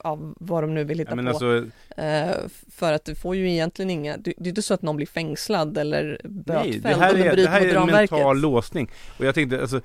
ja, 0.04 0.18
vad 0.38 0.64
de 0.64 0.74
nu 0.74 0.84
vill 0.84 1.00
hitta 1.00 1.16
på. 1.16 1.30
alltså, 1.30 1.66
Eh, 1.98 2.36
för 2.72 2.94
att 2.94 3.06
det 3.06 3.16
får 3.16 3.36
ju 3.36 3.52
egentligen 3.52 3.90
inga, 3.90 4.18
det, 4.18 4.34
det 4.38 4.46
är 4.46 4.50
inte 4.50 4.62
så 4.62 4.74
att 4.74 4.82
någon 4.82 4.96
blir 4.96 5.08
fängslad 5.08 5.78
eller 5.78 6.22
nej, 6.24 6.32
bötfälld 6.46 6.84
det 6.84 6.96
här 6.96 7.16
är, 7.16 7.36
det 7.36 7.50
här 7.50 7.62
är 7.62 7.76
en 7.76 7.86
mental 7.86 8.40
låsning. 8.40 8.90
Och 9.20 9.26
jag 9.26 9.36
tänkte, 9.36 9.62
alltså, 9.62 9.82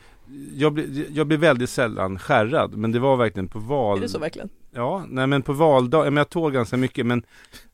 jag 0.55 0.73
blir, 0.73 1.07
jag 1.11 1.27
blir 1.27 1.39
väldigt 1.39 1.71
sällan 1.71 2.19
skärrad, 2.19 2.77
men 2.77 2.93
det 2.93 2.99
var 2.99 3.17
verkligen 3.17 3.49
på 3.49 3.59
val... 3.59 3.99
Är 3.99 4.03
det 4.03 4.09
så 4.09 4.19
verkligen? 4.19 4.49
Ja, 4.71 5.05
nej 5.09 5.27
men 5.27 5.43
på 5.43 5.53
valdag, 5.53 6.05
men 6.05 6.17
jag 6.17 6.29
tål 6.29 6.53
ganska 6.53 6.77
mycket 6.77 7.07
men, 7.07 7.23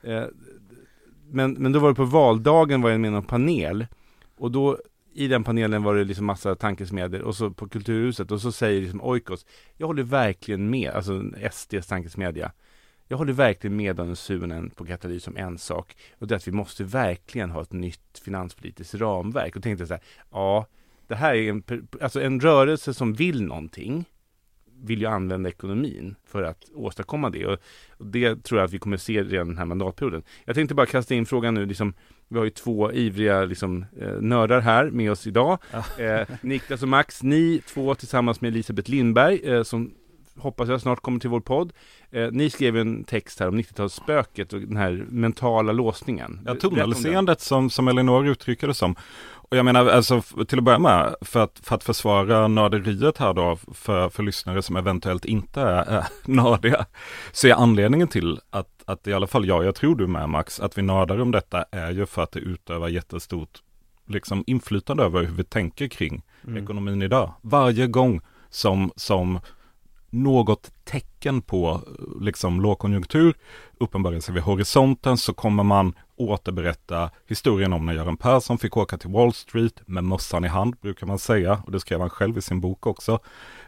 eh, 0.03 0.23
men 1.31 1.53
Men 1.53 1.73
då 1.73 1.79
var 1.79 1.89
det 1.89 1.95
på 1.95 2.05
valdagen 2.05 2.83
var 2.83 2.91
jag 2.91 3.01
med 3.01 3.09
i 3.09 3.13
någon 3.13 3.25
panel 3.25 3.87
Och 4.37 4.51
då 4.51 4.79
i 5.15 5.29
den 5.29 5.45
panelen 5.45 5.83
var 5.83 5.95
det 5.95 6.05
liksom 6.05 6.27
massa 6.27 6.55
tankesmedjor 6.55 7.23
och 7.23 7.37
så 7.37 7.51
på 7.51 7.69
Kulturhuset 7.69 8.31
och 8.31 8.41
så 8.41 8.53
säger 8.53 8.81
liksom 8.81 9.01
Oikos 9.01 9.47
Jag 9.77 9.87
håller 9.87 10.03
verkligen 10.03 10.71
med, 10.71 10.91
alltså 10.91 11.23
SDs 11.53 11.87
tankesmedja 11.87 12.53
Jag 13.09 13.17
håller 13.17 13.33
verkligen 13.33 13.77
med 13.77 13.97
Daniel 13.97 14.17
Suhonen 14.17 14.71
på 14.71 14.87
Katalys 14.87 15.29
om 15.29 15.37
en 15.37 15.59
sak 15.59 15.97
Och 16.19 16.27
det 16.27 16.35
är 16.35 16.37
att 16.37 16.49
vi 16.49 16.53
måste 16.53 16.85
verkligen 16.85 17.51
ha 17.51 17.63
ett 17.63 17.73
nytt 17.73 18.21
finanspolitiskt 18.25 18.95
ramverk. 18.95 19.57
Och 19.57 19.63
tänkte 19.63 19.87
så 19.87 19.95
här, 19.95 20.03
ja 20.31 20.67
Det 21.07 21.15
här 21.15 21.35
är 21.35 21.51
en, 21.51 21.89
alltså 22.01 22.21
en 22.21 22.41
rörelse 22.41 22.95
som 22.95 23.13
vill 23.13 23.43
någonting 23.43 24.05
vill 24.83 25.01
ju 25.01 25.07
använda 25.07 25.49
ekonomin 25.49 26.15
för 26.27 26.43
att 26.43 26.65
åstadkomma 26.75 27.31
det. 27.31 27.47
Och 27.47 27.59
och 28.03 28.09
det 28.09 28.45
tror 28.45 28.61
jag 28.61 28.67
att 28.67 28.73
vi 28.73 28.79
kommer 28.79 28.97
se 28.97 29.23
redan 29.23 29.49
den 29.49 29.59
här 29.59 29.65
mandatperioden. 29.65 30.23
Jag 30.45 30.55
tänkte 30.55 30.75
bara 30.75 30.87
kasta 30.87 31.15
in 31.15 31.27
frågan 31.27 31.55
nu, 31.55 31.67
liksom, 31.67 31.95
vi 32.29 32.39
har 32.39 32.45
ju 32.45 32.51
två 32.51 32.93
ivriga 32.93 33.45
liksom, 33.45 33.85
eh, 34.01 34.21
nördar 34.21 34.61
här 34.61 34.91
med 34.91 35.11
oss 35.11 35.27
idag. 35.27 35.59
Eh, 35.99 36.29
Niklas 36.41 36.83
och 36.83 36.89
Max, 36.89 37.23
ni 37.23 37.63
två 37.67 37.95
tillsammans 37.95 38.41
med 38.41 38.49
Elisabeth 38.49 38.91
Lindberg, 38.91 39.41
eh, 39.45 39.63
som 39.63 39.95
hoppas 40.37 40.69
jag 40.69 40.81
snart 40.81 41.01
kommer 41.01 41.21
till 41.21 41.31
vår 41.31 41.41
podd. 41.41 41.73
Eh, 42.11 42.29
ni 42.33 42.51
skrev 42.51 42.77
en 42.77 43.05
text 43.05 43.41
här 43.41 43.49
om 43.49 43.59
90-talsspöket 43.59 44.55
och 44.55 44.61
den 44.61 44.77
här 44.77 45.05
mentala 45.09 45.73
låsningen. 45.73 46.41
Ja, 46.47 46.55
tunnelseendet 46.55 47.41
som, 47.41 47.71
som 47.71 47.89
Elinor 47.89 48.27
uttrycker 48.29 48.67
det 48.67 48.75
som. 48.75 48.97
Och 49.53 49.59
jag 49.59 49.65
menar, 49.65 49.87
alltså 49.87 50.23
till 50.49 50.59
att 50.59 50.65
börja 50.65 50.79
med, 50.79 51.15
för 51.21 51.41
att, 51.41 51.61
för 51.63 51.75
att 51.75 51.85
försvara 51.85 52.49
nörderiet 52.49 53.19
här 53.19 53.35
då, 53.35 53.59
för, 53.75 54.09
för 54.09 54.23
lyssnare 54.23 54.63
som 54.63 54.77
eventuellt 54.77 55.25
inte 55.25 55.61
är, 55.61 55.85
är 55.85 56.05
nördiga, 56.31 56.87
så 57.33 57.49
är 57.49 57.53
anledningen 57.53 58.09
till 58.09 58.41
att, 58.51 58.83
att 58.85 59.07
i 59.07 59.13
alla 59.13 59.27
fall 59.27 59.47
jag, 59.47 59.65
jag 59.65 59.75
tror 59.75 59.97
du 59.97 60.07
med 60.07 60.29
Max, 60.29 60.61
att 60.61 60.79
vi 60.79 60.83
nördar 60.83 61.21
om 61.21 61.31
detta 61.31 61.65
är 61.71 61.91
ju 61.91 62.07
för 62.07 62.23
att 62.23 62.33
det 62.33 62.41
utövar 62.41 62.89
jättestort 62.89 63.63
liksom 64.07 64.45
inflytande 64.47 65.03
över 65.03 65.21
hur 65.21 65.35
vi 65.35 65.45
tänker 65.45 65.89
kring 65.89 66.23
Mm. 66.45 66.65
ekonomin 66.65 67.03
idag. 67.03 67.33
Varje 67.41 67.87
gång 67.87 68.21
som, 68.51 68.93
som 68.97 69.41
något 70.11 70.71
tecken 70.85 71.43
på 71.43 71.81
liksom 72.21 72.61
lågkonjunktur 72.61 73.35
uppenbarar 73.81 74.21
sig 74.21 74.35
vid 74.35 74.43
horisonten 74.43 75.17
så 75.17 75.35
kommer 75.35 75.63
man 75.63 75.95
återberätta 76.29 77.11
historien 77.27 77.73
om 77.73 77.87
när 77.87 77.93
Göran 77.93 78.17
Persson 78.17 78.59
fick 78.59 78.77
åka 78.77 78.99
till 78.99 79.11
Wall 79.11 79.33
Street 79.33 79.81
med 79.87 80.05
mössan 80.05 80.45
i 80.45 80.49
hand 80.49 80.77
brukar 80.81 81.07
man 81.07 81.19
säga 81.19 81.63
och 81.67 81.73
det 81.73 81.81
skrev 81.81 82.01
han 82.01 82.11
själv 82.11 82.39
i 82.39 82.43
sin 82.43 82.61
bok 82.61 82.87
också 82.87 83.19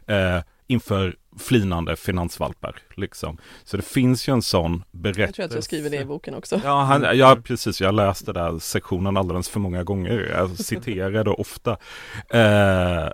eh, 0.07 0.39
inför 0.67 1.15
flinande 1.39 1.95
finansvalpar 1.95 2.77
liksom. 2.95 3.37
Så 3.63 3.77
det 3.77 3.83
finns 3.83 4.27
ju 4.27 4.33
en 4.33 4.41
sån 4.41 4.83
berättelse. 4.91 5.25
Jag 5.25 5.33
tror 5.35 5.45
att 5.45 5.53
jag 5.53 5.63
skriver 5.63 5.89
det 5.89 5.97
i 5.97 6.05
boken 6.05 6.35
också. 6.35 6.61
Ja, 6.63 6.81
han, 6.83 7.17
ja, 7.17 7.37
precis. 7.43 7.81
Jag 7.81 7.95
läste 7.95 8.33
den 8.33 8.59
sektionen 8.59 9.17
alldeles 9.17 9.49
för 9.49 9.59
många 9.59 9.83
gånger. 9.83 10.31
Jag 10.37 10.49
citerar 10.59 11.23
det 11.23 11.31
ofta. 11.31 11.77
Eh, 12.29 13.09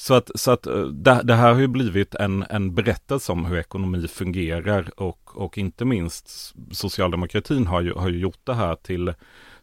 så 0.00 0.14
att, 0.14 0.30
så 0.34 0.50
att 0.50 0.66
eh, 0.66 0.82
det, 0.82 1.20
det 1.24 1.34
här 1.34 1.52
har 1.52 1.60
ju 1.60 1.66
blivit 1.66 2.14
en, 2.14 2.44
en 2.50 2.74
berättelse 2.74 3.32
om 3.32 3.44
hur 3.44 3.58
ekonomi 3.58 4.08
fungerar 4.08 4.90
och, 5.00 5.36
och 5.36 5.58
inte 5.58 5.84
minst 5.84 6.54
socialdemokratin 6.70 7.66
har 7.66 7.80
ju, 7.80 7.92
har 7.92 8.08
ju 8.08 8.18
gjort 8.18 8.40
det 8.44 8.54
här 8.54 8.74
till, 8.74 9.14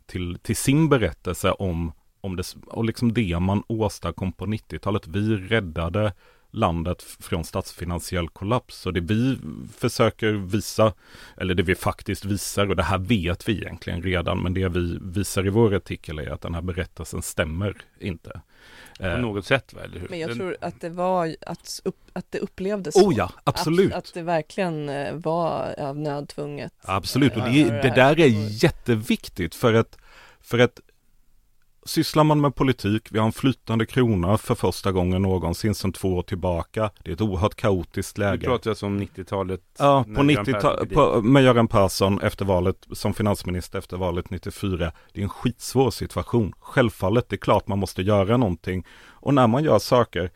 till, 0.06 0.38
till 0.42 0.56
sin 0.56 0.90
berättelse 0.90 1.52
om, 1.52 1.92
om 2.22 2.36
det, 2.36 2.56
och 2.68 2.86
liksom 2.86 3.14
det 3.14 3.40
man 3.40 3.64
åstadkom 3.68 4.32
på 4.32 4.46
90-talet. 4.46 5.08
Vi 5.08 5.36
räddade 5.36 6.14
landet 6.52 7.02
från 7.20 7.44
statsfinansiell 7.44 8.30
kollaps. 8.30 8.86
Och 8.86 8.94
det 8.94 9.00
vi 9.00 9.38
försöker 9.78 10.32
visa, 10.32 10.94
eller 11.38 11.56
det 11.56 11.64
vi 11.64 11.76
faktiskt 11.76 12.26
visar, 12.26 12.70
och 12.70 12.76
det 12.76 12.84
här 12.84 12.98
vet 12.98 13.50
vi 13.50 13.54
egentligen 13.54 14.02
redan, 14.02 14.44
men 14.44 14.54
det 14.54 14.68
vi 14.70 15.00
visar 15.02 15.48
i 15.48 15.50
vår 15.50 15.76
artikel 15.76 16.20
är 16.20 16.30
att 16.30 16.42
den 16.42 16.54
här 16.54 16.62
berättelsen 16.62 17.22
stämmer 17.22 17.78
inte. 18.00 18.42
På 18.98 19.06
Eh, 19.06 19.20
något 19.20 19.46
sätt 19.46 19.74
va, 19.74 19.82
eller 19.84 20.00
hur? 20.00 20.08
Men 20.10 20.20
jag 20.20 20.36
tror 20.36 20.58
att 20.62 20.82
det 20.82 20.90
var, 20.90 21.36
att, 21.42 21.82
upp, 21.84 21.98
att 22.14 22.26
det 22.30 22.40
upplevdes 22.40 22.94
så. 22.94 23.08
Oh 23.08 23.14
ja, 23.18 23.32
absolut. 23.44 23.94
Att, 23.94 23.98
att 23.98 24.14
det 24.14 24.22
verkligen 24.22 24.90
eh, 24.90 25.14
var 25.14 25.76
av 25.80 25.98
nöd 25.98 26.30
tvunget. 26.30 26.74
Absolut, 26.82 27.32
och 27.32 27.38
eh, 27.38 27.52
det, 27.52 27.60
göra 27.60 27.82
det 27.82 27.90
där 27.90 28.20
är 28.20 28.64
jätteviktigt 28.64 29.56
för 29.56 29.74
att, 29.74 29.98
för 30.42 30.60
att 30.60 30.80
Sysslar 31.88 32.24
man 32.24 32.42
med 32.42 32.56
politik, 32.56 33.08
vi 33.12 33.20
har 33.20 33.26
en 33.26 33.32
flytande 33.32 33.86
krona 33.86 34.38
för 34.38 34.56
första 34.56 34.92
gången 34.92 35.22
någonsin 35.22 35.76
sedan 35.76 35.94
två 35.94 36.16
år 36.18 36.22
tillbaka. 36.22 36.90
Det 37.04 37.12
är 37.12 37.14
ett 37.14 37.22
oerhört 37.22 37.56
kaotiskt 37.56 38.18
Nu 38.18 38.24
läge. 38.24 38.46
pratar 38.46 38.70
jag 38.82 38.88
om 38.88 39.00
90-talet. 39.02 39.62
Ja, 39.80 40.04
på 40.04 40.10
Göran 40.12 40.28
Persson 40.28 40.46
90-talet, 40.46 40.80
fick 40.80 40.90
dit. 40.90 40.96
på- 40.96 41.22
med 41.22 41.44
Göran 41.44 41.68
Persson 41.68 42.22
efter 42.22 42.46
valet, 42.46 42.88
som 42.92 43.14
finansminister 43.14 43.80
efter 43.80 43.98
valet 43.98 44.30
94. 44.30 44.92
Det 45.14 45.20
är 45.20 45.24
en 45.24 45.30
skitsvår 45.30 45.92
situation. 45.92 46.54
Självfallet, 46.60 47.30
det 47.30 47.36
är 47.36 47.38
klart 47.38 47.68
man 47.68 47.80
måste 47.80 48.02
göra 48.02 48.38
någonting. 48.38 48.86
Och 49.10 49.34
när 49.34 49.48
man 49.48 49.64
gör 49.64 49.80
saker, 49.80 50.32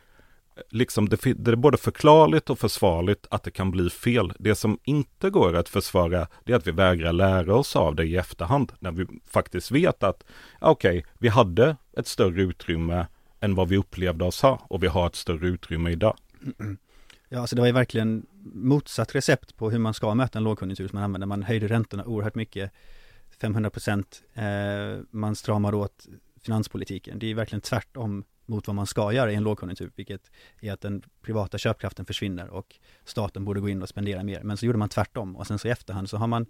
liksom 0.70 1.10
det, 1.10 1.34
det 1.34 1.52
är 1.52 1.56
både 1.56 1.78
förklarligt 1.78 2.50
och 2.50 2.60
försvarligt 2.60 3.28
att 3.30 3.44
det 3.44 3.52
kan 3.52 3.72
bli 3.72 3.90
fel. 3.90 4.34
Det 4.40 4.56
som 4.56 4.80
inte 4.84 5.30
går 5.30 5.56
att 5.56 5.70
försvara, 5.70 6.28
det 6.46 6.54
är 6.54 6.58
att 6.58 6.68
vi 6.68 6.72
vägrar 6.72 7.14
lära 7.14 7.56
oss 7.56 7.76
av 7.76 7.96
det 7.96 8.06
i 8.06 8.18
efterhand. 8.18 8.72
När 8.80 8.92
vi 8.92 9.06
faktiskt 9.28 9.72
vet 9.72 10.04
att, 10.04 10.24
okej, 10.60 11.00
okej, 11.00 11.06
vi 11.20 11.28
hade 11.28 11.76
ett 11.98 12.08
större 12.08 12.42
utrymme 12.42 13.08
än 13.40 13.56
vad 13.56 13.70
vi 13.70 13.78
upplevde 13.78 14.26
oss 14.26 14.42
ha. 14.42 14.66
Och 14.70 14.84
vi 14.84 14.88
har 14.88 15.08
ett 15.08 15.16
större 15.16 15.48
utrymme 15.48 15.92
idag. 15.92 16.18
Ja, 17.30 17.40
alltså 17.40 17.56
det 17.56 17.62
var 17.62 17.68
ju 17.68 17.74
verkligen 17.74 18.26
motsatt 18.54 19.16
recept 19.16 19.58
på 19.58 19.70
hur 19.70 19.80
man 19.80 19.94
ska 19.94 20.16
möta 20.16 20.40
en 20.40 20.44
lågkonjunktur 20.44 20.88
som 20.88 20.98
man 20.98 21.04
använde. 21.04 21.28
Man 21.28 21.44
höjde 21.44 21.68
räntorna 21.68 22.06
oerhört 22.06 22.36
mycket, 22.36 22.72
500 23.42 23.70
procent, 23.70 24.24
eh, 24.34 24.44
man 25.12 25.36
stramar 25.36 25.74
åt 25.74 26.08
finanspolitiken. 26.42 27.20
Det 27.20 27.32
är 27.32 27.36
verkligen 27.36 27.62
tvärtom 27.62 28.24
mot 28.46 28.68
vad 28.68 28.76
man 28.76 28.88
ska 28.88 29.14
göra 29.14 29.32
i 29.32 29.36
en 29.36 29.44
lågkonjunktur, 29.44 29.92
vilket 29.96 30.32
är 30.62 30.74
att 30.74 30.82
den 30.82 31.04
privata 31.22 31.58
köpkraften 31.58 32.06
försvinner 32.06 32.50
och 32.50 32.76
staten 33.06 33.46
borde 33.46 33.60
gå 33.60 33.70
in 33.70 33.82
och 33.82 33.90
spendera 33.90 34.24
mer. 34.24 34.44
Men 34.44 34.58
så 34.58 34.66
gjorde 34.66 34.78
man 34.78 34.90
tvärtom 34.90 35.36
och 35.36 35.48
sen 35.48 35.60
så 35.60 35.68
i 35.68 35.72
efterhand 35.72 36.10
så 36.10 36.18
har 36.18 36.28
man, 36.28 36.46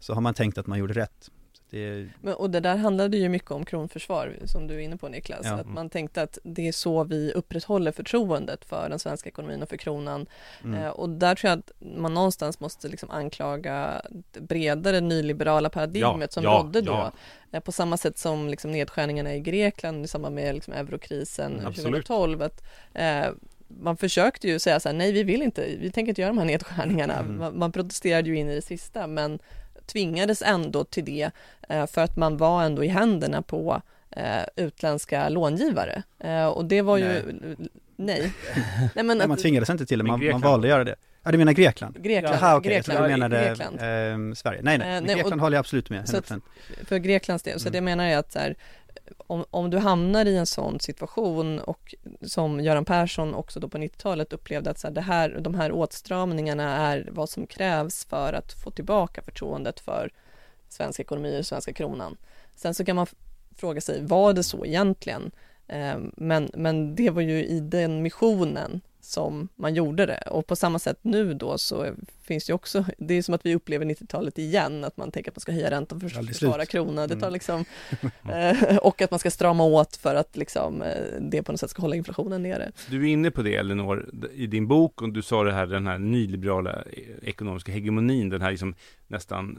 så 0.00 0.14
har 0.14 0.20
man 0.20 0.34
tänkt 0.34 0.58
att 0.58 0.66
man 0.66 0.78
gjorde 0.78 0.94
rätt. 0.94 1.30
Det, 1.72 2.08
Men, 2.20 2.34
och 2.34 2.50
det 2.50 2.60
där 2.60 2.76
handlade 2.76 3.16
ju 3.16 3.28
mycket 3.28 3.50
om 3.50 3.64
kronförsvar 3.64 4.36
som 4.44 4.66
du 4.66 4.74
är 4.74 4.78
inne 4.78 4.96
på 4.96 5.08
Niklas. 5.08 5.40
Ja. 5.44 5.52
Att 5.52 5.66
man 5.66 5.90
tänkte 5.90 6.22
att 6.22 6.38
det 6.42 6.68
är 6.68 6.72
så 6.72 7.04
vi 7.04 7.32
upprätthåller 7.32 7.92
förtroendet 7.92 8.64
för 8.64 8.88
den 8.88 8.98
svenska 8.98 9.28
ekonomin 9.28 9.62
och 9.62 9.68
för 9.68 9.76
kronan. 9.76 10.26
mm. 10.64 10.82
Eh, 10.82 10.88
och 10.88 11.08
där 11.08 11.34
tror 11.34 11.50
jag 11.50 11.58
att 11.58 11.72
man 11.98 12.14
någonstans 12.14 12.60
måste 12.60 12.88
liksom 12.88 13.10
anklaga 13.10 14.02
det 14.32 14.40
bredare 14.40 15.00
nyliberala 15.00 15.70
paradigmet 15.70 16.32
som 16.32 16.44
ja, 16.44 16.50
rådde 16.50 16.80
då. 16.80 16.92
ja. 16.92 17.12
Eh, 17.52 17.60
på 17.60 17.72
samma 17.72 17.96
sätt 17.96 18.18
som 18.18 18.48
liksom 18.48 18.72
nedskärningarna 18.72 19.34
i 19.34 19.40
Grekland 19.40 20.04
i 20.04 20.08
samband 20.08 20.34
med 20.34 20.54
liksom 20.54 20.74
eurokrisen 20.74 21.52
Mm, 21.52 21.66
absolut. 21.66 22.06
2012. 22.06 22.42
Att, 22.42 22.64
eh, 22.94 23.26
man 23.68 23.96
försökte 23.96 24.48
ju 24.48 24.58
säga 24.58 24.80
så 24.80 24.88
här, 24.88 24.96
nej 24.96 25.12
vi 25.12 25.22
vill 25.22 25.42
inte, 25.42 25.66
vi 25.80 25.90
tänker 25.90 26.10
inte 26.10 26.20
göra 26.20 26.30
de 26.32 26.38
här 26.38 26.44
nedskärningarna. 26.44 27.18
Mm. 27.18 27.38
Man, 27.38 27.58
man 27.58 27.72
protesterade 27.72 28.28
ju 28.28 28.36
in 28.36 28.48
i 28.48 28.54
det 28.54 28.62
sista 28.62 29.06
men 29.06 29.38
tvingades 29.86 30.42
ändå 30.42 30.84
till 30.84 31.04
det 31.04 31.30
eh, 31.68 31.86
för 31.86 32.00
att 32.00 32.16
man 32.16 32.36
var 32.36 32.62
ändå 32.62 32.84
i 32.84 32.88
händerna 32.88 33.42
på 33.42 33.82
eh, 34.10 34.42
utländska 34.56 35.28
långivare. 35.28 36.02
Eh, 36.18 36.46
och 36.46 36.64
det 36.64 36.82
var 36.82 36.96
ju, 36.98 37.22
nej. 37.96 38.32
nej 38.94 39.04
men 39.04 39.18
Nej, 39.18 39.28
man 39.28 39.36
tvingades 39.36 39.70
inte 39.70 39.86
till 39.86 39.98
det, 39.98 40.04
Men 40.04 40.10
man, 40.20 40.28
man 40.30 40.40
valde 40.40 40.66
att 40.66 40.70
göra 40.70 40.84
det. 40.84 40.94
Ja, 41.24 41.30
du 41.32 41.38
menar 41.38 41.52
Grekland? 41.52 42.02
Grekland, 42.02 42.36
Jaha, 42.40 42.56
okej, 42.56 42.72
jag 42.72 42.84
Grekland, 42.84 43.04
du 43.04 43.08
menade 43.10 43.44
Grekland. 43.46 43.78
ehm, 43.80 44.34
Sverige. 44.34 44.60
Nej, 44.62 44.78
nej, 44.78 44.96
Eh, 44.96 45.00
nej, 45.02 45.14
och- 45.14 45.18
Grekland 45.20 45.40
håller 45.40 45.56
jag 45.56 45.60
absolut 45.60 45.90
med, 45.90 46.08
så 46.08 46.16
att- 46.16 46.24
100%. 46.30 46.42
för 46.84 46.98
Greklands 46.98 47.42
del. 47.44 47.60
Så 47.60 47.68
Mm. 47.68 47.72
det 47.72 47.80
menar 47.80 48.04
jag 48.04 48.18
att 48.18 48.32
så 48.32 48.38
här, 48.38 48.54
om, 49.16 49.44
om 49.50 49.70
du 49.70 49.78
hamnar 49.78 50.26
i 50.26 50.36
en 50.36 50.46
sån 50.46 50.80
situation 50.80 51.58
och 51.58 51.94
som 52.22 52.60
Göran 52.60 52.84
Persson 52.84 53.34
också 53.34 53.60
då 53.60 53.68
på 53.68 53.78
90-talet 53.78 54.32
upplevde 54.32 54.70
att 54.70 54.78
så 54.78 54.86
här, 54.86 54.94
det 54.94 55.00
här, 55.00 55.38
de 55.40 55.54
här 55.54 55.72
åtstramningarna 55.72 56.76
är 56.76 57.08
vad 57.12 57.28
som 57.28 57.46
krävs 57.46 58.04
för 58.04 58.32
att 58.32 58.52
få 58.52 58.70
tillbaka 58.70 59.22
förtroendet 59.22 59.80
för 59.80 60.10
svensk 60.68 61.00
ekonomi 61.00 61.40
och 61.40 61.46
svenska 61.46 61.72
kronan. 61.72 62.16
Sen 62.56 62.74
så 62.74 62.84
kan 62.84 62.96
man 62.96 63.06
fråga 63.56 63.80
sig, 63.80 64.04
var 64.04 64.32
det 64.32 64.42
så 64.42 64.66
egentligen? 64.66 65.30
Eh, 65.68 65.98
men, 66.16 66.50
men 66.54 66.94
det 66.94 67.10
var 67.10 67.22
ju 67.22 67.44
i 67.44 67.60
den 67.60 68.02
missionen 68.02 68.80
som 69.00 69.48
man 69.56 69.74
gjorde 69.74 70.06
det 70.06 70.22
och 70.30 70.46
på 70.46 70.56
samma 70.56 70.78
sätt 70.78 70.98
nu 71.02 71.34
då 71.34 71.58
så 71.58 71.86
finns 72.24 72.44
det 72.46 72.50
ju 72.50 72.54
också, 72.54 72.84
det 72.98 73.14
är 73.14 73.22
som 73.22 73.34
att 73.34 73.46
vi 73.46 73.54
upplever 73.54 73.86
90-talet 73.86 74.38
igen, 74.38 74.84
att 74.84 74.96
man 74.96 75.10
tänker 75.10 75.30
att 75.30 75.36
man 75.36 75.40
ska 75.40 75.52
höja 75.52 75.70
räntan 75.70 76.00
för 76.00 76.18
att 76.20 76.26
försvara 76.26 76.66
kronan, 76.66 77.08
det 77.08 77.16
tar 77.16 77.26
Mm. 77.26 77.32
liksom, 77.32 77.64
eh, 78.32 78.76
och 78.76 79.02
att 79.02 79.10
man 79.10 79.18
ska 79.20 79.30
strama 79.30 79.64
åt 79.64 79.96
för 79.96 80.14
att 80.14 80.36
liksom 80.36 80.82
eh, 80.82 81.20
det 81.20 81.42
på 81.42 81.52
något 81.52 81.60
sätt 81.60 81.70
ska 81.70 81.82
hålla 81.82 81.96
inflationen 81.96 82.42
nere. 82.42 82.72
Du 82.90 83.02
är 83.02 83.12
inne 83.12 83.30
på 83.30 83.42
det 83.42 83.56
Elinor, 83.56 84.10
i 84.34 84.46
din 84.46 84.68
bok 84.68 85.02
och 85.02 85.12
du 85.12 85.22
sa 85.22 85.44
det 85.44 85.52
här, 85.52 85.66
den 85.66 85.86
här 85.86 85.98
nyliberala 85.98 86.70
eh, 86.72 87.28
ekonomiska 87.28 87.72
hegemonin, 87.72 88.28
den 88.28 88.40
här 88.40 88.50
liksom 88.50 88.74
nästan, 89.06 89.58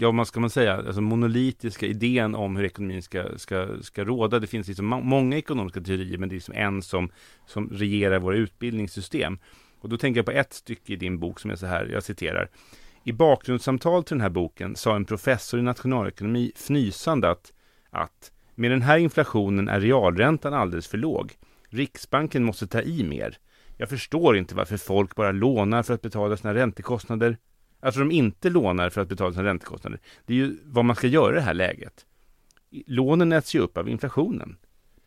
ja 0.00 0.12
vad 0.12 0.26
ska 0.26 0.40
man 0.40 0.50
säga, 0.50 0.76
alltså 0.76 1.00
monolitiska 1.00 1.86
idén 1.86 2.34
om 2.34 2.56
hur 2.56 2.64
ekonomin 2.64 3.02
ska, 3.02 3.38
ska, 3.38 3.68
ska 3.82 4.04
råda. 4.04 4.38
Det 4.38 4.46
finns 4.46 4.68
liksom 4.68 4.86
må- 4.86 5.00
många 5.00 5.36
ekonomiska 5.36 5.80
teorier, 5.80 6.18
men 6.18 6.28
det 6.28 6.32
är 6.32 6.36
liksom 6.36 6.54
en 6.54 6.82
som, 6.82 7.10
som 7.46 7.68
regerar 7.68 8.18
våra 8.18 8.36
utbildningssystem. 8.36 9.38
Och 9.80 9.88
då 9.88 9.96
tänker 9.96 10.18
jag 10.18 10.26
på 10.26 10.32
ett 10.32 10.52
stycke 10.52 10.92
i 10.92 10.96
din 10.96 11.18
bok 11.18 11.40
som 11.40 11.50
är 11.50 11.56
så 11.56 11.66
här, 11.66 11.86
jag 11.92 12.02
citerar. 12.02 12.50
I 13.04 13.12
bakgrundssamtal 13.12 14.04
till 14.04 14.14
den 14.14 14.20
här 14.20 14.30
boken 14.30 14.76
sa 14.76 14.96
en 14.96 15.04
professor 15.04 15.60
i 15.60 15.62
nationalekonomi 15.62 16.52
fnysande 16.56 17.30
att, 17.30 17.52
att 17.90 18.32
med 18.54 18.70
den 18.70 18.82
här 18.82 18.98
inflationen 18.98 19.68
är 19.68 19.80
realräntan 19.80 20.54
alldeles 20.54 20.88
för 20.88 20.98
låg. 20.98 21.32
Riksbanken 21.68 22.44
måste 22.44 22.66
ta 22.66 22.82
i 22.82 23.04
mer. 23.04 23.38
Jag 23.76 23.88
förstår 23.88 24.36
inte 24.36 24.54
varför 24.54 24.76
folk 24.76 25.14
bara 25.14 25.32
lånar 25.32 25.82
för 25.82 25.94
att 25.94 26.02
betala 26.02 26.36
sina 26.36 26.54
räntekostnader. 26.54 27.38
Alltså 27.80 28.00
de 28.00 28.10
inte 28.10 28.50
lånar 28.50 28.90
för 28.90 29.00
att 29.00 29.08
betala 29.08 29.32
sina 29.32 29.44
räntekostnader. 29.44 30.00
Det 30.26 30.32
är 30.32 30.36
ju 30.36 30.58
vad 30.64 30.84
man 30.84 30.96
ska 30.96 31.06
göra 31.06 31.32
i 31.32 31.34
det 31.34 31.40
här 31.40 31.54
läget. 31.54 32.06
Lånen 32.86 33.32
äts 33.32 33.54
ju 33.54 33.58
upp 33.58 33.76
av 33.76 33.88
inflationen. 33.88 34.56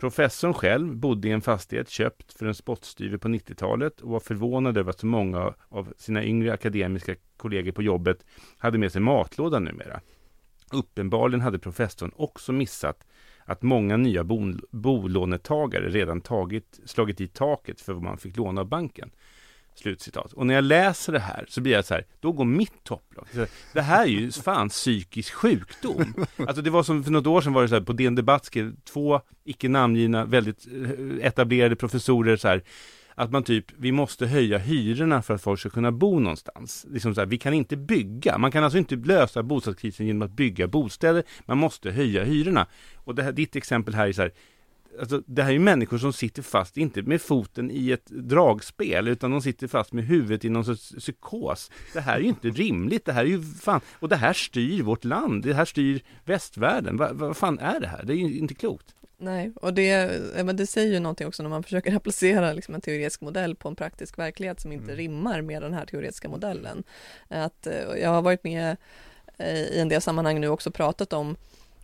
Professorn 0.03 0.53
själv 0.53 0.95
bodde 0.95 1.27
i 1.27 1.31
en 1.31 1.41
fastighet 1.41 1.89
köpt 1.89 2.33
för 2.33 2.45
en 2.45 2.55
spottstyver 2.55 3.17
på 3.17 3.27
90-talet 3.27 4.01
och 4.01 4.09
var 4.09 4.19
förvånad 4.19 4.77
över 4.77 4.89
att 4.89 4.99
så 4.99 5.05
många 5.05 5.53
av 5.69 5.93
sina 5.97 6.23
yngre 6.23 6.53
akademiska 6.53 7.15
kollegor 7.37 7.71
på 7.71 7.83
jobbet 7.83 8.25
hade 8.57 8.77
med 8.77 8.91
sig 8.91 9.01
matlåda 9.01 9.59
numera. 9.59 10.01
Uppenbarligen 10.71 11.41
hade 11.41 11.59
professorn 11.59 12.11
också 12.15 12.51
missat 12.51 13.07
att 13.45 13.61
många 13.61 13.97
nya 13.97 14.23
bolånetagare 14.71 15.89
redan 15.89 16.21
tagit, 16.21 16.79
slagit 16.85 17.21
i 17.21 17.27
taket 17.27 17.81
för 17.81 17.93
vad 17.93 18.03
man 18.03 18.17
fick 18.17 18.37
låna 18.37 18.61
av 18.61 18.67
banken. 18.67 19.11
Slutcitat. 19.76 20.34
Och 20.34 20.47
när 20.47 20.53
jag 20.53 20.63
läser 20.63 21.13
det 21.13 21.19
här 21.19 21.45
så 21.49 21.61
blir 21.61 21.74
jag 21.74 21.86
så 21.86 21.93
här, 21.93 22.05
då 22.19 22.32
går 22.32 22.45
mitt 22.45 22.84
topplock. 22.84 23.28
Det 23.74 23.82
här 23.82 24.03
är 24.03 24.07
ju 24.07 24.32
fan 24.32 24.69
psykisk 24.69 25.34
sjukdom. 25.34 26.26
Alltså 26.38 26.61
det 26.61 26.69
var 26.69 26.84
som 26.84 27.03
för 27.03 27.11
något 27.11 27.28
år 27.28 27.41
sedan 27.41 27.53
var 27.53 27.61
det 27.61 27.67
så 27.67 27.76
här, 27.76 27.82
på 27.82 27.93
DN 27.93 28.15
Debatt 28.15 28.45
skrev 28.45 28.76
två 28.84 29.21
icke 29.43 29.69
namngivna, 29.69 30.26
väldigt 30.26 30.67
eh, 30.67 31.28
etablerade 31.28 31.76
professorer 31.76 32.38
så 32.38 32.47
här, 32.47 32.63
att 33.15 33.32
man 33.32 33.43
typ, 33.43 33.65
vi 33.78 33.91
måste 33.91 34.28
höja 34.28 34.57
hyrorna 34.57 35.21
för 35.21 35.34
att 35.34 35.41
folk 35.41 35.59
ska 35.59 35.69
kunna 35.69 35.91
bo 35.91 36.19
någonstans. 36.19 36.86
Liksom 36.89 37.15
så 37.15 37.21
här, 37.21 37.26
vi 37.26 37.38
kan 37.38 37.53
inte 37.53 37.78
bygga, 37.78 38.38
man 38.38 38.51
kan 38.51 38.63
alltså 38.63 38.78
inte 38.78 38.95
lösa 38.95 39.43
bostadskrisen 39.43 40.07
genom 40.07 40.21
att 40.21 40.32
bygga 40.32 40.67
bostäder, 40.67 41.24
man 41.45 41.57
måste 41.57 41.91
höja 41.91 42.24
hyrorna. 42.24 42.67
Och 42.95 43.15
det 43.15 43.24
här, 43.24 43.32
ditt 43.32 43.55
exempel 43.55 43.95
här 43.95 44.07
är 44.07 44.13
så 44.13 44.21
här, 44.21 44.32
Alltså, 44.99 45.23
det 45.25 45.41
här 45.43 45.49
är 45.49 45.53
ju 45.53 45.59
människor 45.59 45.97
som 45.97 46.13
sitter 46.13 46.41
fast, 46.41 46.77
inte 46.77 47.01
med 47.01 47.21
foten 47.21 47.71
i 47.71 47.91
ett 47.91 48.05
dragspel, 48.05 49.07
utan 49.07 49.31
de 49.31 49.41
sitter 49.41 49.67
fast 49.67 49.93
med 49.93 50.05
huvudet 50.05 50.45
i 50.45 50.49
någon 50.49 50.65
sorts 50.65 50.95
psykos. 50.97 51.71
Det 51.93 52.01
här 52.01 52.15
är 52.15 52.19
ju 52.19 52.27
inte 52.27 52.49
rimligt, 52.49 53.05
det 53.05 53.13
här 53.13 53.21
är 53.23 53.27
ju 53.29 53.41
fan, 53.43 53.81
och 53.99 54.09
det 54.09 54.15
här 54.15 54.33
styr 54.33 54.81
vårt 54.83 55.03
land, 55.05 55.43
det 55.43 55.53
här 55.53 55.65
styr 55.65 56.01
västvärlden. 56.25 56.97
Vad 56.97 57.15
vad 57.15 57.37
fan 57.37 57.59
är 57.59 57.79
det 57.79 57.87
här? 57.87 58.03
Det 58.03 58.13
är 58.13 58.17
ju 58.17 58.37
inte 58.37 58.53
klokt. 58.53 58.95
Nej, 59.17 59.51
och 59.55 59.73
det, 59.73 60.21
men 60.45 60.55
det 60.55 60.67
säger 60.67 60.93
ju 60.93 60.99
någonting 60.99 61.27
också 61.27 61.43
när 61.43 61.49
man 61.49 61.63
försöker 61.63 61.95
applicera 61.95 62.53
liksom 62.53 62.75
en 62.75 62.81
teoretisk 62.81 63.21
modell 63.21 63.55
på 63.55 63.67
en 63.67 63.75
praktisk 63.75 64.17
verklighet 64.17 64.61
som 64.61 64.71
inte 64.71 64.83
Mm. 64.83 64.95
rimmar 64.95 65.41
med 65.41 65.61
den 65.61 65.73
här 65.73 65.85
teoretiska 65.85 66.29
modellen. 66.29 66.83
Att, 67.27 67.67
eh, 67.67 67.73
jag 68.01 68.09
har 68.09 68.21
varit 68.21 68.43
med 68.43 68.77
eh, 69.37 69.59
i 69.61 69.79
en 69.79 69.89
del 69.89 70.01
sammanhang 70.01 70.41
nu 70.41 70.47
också 70.47 70.71
pratat 70.71 71.13
om 71.13 71.35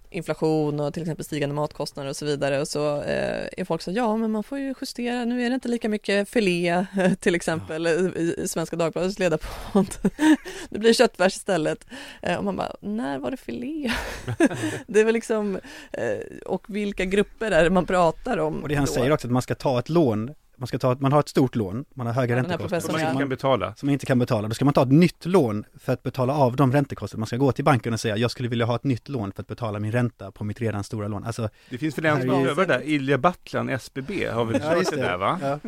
inflation 0.10 0.80
och 0.80 0.94
till 0.94 1.04
exempel 1.04 1.26
stigande 1.26 1.56
matkostnader 1.56 2.10
och 2.10 2.16
så 2.16 2.26
vidare 2.26 2.62
och 2.62 2.68
så 2.68 3.02
eh, 3.02 3.48
är 3.58 3.66
folk 3.66 3.82
så 3.82 3.92
ja 3.92 4.18
men 4.18 4.32
man 4.32 4.44
får 4.44 4.60
ju 4.60 4.74
justera, 4.82 5.26
nu 5.26 5.46
är 5.46 5.50
det 5.50 5.54
inte 5.54 5.68
lika 5.68 5.90
mycket 5.90 6.30
filé 6.30 6.86
till 7.20 7.36
exempel 7.36 7.88
i, 7.88 8.36
i 8.38 8.48
Svenska 8.48 8.76
Dagbladets 8.76 9.20
ledarpunkt. 9.20 10.02
det 10.70 10.80
blir 10.80 10.94
köttfärs 10.94 11.36
istället. 11.36 11.86
Eh, 12.22 12.38
och 12.38 12.44
man 12.44 12.56
bara, 12.56 12.76
när 12.82 13.20
var 13.20 13.32
det 13.32 13.38
filé? 13.38 13.92
det 14.88 15.00
är 15.00 15.06
väl 15.06 15.14
liksom, 15.14 15.60
eh, 15.92 16.38
och 16.46 16.66
vilka 16.68 17.06
grupper 17.06 17.52
är 17.52 17.64
det 17.64 17.70
man 17.70 17.86
pratar 17.86 18.38
om? 18.38 18.64
Och 18.64 18.70
det 18.70 18.76
han 18.76 18.86
då? 18.86 18.92
säger 18.92 19.12
också 19.12 19.28
att 19.28 19.34
man 19.34 19.42
ska 19.42 19.56
ta 19.56 19.80
ett 19.80 19.90
lån, 19.90 20.34
man 20.60 20.68
ska 20.68 20.80
ta, 20.80 20.96
man 21.00 21.12
har 21.12 21.20
ett 21.20 21.30
stort 21.30 21.56
lån, 21.56 21.86
man 21.94 22.08
har 22.08 22.14
höga 22.14 22.36
Ja, 22.36 22.44
räntekostnader. 22.44 22.80
Som 22.82 22.92
man 22.94 23.02
ja. 23.02 23.08
inte 23.10 23.20
kan 23.22 23.30
betala. 23.30 23.76
som 23.76 23.88
man 23.88 23.94
inte 23.94 24.06
kan 24.06 24.20
betala, 24.20 24.48
då 24.48 24.54
ska 24.54 24.66
man 24.66 24.74
ta 24.74 24.82
ett 24.84 24.92
nytt 24.92 25.26
lån 25.26 25.64
för 25.80 25.94
att 25.94 26.04
betala 26.04 26.34
av 26.34 26.56
de 26.56 26.72
räntekostnader. 26.72 27.20
Man 27.20 27.28
ska 27.28 27.38
gå 27.38 27.52
till 27.52 27.66
banken 27.66 27.94
och 27.94 28.00
säga, 28.00 28.18
jag 28.18 28.32
skulle 28.32 28.50
vilja 28.50 28.66
ha 28.66 28.76
ett 28.76 28.84
nytt 28.84 29.10
lån 29.10 29.32
för 29.32 29.42
att 29.42 29.48
betala 29.48 29.80
min 29.80 29.92
ränta 29.92 30.32
på 30.32 30.44
mitt 30.44 30.62
redan 30.62 30.84
stora 30.84 31.08
lån. 31.08 31.24
Alltså, 31.24 31.50
Det 31.70 31.78
finns 31.78 31.98
väl 31.98 32.06
en 32.06 32.22
som 32.22 32.40
ju- 32.40 32.46
prövar 32.46 32.66
det 32.66 32.74
där, 32.74 32.82
Ilja 32.84 33.18
Battlan, 33.18 33.70
SBB, 33.70 34.26
har 34.28 34.46
väl 34.46 34.62
Ja, 34.64 34.76
just 34.78 34.90
det 34.92 34.98
det. 34.98 35.04
där 35.04 35.18
va? 35.18 35.40
ja. 35.42 35.60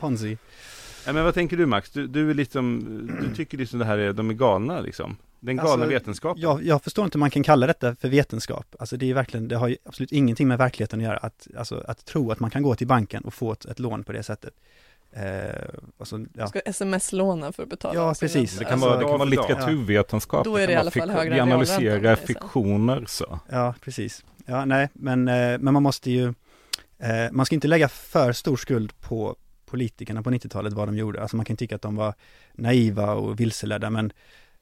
Ponzi. 0.00 0.38
Ja, 1.06 1.12
men 1.12 1.24
vad 1.24 1.34
tänker 1.34 1.56
du 1.56 1.66
Max? 1.66 1.90
Du, 1.90 2.06
du 2.06 2.30
är 2.30 2.34
liksom, 2.34 2.80
du 3.22 3.34
tycker 3.36 3.58
liksom 3.58 3.78
det 3.78 3.84
här 3.84 3.98
är, 3.98 4.12
de 4.12 4.30
är 4.30 4.34
galna 4.34 4.80
liksom? 4.80 5.16
Den 5.40 5.56
galna 5.56 5.70
Alltså, 5.72 5.88
vetenskapen? 5.88 6.42
Jag, 6.42 6.62
jag 6.64 6.82
förstår 6.82 7.04
inte 7.04 7.18
hur 7.18 7.20
man 7.20 7.30
kan 7.30 7.42
kalla 7.42 7.66
detta 7.66 7.94
för 7.96 8.08
vetenskap. 8.08 8.76
Alltså 8.78 8.96
det 8.96 9.10
är 9.10 9.14
verkligen, 9.14 9.48
det 9.48 9.56
har 9.56 9.68
ju 9.68 9.76
absolut 9.84 10.12
ingenting 10.12 10.48
med 10.48 10.58
verkligheten 10.58 11.00
att 11.00 11.04
göra. 11.04 11.16
Att, 11.16 11.46
alltså, 11.58 11.84
att 11.88 12.04
tro 12.04 12.30
att 12.30 12.40
man 12.40 12.50
kan 12.50 12.62
gå 12.62 12.74
till 12.74 12.86
banken 12.86 13.22
och 13.24 13.34
få 13.34 13.52
ett, 13.52 13.64
ett 13.64 13.78
lån 13.78 14.04
på 14.04 14.12
det 14.12 14.22
sättet. 14.22 14.54
Eh, 15.12 15.64
och 15.96 16.08
så, 16.08 16.18
Man 16.18 16.28
ja. 16.34 16.46
ska 16.46 16.60
sms-låna 16.60 17.52
för 17.52 17.62
att 17.62 17.68
betala 17.68 17.94
Ja, 17.94 18.14
precis. 18.20 18.58
Det 18.58 18.64
kan 18.64 18.72
Alltså, 18.72 18.88
vara, 18.88 18.98
det 18.98 19.04
kan 19.04 19.18
vara 19.18 19.24
litteraturvetenskap. 19.24 20.44
Då 20.44 20.56
är 20.56 20.66
det 20.66 20.72
i 20.72 20.76
alla 20.76 20.90
fall 20.90 21.10
högre 21.10 21.34
Vi 21.34 21.40
analyserar 21.40 22.00
säga. 22.00 22.16
fiktioner 22.16 23.04
så. 23.08 23.40
ja, 23.48 23.74
precis. 23.80 24.24
Ja, 24.46 24.64
nej, 24.64 24.88
men, 24.92 25.28
eh, 25.28 25.58
men 25.58 25.74
man 25.74 25.82
måste 25.82 26.10
ju, 26.10 26.34
eh, 26.98 27.32
man 27.32 27.46
ska 27.46 27.54
inte 27.54 27.68
lägga 27.68 27.88
för 27.88 28.32
stor 28.32 28.56
skuld 28.56 29.00
på 29.00 29.36
politikerna 29.66 30.22
på 30.22 30.30
90-talet, 30.30 30.72
vad 30.72 30.88
de 30.88 30.96
gjorde. 30.96 31.22
Alltså 31.22 31.36
man 31.36 31.44
kan 31.46 31.56
tycka 31.56 31.74
att 31.76 31.82
de 31.82 31.96
var 31.96 32.14
naiva 32.54 33.12
och 33.14 33.40
vilseledda, 33.40 33.90
men 33.90 34.12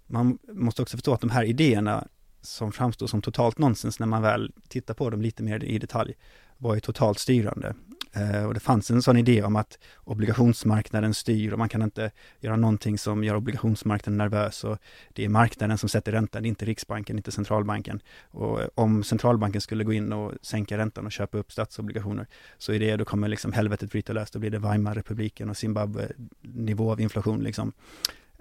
man 0.09 0.39
måste 0.53 0.83
också 0.83 0.97
förstå 0.97 1.15
att 1.15 1.21
de 1.21 1.31
här 1.31 1.45
idéerna 1.45 2.09
som 2.41 2.73
framstår 2.73 3.07
som 3.07 3.23
totalt 3.23 3.59
nonsens 3.59 3.99
när 3.99 4.07
man 4.07 4.23
väl 4.23 4.53
tittar 4.69 4.95
på 4.95 5.11
dem 5.11 5.23
lite 5.23 5.43
mer 5.43 5.65
i 5.65 5.79
detalj, 5.79 6.15
var 6.59 6.75
ju 6.75 6.81
totalt 6.81 7.19
styrande. 7.19 7.75
Eh, 8.13 8.45
och 8.45 8.55
det 8.55 8.61
fanns 8.61 8.91
en 8.91 9.03
sån 9.03 9.17
idé 9.17 9.43
om 9.43 9.57
att 9.57 9.79
obligationsmarknaden 10.05 11.15
styr 11.15 11.53
och 11.53 11.59
man 11.59 11.69
kan 11.69 11.83
inte 11.83 12.11
göra 12.41 12.57
någonting 12.57 12.99
som 12.99 13.25
gör 13.25 13.35
obligationsmarknaden 13.35 14.19
nervös 14.19 14.65
och 14.65 14.79
det 15.13 15.25
är 15.25 15.29
marknaden 15.29 15.79
som 15.79 15.89
sätter 15.89 16.13
räntan, 16.13 16.45
inte 16.45 16.65
Riksbanken, 16.65 17.17
inte 17.17 17.33
centralbanken. 17.33 18.01
Och 18.31 18.61
eh, 18.61 18.69
om 18.75 19.05
centralbanken 19.05 19.61
skulle 19.61 19.85
gå 19.85 19.93
in 19.93 20.13
och 20.13 20.33
sänka 20.43 20.79
räntan 20.79 21.07
och 21.07 21.13
köpa 21.13 21.39
upp 21.39 21.53
statsobligationer 21.53 22.27
så 22.59 22.73
är 22.73 22.79
det, 22.79 22.97
då 22.97 23.05
kommer 23.05 23.29
liksom 23.29 23.53
helvetet 23.53 23.91
bryta 23.91 24.13
löst, 24.13 24.33
då 24.33 24.39
blir 24.39 24.51
det 24.51 24.59
Weimarrepubliken 24.59 25.51
och 25.51 25.57
Zimbabwe 25.57 26.13
nivå 26.43 26.93
av 26.93 27.01
inflation 27.01 27.43
liksom. 27.43 27.73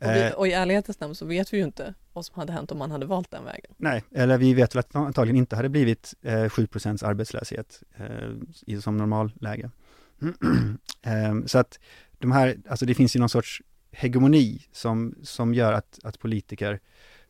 Och, 0.01 0.07
vi, 0.07 0.21
Eh, 0.21 0.31
och 0.31 0.47
i 0.47 0.51
ärlighetens 0.51 0.99
namn 0.99 1.15
så 1.15 1.25
vet 1.25 1.53
vi 1.53 1.57
ju 1.57 1.63
inte 1.63 1.93
vad 2.13 2.25
som 2.25 2.39
hade 2.39 2.53
hänt 2.53 2.71
om 2.71 2.77
man 2.77 2.91
hade 2.91 3.05
valt 3.05 3.31
den 3.31 3.45
vägen. 3.45 3.71
Nej, 3.77 4.03
eller 4.11 4.37
vi 4.37 4.53
vet 4.53 4.75
väl 4.75 4.79
att 4.79 4.89
det 4.89 4.99
antagligen 4.99 5.37
inte 5.37 5.55
hade 5.55 5.69
blivit 5.69 6.13
eh, 6.21 6.31
7% 6.31 7.05
arbetslöshet 7.05 7.83
eh, 7.97 8.29
i, 8.65 8.81
som 8.81 8.97
normalläge. 8.97 9.71
eh, 11.01 11.45
så 11.45 11.57
att 11.57 11.79
de 12.17 12.31
här, 12.31 12.57
alltså 12.69 12.85
det 12.85 12.93
finns 12.93 13.15
ju 13.15 13.19
någon 13.19 13.29
sorts 13.29 13.61
hegemoni 13.91 14.67
som, 14.71 15.15
som 15.23 15.53
gör 15.53 15.73
att, 15.73 15.99
att 16.03 16.19
politiker, 16.19 16.79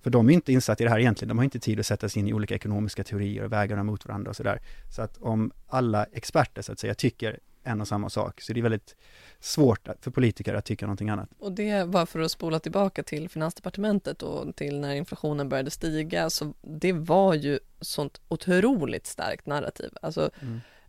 för 0.01 0.09
de 0.09 0.29
är 0.29 0.33
inte 0.33 0.53
insatta 0.53 0.83
i 0.83 0.85
det 0.85 0.91
här 0.91 0.99
egentligen, 0.99 1.29
de 1.29 1.37
har 1.37 1.43
inte 1.43 1.59
tid 1.59 1.79
att 1.79 1.85
sätta 1.85 2.09
sig 2.09 2.19
in 2.19 2.27
i 2.27 2.33
olika 2.33 2.55
ekonomiska 2.55 3.03
teorier 3.03 3.43
och 3.43 3.51
väga 3.51 3.75
dem 3.75 3.85
mot 3.85 4.05
varandra 4.05 4.29
och 4.29 4.35
sådär. 4.35 4.61
Så 4.95 5.01
att 5.01 5.17
om 5.17 5.51
alla 5.67 6.05
experter 6.05 6.61
så 6.61 6.71
att 6.71 6.79
säga 6.79 6.93
tycker 6.93 7.39
en 7.67 7.81
och 7.81 7.87
samma 7.87 8.09
sak, 8.09 8.41
så 8.41 8.53
det 8.53 8.59
är 8.59 8.61
väldigt 8.61 8.95
svårt 9.39 9.87
för 10.01 10.11
politiker 10.11 10.53
att 10.53 10.65
tycka 10.65 10.85
någonting 10.85 11.09
annat. 11.09 11.29
Och 11.39 11.51
det 11.51 11.83
var 11.83 12.05
för 12.05 12.19
att 12.19 12.31
spola 12.31 12.59
tillbaka 12.59 13.03
till 13.03 13.29
Finansdepartementet 13.29 14.23
och 14.23 14.55
till 14.55 14.79
när 14.79 14.95
inflationen 14.95 15.49
började 15.49 15.71
stiga, 15.71 16.29
så 16.29 16.53
det 16.61 16.93
var 16.93 17.33
ju 17.33 17.59
sånt 17.81 18.21
otroligt 18.27 19.07
starkt 19.07 19.45
narrativ. 19.45 19.91
Alltså, 20.01 20.29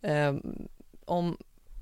eh, 0.00 0.34
om, 1.04 1.36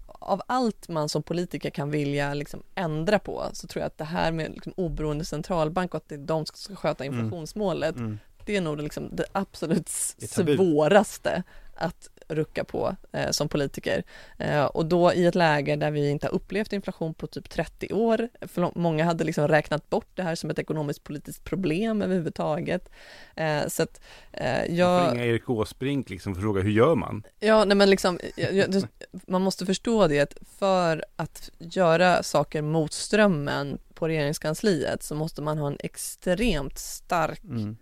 av 0.06 0.42
allt 0.46 0.88
man 0.88 1.08
som 1.08 1.22
politiker 1.22 1.70
kan 1.70 1.90
vilja 1.90 2.34
liksom 2.34 2.62
ändra 2.74 3.18
på 3.18 3.44
så 3.52 3.66
tror 3.66 3.80
jag 3.80 3.86
att 3.86 3.98
det 3.98 4.04
här 4.04 4.32
med 4.32 4.50
liksom 4.52 4.72
oberoende 4.76 5.24
centralbank 5.24 5.94
och 5.94 5.98
att 5.98 6.08
det 6.08 6.16
de 6.16 6.46
ska 6.46 6.76
sköta 6.76 7.04
Mm. 7.04 7.18
inflationsmålet, 7.18 7.96
det 8.44 8.56
är 8.56 8.60
nog 8.60 8.82
liksom 8.82 9.16
det 9.16 9.24
absolut 9.32 9.88
svåraste 9.88 11.42
att 11.74 12.08
rucka 12.28 12.64
på 12.64 12.96
eh, 13.12 13.30
som 13.30 13.48
politiker. 13.48 14.02
Eh, 14.38 14.64
och 14.64 14.86
då 14.86 15.12
i 15.12 15.26
ett 15.26 15.34
läge 15.34 15.76
där 15.76 15.90
vi 15.90 16.10
inte 16.10 16.26
har 16.26 16.34
upplevt 16.34 16.72
inflation 16.72 17.14
på 17.14 17.26
typ 17.26 17.50
30 17.50 17.92
år, 17.92 18.28
för 18.40 18.70
många 18.78 19.04
hade 19.04 19.24
liksom 19.24 19.48
räknat 19.48 19.90
bort 19.90 20.08
det 20.14 20.22
här 20.22 20.34
som 20.34 20.50
ett 20.50 20.58
ekonomiskt 20.58 21.04
politiskt 21.04 21.44
problem 21.44 22.02
överhuvudtaget. 22.02 22.88
Eh, 23.36 23.66
så 23.68 23.82
att 23.82 24.00
eh, 24.32 24.64
Jag... 24.64 24.70
jag... 24.70 25.04
får 25.08 25.14
ringa 25.14 25.26
Erik 25.26 25.50
Åsbrink 25.50 26.10
liksom 26.10 26.34
för 26.34 26.40
att 26.40 26.44
fråga 26.44 26.62
hur 26.62 26.70
gör 26.70 26.94
man? 26.94 27.22
Ja, 27.40 27.64
nej 27.64 27.76
men 27.76 27.90
liksom, 27.90 28.18
jag- 28.36 28.54
jag- 28.54 28.86
man 29.26 29.42
måste 29.42 29.66
förstå 29.66 30.06
det 30.06 30.20
att 30.20 30.34
för 30.58 31.04
att 31.16 31.50
göra 31.58 32.22
saker 32.22 32.62
mot 32.62 32.92
strömmen 32.92 33.78
på 33.94 34.08
regeringskansliet 34.08 35.02
så 35.02 35.14
måste 35.14 35.42
man 35.42 35.58
ha 35.58 35.66
en 35.66 35.76
extremt 35.80 36.78
stark 36.78 37.44
Mm. 37.44 37.76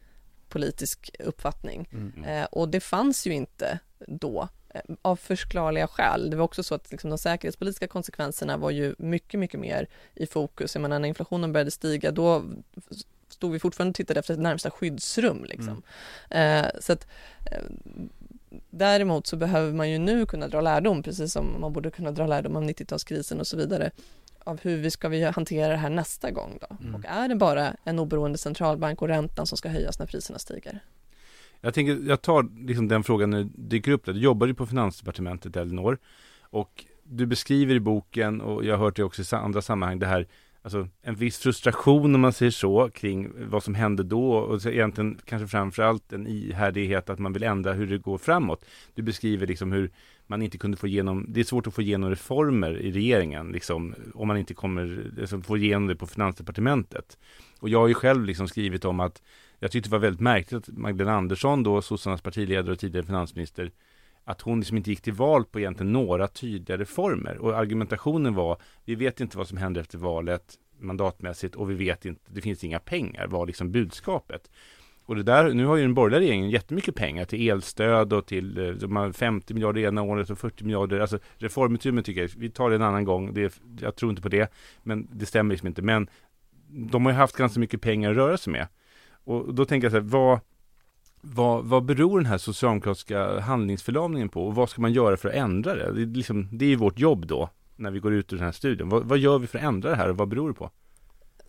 Politisk 0.55 1.11
uppfattning. 1.19 1.89
Mm. 1.93 2.25
Eh, 2.25 2.45
och 2.45 2.69
det 2.69 2.81
fanns 2.81 3.27
ju 3.27 3.33
inte 3.33 3.79
då 3.99 4.49
eh, 4.69 4.81
av 5.03 5.17
förklarliga 5.17 5.87
skäl. 5.87 6.31
Det 6.31 6.37
var 6.37 6.45
också 6.45 6.63
så 6.63 6.75
att 6.75 6.91
liksom, 6.91 7.11
de 7.11 7.19
säkerhetspolitiska 7.19 7.89
konsekvenserna 7.89 8.57
var 8.57 8.71
ju 8.71 8.95
mycket, 8.99 9.41
mycket 9.41 9.61
mer 9.61 9.89
i 10.15 10.27
fokus. 10.27 10.75
Jag 10.75 10.83
menar, 10.83 10.99
när 10.99 11.09
inflationen 11.09 11.53
började 11.53 11.71
stiga, 11.71 12.11
då 12.11 12.45
stod 13.29 13.53
vi 13.53 13.59
fortfarande 13.59 13.91
och 13.91 13.95
tittade 13.95 14.21
efter 14.21 14.35
ett 14.35 14.41
närmsta 14.41 14.71
skyddsrum. 14.71 15.45
Liksom. 15.45 15.83
Eh, 16.31 16.67
så 16.81 16.93
att, 16.93 17.07
eh, 17.51 17.63
däremot 18.71 19.27
så 19.27 19.37
behöver 19.37 19.73
man 19.73 19.91
ju 19.91 19.99
nu 19.99 20.27
kunna 20.27 20.49
dra 20.49 20.61
lärdom, 20.61 21.03
precis 21.03 21.33
som 21.33 21.61
man 21.61 21.73
borde 21.73 21.91
kunna 21.91 22.13
dra 22.13 22.27
lärdom 22.27 22.57
av 22.57 22.63
90-talskrisen 22.63 23.41
och 23.41 23.47
så 23.47 23.57
vidare, 23.57 23.91
av 24.45 24.61
hur 24.61 24.77
vi 24.77 24.91
ska 24.91 25.09
vi 25.09 25.25
hantera 25.25 25.69
det 25.69 25.77
här 25.77 25.91
nästa 25.91 26.31
gång 26.31 26.59
då? 26.61 26.77
Mm. 26.81 26.95
Och 26.95 27.05
är 27.05 27.29
det 27.29 27.37
bara 27.37 27.77
en 27.85 27.99
oberoende 27.99 28.39
centralbank 28.39 29.03
och 29.03 29.09
räntan 29.09 29.47
som 29.47 29.59
ska 29.59 29.69
höjas 29.69 29.99
när 29.99 30.07
priserna 30.07 30.39
stiger? 30.39 30.81
Jag 31.61 31.75
tänker, 31.75 32.09
jag 32.09 32.23
tar 32.23 32.67
liksom 32.67 32.89
den 32.89 33.05
frågan 33.05 33.31
när 33.31 33.45
det 33.45 33.51
dyker 33.55 33.93
upp 33.93 34.05
där. 34.05 34.13
Du 34.13 34.21
jobbar 34.21 34.47
ju 34.47 34.55
på 34.55 34.67
Finansdepartementet, 34.67 35.57
Elinor. 35.57 35.99
Och 36.41 36.85
du 37.05 37.27
beskriver 37.27 37.75
i 37.75 37.81
boken, 37.81 38.41
och 38.41 38.65
jag 38.65 38.77
har 38.77 38.85
hört 38.85 38.97
det 38.97 39.05
också 39.05 39.23
i 39.23 39.39
andra 39.39 39.63
sammanhang, 39.63 39.99
det 39.99 40.07
här 40.07 40.27
Alltså 40.65 40.89
en 41.03 41.15
viss 41.15 41.39
frustration 41.39 42.15
om 42.15 42.21
man 42.21 42.33
säger 42.33 42.51
så 42.51 42.91
kring 42.95 43.31
vad 43.51 43.63
som 43.63 43.75
hände 43.75 44.03
då 44.03 44.35
och 44.35 44.63
så 44.63 44.69
egentligen 44.69 45.19
kanske 45.25 45.49
framförallt 45.49 46.13
en 46.13 46.27
ihärdighet 46.27 47.11
att 47.11 47.19
man 47.19 47.33
vill 47.33 47.43
ändra 47.43 47.73
hur 47.73 47.87
det 47.87 47.99
går 47.99 48.19
framåt. 48.19 48.65
Du 48.95 49.03
beskriver 49.03 49.47
liksom 49.47 49.73
hur 49.73 49.91
man 50.27 50.43
inte 50.43 50.59
kunde 50.59 50.77
få 50.77 50.87
igenom, 50.87 51.27
det 51.29 51.41
är 51.41 51.45
svårt 51.45 51.67
att 51.67 51.75
få 51.75 51.83
igenom 51.83 52.11
reformer 52.11 52.77
i 52.79 52.93
regeringen 52.93 53.53
liksom 53.53 53.95
om 54.15 54.29
man 54.29 54.37
inte 54.37 54.55
kommer, 54.55 55.13
liksom, 55.17 55.43
få 55.43 55.57
igenom 55.57 55.87
det 55.87 55.97
på 55.97 56.07
Finansdepartementet. 56.07 57.19
Och 57.61 57.69
jag 57.69 57.81
har 57.81 57.89
ju 57.89 57.95
själv 57.95 58.25
liksom 58.25 58.49
skrivit 58.49 58.85
om 58.85 59.01
att 59.01 59.23
jag 59.59 59.71
tyckte 59.71 59.89
det 59.89 59.93
var 59.93 59.99
väldigt 59.99 60.21
märkligt 60.21 60.69
att 60.69 60.77
Magdalena 60.77 61.17
Andersson 61.17 61.63
då, 61.63 61.83
sossarnas 61.83 62.23
partiledare 62.23 62.73
och 62.73 62.79
tidigare 62.79 63.07
finansminister, 63.07 63.71
att 64.25 64.41
hon 64.41 64.61
liksom 64.61 64.77
inte 64.77 64.91
gick 64.91 65.01
till 65.01 65.13
val 65.13 65.45
på 65.45 65.61
egentligen 65.61 65.93
några 65.93 66.29
tydliga 66.29 66.79
reformer. 66.79 67.39
Och 67.39 67.59
argumentationen 67.59 68.35
var, 68.35 68.59
vi 68.85 68.95
vet 68.95 69.21
inte 69.21 69.39
vad 69.39 69.49
som 69.49 69.59
händer 69.59 69.81
efter 69.81 69.99
valet 69.99 70.59
mandatmässigt 70.79 71.55
och 71.55 71.71
vi 71.71 71.75
vet 71.75 72.05
inte, 72.05 72.21
det 72.27 72.41
finns 72.41 72.65
inga 72.65 72.79
pengar, 72.79 73.27
var 73.27 73.47
liksom 73.47 73.73
budskapet. 73.73 74.51
Och 75.07 75.17
det 75.17 75.23
där, 75.23 75.55
nu 75.55 75.67
har 75.67 75.77
ju 75.77 75.83
den 75.83 75.95
borgerliga 75.95 76.21
regeringen 76.21 76.51
jättemycket 76.51 76.95
pengar 76.95 77.25
till 77.25 77.51
elstöd 77.51 78.13
och 78.13 78.27
till 78.27 78.59
eh, 78.59 78.69
de 78.69 78.97
har 78.97 79.13
50 79.13 79.55
miljarder 79.55 79.81
ena 79.81 80.03
året 80.03 80.31
och 80.31 80.39
40 80.39 80.65
miljarder, 80.65 81.01
alltså 81.01 81.19
reformutrymmet 81.37 82.05
tycker 82.05 82.21
jag, 82.21 82.31
vi 82.37 82.51
tar 82.51 82.71
det 82.71 82.77
en 82.77 82.83
annan 82.83 83.05
gång, 83.05 83.35
det, 83.35 83.61
jag 83.81 83.97
tror 83.97 84.11
inte 84.11 84.23
på 84.23 84.29
det, 84.29 84.53
men 84.83 85.09
det 85.13 85.27
stämmer 85.27 85.55
liksom 85.55 85.69
inte. 85.69 85.83
Men 85.83 86.09
de 86.69 87.05
har 87.05 87.13
ju 87.13 87.19
haft 87.19 87.37
ganska 87.37 87.61
mycket 87.61 87.81
pengar 87.81 88.11
att 88.11 88.17
röra 88.17 88.37
sig 88.37 88.53
med. 88.53 88.69
Och 89.25 89.55
då 89.55 89.65
tänker 89.65 89.85
jag 89.85 89.93
så 89.93 89.99
här, 89.99 90.05
vad, 90.05 90.41
vad, 91.21 91.65
vad 91.65 91.85
beror 91.85 92.19
den 92.19 92.27
här 92.27 92.39
socialdemokratiska 92.39 93.41
handlingsförlamningen 93.41 94.29
på 94.29 94.47
och 94.47 94.55
vad 94.55 94.71
ska 94.71 94.83
man 94.83 94.93
göra 94.93 95.17
för 95.17 95.29
att 95.29 95.35
ändra 95.35 95.75
det? 95.75 95.93
Det 95.93 96.03
är, 96.03 96.07
liksom, 96.07 96.49
det 96.53 96.65
är 96.65 96.69
ju 96.69 96.77
vårt 96.77 96.99
jobb 96.99 97.27
då, 97.27 97.51
när 97.77 97.91
vi 97.91 97.99
går 97.99 98.13
ut 98.13 98.33
ur 98.33 98.37
den 98.37 98.45
här 98.45 98.53
studion. 98.53 98.89
Vad, 98.89 99.05
vad 99.05 99.19
gör 99.19 99.39
vi 99.39 99.47
för 99.47 99.59
att 99.59 99.65
ändra 99.65 99.91
det 99.91 99.97
här 99.97 100.09
och 100.09 100.17
vad 100.17 100.29
beror 100.29 100.49
det 100.49 100.55
på? 100.55 100.71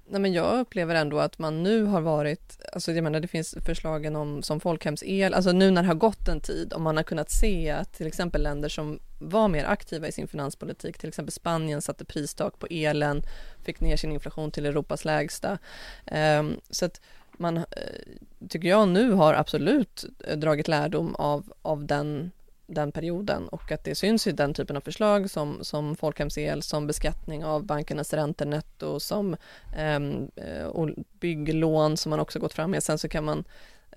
Nej, 0.07 0.21
men 0.21 0.33
jag 0.33 0.59
upplever 0.59 0.95
ändå 0.95 1.19
att 1.19 1.39
man 1.39 1.63
nu 1.63 1.83
har 1.83 2.01
varit, 2.01 2.59
alltså 2.73 2.91
jag 2.91 3.03
menar 3.03 3.19
det 3.19 3.27
finns 3.27 3.55
förslagen 3.65 4.15
om 4.15 4.43
som 4.43 4.59
folkhemsel, 4.59 5.33
alltså 5.33 5.51
nu 5.51 5.71
när 5.71 5.81
det 5.81 5.87
har 5.87 5.95
gått 5.95 6.27
en 6.27 6.41
tid, 6.41 6.73
om 6.73 6.83
man 6.83 6.97
har 6.97 7.03
kunnat 7.03 7.31
se 7.31 7.69
att 7.69 7.93
till 7.93 8.07
exempel 8.07 8.43
länder 8.43 8.69
som 8.69 8.99
var 9.19 9.47
mer 9.47 9.65
aktiva 9.65 10.07
i 10.07 10.11
sin 10.11 10.27
finanspolitik, 10.27 10.97
till 10.97 11.09
exempel 11.09 11.31
Spanien 11.31 11.81
satte 11.81 12.05
pristak 12.05 12.59
på 12.59 12.67
elen, 12.69 13.21
fick 13.63 13.81
ner 13.81 13.97
sin 13.97 14.11
inflation 14.11 14.51
till 14.51 14.65
Europas 14.65 15.05
lägsta. 15.05 15.57
Ehm, 16.05 16.59
så 16.69 16.85
att 16.85 17.01
man, 17.37 17.57
eh, 17.57 17.63
tycker 18.49 18.69
jag 18.69 18.87
nu 18.87 19.11
har 19.11 19.33
absolut 19.33 20.05
eh, 20.27 20.37
dragit 20.37 20.67
lärdom 20.67 21.15
av, 21.15 21.53
av 21.61 21.85
den 21.85 22.31
den 22.67 22.91
perioden 22.91 23.47
och 23.47 23.71
att 23.71 23.83
det 23.83 23.95
syns 23.95 24.27
i 24.27 24.31
den 24.31 24.53
typen 24.53 24.77
av 24.77 24.81
förslag 24.81 25.29
som, 25.29 25.63
som 25.63 25.95
folkhemsel, 25.95 26.61
som 26.61 26.87
beskattning 26.87 27.45
av 27.45 27.63
bankernas 27.63 28.13
räntenetto, 28.13 28.99
som 28.99 29.35
ehm, 29.75 30.31
eh, 30.35 30.65
och 30.65 30.89
bygglån 31.19 31.97
som 31.97 32.09
man 32.09 32.19
också 32.19 32.39
gått 32.39 32.53
fram 32.53 32.71
med. 32.71 32.83
Sen 32.83 32.97
så 32.97 33.09
kan 33.09 33.23
man 33.23 33.43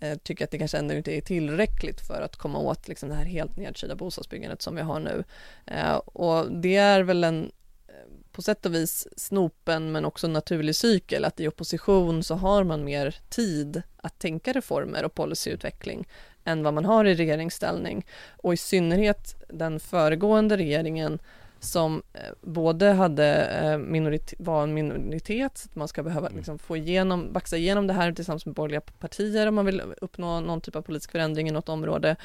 eh, 0.00 0.18
tycka 0.18 0.44
att 0.44 0.50
det 0.50 0.58
kanske 0.58 0.78
ändå 0.78 0.94
inte 0.94 1.16
är 1.16 1.20
tillräckligt 1.20 2.00
för 2.00 2.22
att 2.22 2.36
komma 2.36 2.58
åt 2.58 2.88
liksom, 2.88 3.08
det 3.08 3.14
här 3.14 3.24
helt 3.24 3.56
nedkylda 3.56 3.94
bostadsbyggandet 3.94 4.62
som 4.62 4.76
vi 4.76 4.82
har 4.82 5.00
nu. 5.00 5.24
Eh, 5.66 5.96
och 5.96 6.52
det 6.52 6.76
är 6.76 7.02
väl 7.02 7.24
en 7.24 7.52
eh, 7.88 7.94
på 8.32 8.42
sätt 8.42 8.66
och 8.66 8.74
vis 8.74 9.08
snopen 9.16 9.92
men 9.92 10.04
också 10.04 10.28
naturlig 10.28 10.76
cykel 10.76 11.24
att 11.24 11.40
i 11.40 11.48
opposition 11.48 12.22
så 12.22 12.34
har 12.34 12.64
man 12.64 12.84
mer 12.84 13.16
tid 13.28 13.82
att 13.96 14.18
tänka 14.18 14.52
reformer 14.52 15.04
och 15.04 15.14
policyutveckling 15.14 16.06
än 16.48 16.62
vad 16.62 16.74
man 16.74 16.84
har 16.84 17.04
i 17.04 17.14
regeringsställning. 17.14 18.06
Och 18.36 18.52
i 18.52 18.56
synnerhet 18.56 19.44
den 19.48 19.80
föregående 19.80 20.56
regeringen 20.56 21.18
som 21.60 22.02
eh, 22.12 22.20
både 22.40 22.86
hade 22.92 23.44
eh, 23.44 24.34
var 24.38 24.62
en 24.62 24.74
minoritet, 24.74 25.58
så 25.58 25.68
att 25.68 25.76
man 25.76 25.88
ska 25.88 26.02
behöva 26.02 26.28
liksom 26.28 26.58
få 26.58 26.76
igenom, 26.76 27.32
baxa 27.32 27.56
igenom 27.56 27.86
det 27.86 27.92
här 27.92 28.12
tillsammans 28.12 28.46
med 28.46 28.54
borgerliga 28.54 28.80
partier 28.80 29.46
om 29.46 29.54
man 29.54 29.66
vill 29.66 29.82
uppnå 30.00 30.40
någon 30.40 30.60
typ 30.60 30.76
av 30.76 30.82
politisk 30.82 31.12
förändring 31.12 31.48
i 31.48 31.50
något 31.50 31.68
område. 31.68 32.16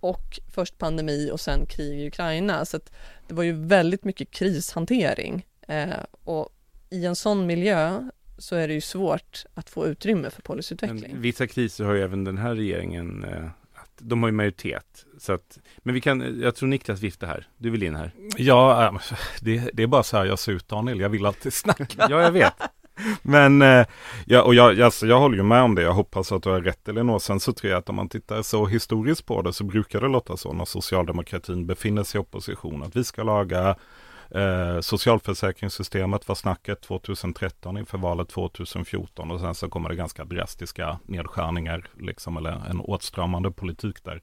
Och 0.00 0.40
först 0.54 0.78
pandemi 0.78 1.30
och 1.32 1.40
sen 1.40 1.66
krig 1.66 2.00
i 2.00 2.06
Ukraina. 2.06 2.64
Så 2.64 2.76
att 2.76 2.92
det 3.28 3.34
var 3.34 3.42
ju 3.42 3.52
väldigt 3.52 4.04
mycket 4.04 4.30
krishantering 4.30 5.46
eh, 5.68 5.88
och 6.24 6.48
i 6.90 7.06
en 7.06 7.16
sån 7.16 7.46
miljö 7.46 8.02
så 8.38 8.56
är 8.56 8.68
det 8.68 8.74
ju 8.74 8.80
svårt 8.80 9.44
att 9.54 9.70
få 9.70 9.86
utrymme 9.86 10.30
för 10.30 10.42
policyutveckling. 10.42 11.12
Men 11.12 11.22
vissa 11.22 11.46
kriser 11.46 11.84
har 11.84 11.94
ju 11.94 12.02
även 12.02 12.24
den 12.24 12.38
här 12.38 12.54
regeringen, 12.54 13.24
eh, 13.24 13.48
de 13.98 14.22
har 14.22 14.28
ju 14.28 14.32
majoritet. 14.32 15.04
Så 15.18 15.32
att, 15.32 15.58
men 15.78 15.94
vi 15.94 16.00
kan, 16.00 16.40
jag 16.40 16.56
tror 16.56 16.68
Niklas 16.68 17.00
viftar 17.00 17.26
här, 17.26 17.48
du 17.56 17.70
vill 17.70 17.82
in 17.82 17.96
här. 17.96 18.12
Ja, 18.36 18.84
äh, 18.84 19.00
det, 19.40 19.70
det 19.72 19.82
är 19.82 19.86
bara 19.86 20.02
så 20.02 20.16
här 20.16 20.24
jag 20.24 20.38
ser 20.38 20.52
ut 20.52 20.68
Daniel, 20.68 21.00
jag 21.00 21.08
vill 21.08 21.26
alltid 21.26 21.52
snacka. 21.52 22.06
Ja, 22.10 22.22
jag 22.22 22.32
vet. 22.32 22.54
Men, 23.22 23.62
eh, 23.62 23.86
ja, 24.26 24.42
och 24.42 24.54
jag, 24.54 24.80
alltså, 24.80 25.06
jag 25.06 25.18
håller 25.18 25.36
ju 25.36 25.42
med 25.42 25.62
om 25.62 25.74
det, 25.74 25.82
jag 25.82 25.92
hoppas 25.92 26.32
att 26.32 26.42
du 26.42 26.48
har 26.48 26.60
rätt 26.60 26.88
Elinor. 26.88 27.18
Sen 27.18 27.40
så 27.40 27.52
tror 27.52 27.70
jag 27.70 27.78
att 27.78 27.88
om 27.88 27.96
man 27.96 28.08
tittar 28.08 28.42
så 28.42 28.66
historiskt 28.66 29.26
på 29.26 29.42
det 29.42 29.52
så 29.52 29.64
brukar 29.64 30.00
det 30.00 30.08
låta 30.08 30.36
så 30.36 30.52
när 30.52 30.64
socialdemokratin 30.64 31.66
befinner 31.66 32.02
sig 32.02 32.18
i 32.18 32.22
opposition, 32.22 32.82
att 32.82 32.96
vi 32.96 33.04
ska 33.04 33.22
laga 33.22 33.76
Eh, 34.30 34.80
socialförsäkringssystemet 34.80 36.28
var 36.28 36.34
snacket 36.34 36.80
2013 36.82 37.78
inför 37.78 37.98
valet 37.98 38.28
2014 38.28 39.30
och 39.30 39.40
sen 39.40 39.54
så 39.54 39.68
kommer 39.68 39.88
det 39.88 39.94
ganska 39.94 40.24
drastiska 40.24 40.98
nedskärningar, 41.04 41.86
liksom, 42.00 42.36
eller 42.36 42.50
en 42.70 42.80
åtstramande 42.80 43.50
politik 43.50 43.96
där. 44.04 44.22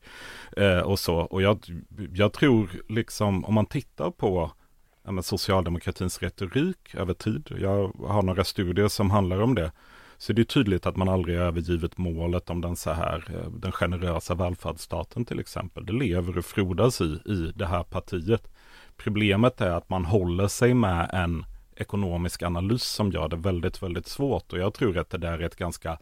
Eh, 0.58 0.80
och 0.80 0.99
så, 0.99 1.16
och 1.16 1.41
jag, 1.41 1.60
jag 2.14 2.34
tror 2.34 2.70
liksom, 2.89 3.45
om 3.45 3.54
man 3.54 3.66
tittar 3.66 4.12
på 4.12 4.51
ja, 5.06 5.22
socialdemokratins 5.22 6.22
retorik 6.22 6.95
över 6.95 7.14
tid. 7.14 7.56
Jag 7.60 7.91
har 8.08 8.22
några 8.22 8.43
studier 8.43 8.88
som 8.88 9.12
handlar 9.12 9.41
om 9.41 9.56
det. 9.56 9.72
Så 10.18 10.34
det 10.34 10.41
är 10.41 10.43
tydligt 10.43 10.86
att 10.86 10.95
man 10.95 11.10
aldrig 11.10 11.38
övergivit 11.38 11.97
målet 11.97 12.49
om 12.49 12.62
den 12.62 12.76
så 12.76 12.91
här, 12.91 13.26
eh, 13.30 13.51
den 13.51 13.72
generösa 13.72 14.36
välfärdsstaten 14.36 15.26
till 15.26 15.39
exempel. 15.39 15.86
Det 15.86 15.93
lever 15.93 16.38
och 16.38 16.45
frodas 16.45 17.01
i, 17.01 17.20
i 17.26 17.51
det 17.56 17.66
här 17.66 17.84
partiet. 17.84 18.47
Problemet 18.98 19.62
är 19.62 19.72
att 19.72 19.89
man 19.89 20.06
håller 20.06 20.48
sig 20.48 20.74
med 20.74 21.10
en 21.14 21.46
ekonomisk 21.76 22.44
analys 22.44 22.84
som 22.84 23.12
gör 23.12 23.30
det 23.30 23.36
väldigt, 23.36 23.84
väldigt 23.84 24.08
svårt. 24.08 24.54
Och 24.54 24.60
jag 24.60 24.74
tror 24.74 24.98
att 24.98 25.10
det 25.10 25.18
där 25.18 25.39
är 25.39 25.46
ett 25.46 25.56
ganska, 25.56 25.98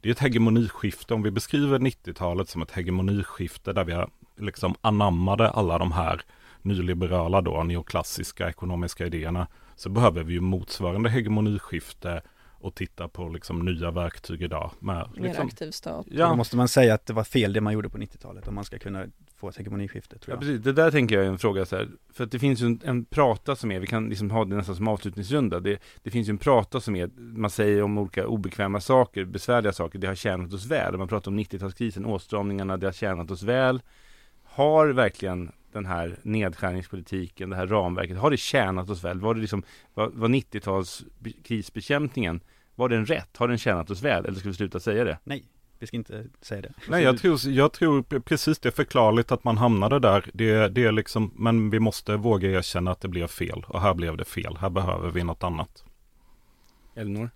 det 0.00 0.08
är 0.08 0.12
ett 0.12 0.18
hegemoniskifte. 0.18 1.14
Om 1.14 1.22
vi 1.22 1.30
beskriver 1.30 1.78
90-talet 1.78 2.48
som 2.48 2.62
ett 2.62 2.70
hegemoniskifte 2.70 3.72
där 3.72 3.84
vi 3.84 4.04
liksom 4.44 4.74
anammade 4.80 5.50
alla 5.50 5.78
de 5.78 5.92
här 5.92 6.22
nyliberala 6.62 7.40
då, 7.40 7.62
neoklassiska 7.62 8.48
ekonomiska 8.48 9.06
idéerna, 9.06 9.46
så 9.76 9.88
behöver 9.88 10.22
vi 10.22 10.32
ju 10.32 10.40
motsvarande 10.40 11.10
hegemoniskifte 11.10 12.22
och 12.60 12.74
titta 12.74 13.08
på 13.08 13.28
liksom 13.28 13.64
nya 13.64 13.90
verktyg 13.90 14.42
idag. 14.42 14.70
Med, 14.78 15.08
liksom, 15.14 15.22
Mer 15.22 15.40
aktiv 15.40 15.70
stat. 15.70 16.06
Ja. 16.10 16.28
Då 16.28 16.36
måste 16.36 16.56
man 16.56 16.68
säga 16.68 16.94
att 16.94 17.06
det 17.06 17.12
var 17.12 17.24
fel 17.24 17.52
det 17.52 17.60
man 17.60 17.72
gjorde 17.72 17.88
på 17.88 17.98
90-talet 17.98 18.48
om 18.48 18.54
man 18.54 18.64
ska 18.64 18.78
kunna 18.78 19.06
få 19.40 19.50
hegemoniskifte 19.56 20.18
tror 20.18 20.32
jag. 20.32 20.36
Ja, 20.36 20.40
precis. 20.40 20.64
Det 20.64 20.72
där 20.72 20.90
tänker 20.90 21.14
jag 21.14 21.24
är 21.24 21.28
en 21.28 21.38
fråga 21.38 21.66
så 21.66 21.76
här, 21.76 21.88
för 22.12 22.24
att 22.24 22.30
det 22.30 22.38
finns 22.38 22.60
ju 22.60 22.66
en, 22.66 22.80
en 22.84 23.04
prata 23.04 23.56
som 23.56 23.72
är, 23.72 23.80
vi 23.80 23.86
kan 23.86 24.08
liksom 24.08 24.30
ha 24.30 24.44
det 24.44 24.56
nästan 24.56 24.76
som 24.76 24.88
avslutningsrunda, 24.88 25.60
det, 25.60 25.78
det 26.02 26.10
finns 26.10 26.28
ju 26.28 26.30
en 26.30 26.38
prata 26.38 26.80
som 26.80 26.96
är, 26.96 27.10
man 27.16 27.50
säger 27.50 27.82
om 27.82 27.98
olika 27.98 28.26
obekväma 28.26 28.80
saker, 28.80 29.24
besvärliga 29.24 29.72
saker, 29.72 29.98
det 29.98 30.06
har 30.06 30.14
tjänat 30.14 30.52
oss 30.52 30.66
väl. 30.66 30.98
Man 30.98 31.08
pratar 31.08 31.30
om 31.30 31.38
90-talskrisen, 31.38 32.06
åtstramningarna, 32.06 32.76
det 32.76 32.86
har 32.86 32.92
tjänat 32.92 33.30
oss 33.30 33.42
väl. 33.42 33.82
Har 34.44 34.88
verkligen 34.88 35.52
den 35.72 35.86
här 35.86 36.16
nedskärningspolitiken, 36.22 37.50
det 37.50 37.56
här 37.56 37.66
ramverket, 37.66 38.18
har 38.18 38.30
det 38.30 38.36
tjänat 38.36 38.90
oss 38.90 39.04
väl? 39.04 39.20
Var 39.20 39.34
det 39.34 39.40
liksom, 39.40 39.62
var, 39.94 40.10
var 40.14 40.28
90-tals 40.28 41.04
krisbekämpningen, 41.44 42.40
var 42.74 42.88
den 42.88 43.06
rätt? 43.06 43.36
Har 43.36 43.48
den 43.48 43.58
tjänat 43.58 43.90
oss 43.90 44.02
väl? 44.02 44.26
Eller 44.26 44.38
ska 44.38 44.48
vi 44.48 44.54
sluta 44.54 44.80
säga 44.80 45.04
det? 45.04 45.18
Nej, 45.24 45.44
vi 45.80 45.86
ska 45.86 45.96
inte 45.96 46.26
säga 46.40 46.60
det. 46.60 46.72
Nej, 46.88 47.02
jag 47.02 47.18
tror, 47.18 47.38
jag 47.48 47.72
tror 47.72 48.20
precis 48.20 48.58
det 48.58 48.68
är 48.68 48.70
förklarligt 48.70 49.32
att 49.32 49.44
man 49.44 49.58
hamnade 49.58 49.98
där. 49.98 50.30
Det, 50.32 50.68
det 50.68 50.84
är 50.84 50.92
liksom, 50.92 51.32
men 51.36 51.70
vi 51.70 51.80
måste 51.80 52.16
våga 52.16 52.50
erkänna 52.50 52.90
att 52.90 53.00
det 53.00 53.08
blev 53.08 53.26
fel. 53.26 53.64
Och 53.68 53.80
här 53.80 53.94
blev 53.94 54.16
det 54.16 54.24
fel. 54.24 54.56
Här 54.60 54.70
behöver 54.70 55.10
vi 55.10 55.24
något 55.24 55.44
annat. 55.44 55.84
Elinor? 56.94 57.30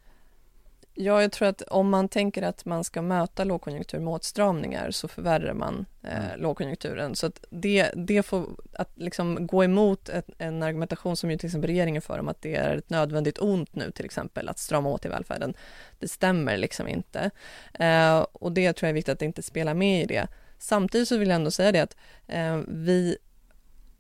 Ja, 0.96 1.22
jag 1.22 1.32
tror 1.32 1.48
att 1.48 1.62
om 1.62 1.90
man 1.90 2.08
tänker 2.08 2.42
att 2.42 2.64
man 2.64 2.84
ska 2.84 3.02
möta 3.02 3.44
lågkonjunktur 3.44 3.98
med 3.98 4.14
åtstramningar 4.14 4.90
så 4.90 5.08
förvärrar 5.08 5.54
man 5.54 5.86
eh, 6.02 6.26
mm. 6.26 6.40
lågkonjunkturen. 6.40 7.16
Så 7.16 7.26
att 7.26 7.44
det, 7.50 7.90
det 7.96 8.22
får, 8.22 8.46
att 8.72 8.90
liksom 8.94 9.46
gå 9.46 9.64
emot 9.64 10.08
ett, 10.08 10.30
en 10.38 10.62
argumentation 10.62 11.16
som 11.16 11.30
ju 11.30 11.38
till 11.38 11.46
exempel 11.46 11.70
regeringen 11.70 12.02
för 12.02 12.18
om 12.18 12.28
att 12.28 12.42
det 12.42 12.56
är 12.56 12.76
ett 12.76 12.90
nödvändigt 12.90 13.38
ont 13.38 13.74
nu 13.74 13.90
till 13.90 14.04
exempel 14.04 14.48
att 14.48 14.58
strama 14.58 14.88
åt 14.88 15.04
i 15.04 15.08
välfärden. 15.08 15.54
Det 15.98 16.08
stämmer 16.08 16.56
liksom 16.56 16.88
inte. 16.88 17.30
Eh, 17.74 18.18
och 18.18 18.52
det 18.52 18.72
tror 18.72 18.86
jag 18.86 18.90
är 18.90 18.94
viktigt 18.94 19.12
att 19.12 19.22
inte 19.22 19.42
spela 19.42 19.74
med 19.74 20.02
i 20.02 20.06
det. 20.06 20.28
Samtidigt 20.58 21.08
så 21.08 21.16
vill 21.16 21.28
jag 21.28 21.36
ändå 21.36 21.50
säga 21.50 21.72
det 21.72 21.80
att 21.80 21.96
eh, 22.26 22.60
vi 22.68 23.16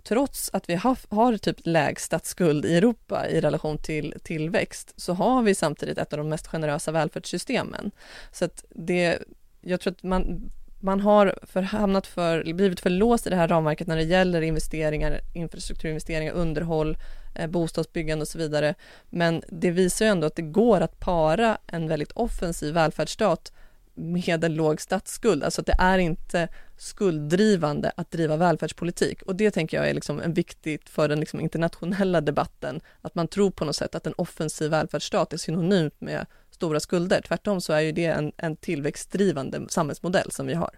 trots 0.04 0.50
att 0.52 0.68
vi 0.68 0.74
har, 0.74 0.98
har 1.08 1.36
typ 1.36 1.56
lägst 1.62 2.04
statsskuld 2.04 2.64
i 2.64 2.76
Europa 2.76 3.28
i 3.28 3.40
relation 3.40 3.78
till 3.78 4.14
tillväxt, 4.22 4.94
så 4.96 5.12
har 5.12 5.42
vi 5.42 5.54
samtidigt 5.54 5.98
ett 5.98 6.12
av 6.12 6.18
de 6.18 6.28
mest 6.28 6.46
generösa 6.46 6.92
välfärdssystemen. 6.92 7.90
Så 8.32 8.44
att 8.44 8.64
det, 8.70 9.18
jag 9.60 9.80
tror 9.80 9.92
att 9.92 10.02
man, 10.02 10.50
man 10.80 11.00
har 11.00 11.38
för, 11.42 11.62
hamnat 11.62 12.06
för, 12.06 12.52
blivit 12.54 12.80
för 12.80 12.90
låst 12.90 13.26
i 13.26 13.30
det 13.30 13.36
här 13.36 13.48
ramverket 13.48 13.86
när 13.86 13.96
det 13.96 14.02
gäller 14.02 14.42
investeringar, 14.42 15.20
infrastrukturinvesteringar, 15.34 16.32
underhåll, 16.32 16.96
eh, 17.34 17.46
bostadsbyggande 17.46 18.22
och 18.22 18.28
så 18.28 18.38
vidare. 18.38 18.74
Men 19.10 19.42
det 19.48 19.70
visar 19.70 20.04
ju 20.04 20.10
ändå 20.10 20.26
att 20.26 20.36
det 20.36 20.42
går 20.42 20.80
att 20.80 21.00
para 21.00 21.58
en 21.66 21.88
väldigt 21.88 22.12
offensiv 22.12 22.74
välfärdsstat 22.74 23.52
med 23.94 24.44
en 24.44 24.54
låg 24.54 24.80
statsskuld. 24.80 25.44
Alltså 25.44 25.60
att 25.60 25.66
det 25.66 25.76
är 25.78 25.98
inte 25.98 26.48
skulddrivande 26.76 27.92
att 27.96 28.10
driva 28.10 28.36
välfärdspolitik. 28.36 29.22
Och 29.22 29.36
det 29.36 29.50
tänker 29.50 29.76
jag 29.76 29.88
är 29.88 29.94
liksom 29.94 30.20
en 30.20 30.34
viktigt 30.34 30.88
för 30.88 31.08
den 31.08 31.20
liksom 31.20 31.40
internationella 31.40 32.20
debatten, 32.20 32.80
att 33.00 33.14
man 33.14 33.28
tror 33.28 33.50
på 33.50 33.64
något 33.64 33.76
sätt 33.76 33.94
att 33.94 34.06
en 34.06 34.14
offensiv 34.16 34.70
välfärdsstat 34.70 35.32
är 35.32 35.36
synonymt 35.36 36.00
med 36.00 36.26
stora 36.50 36.80
skulder. 36.80 37.20
Tvärtom 37.20 37.60
så 37.60 37.72
är 37.72 37.80
ju 37.80 37.92
det 37.92 38.04
en, 38.04 38.32
en 38.36 38.56
tillväxtdrivande 38.56 39.60
samhällsmodell 39.68 40.30
som 40.30 40.46
vi 40.46 40.54
har. 40.54 40.70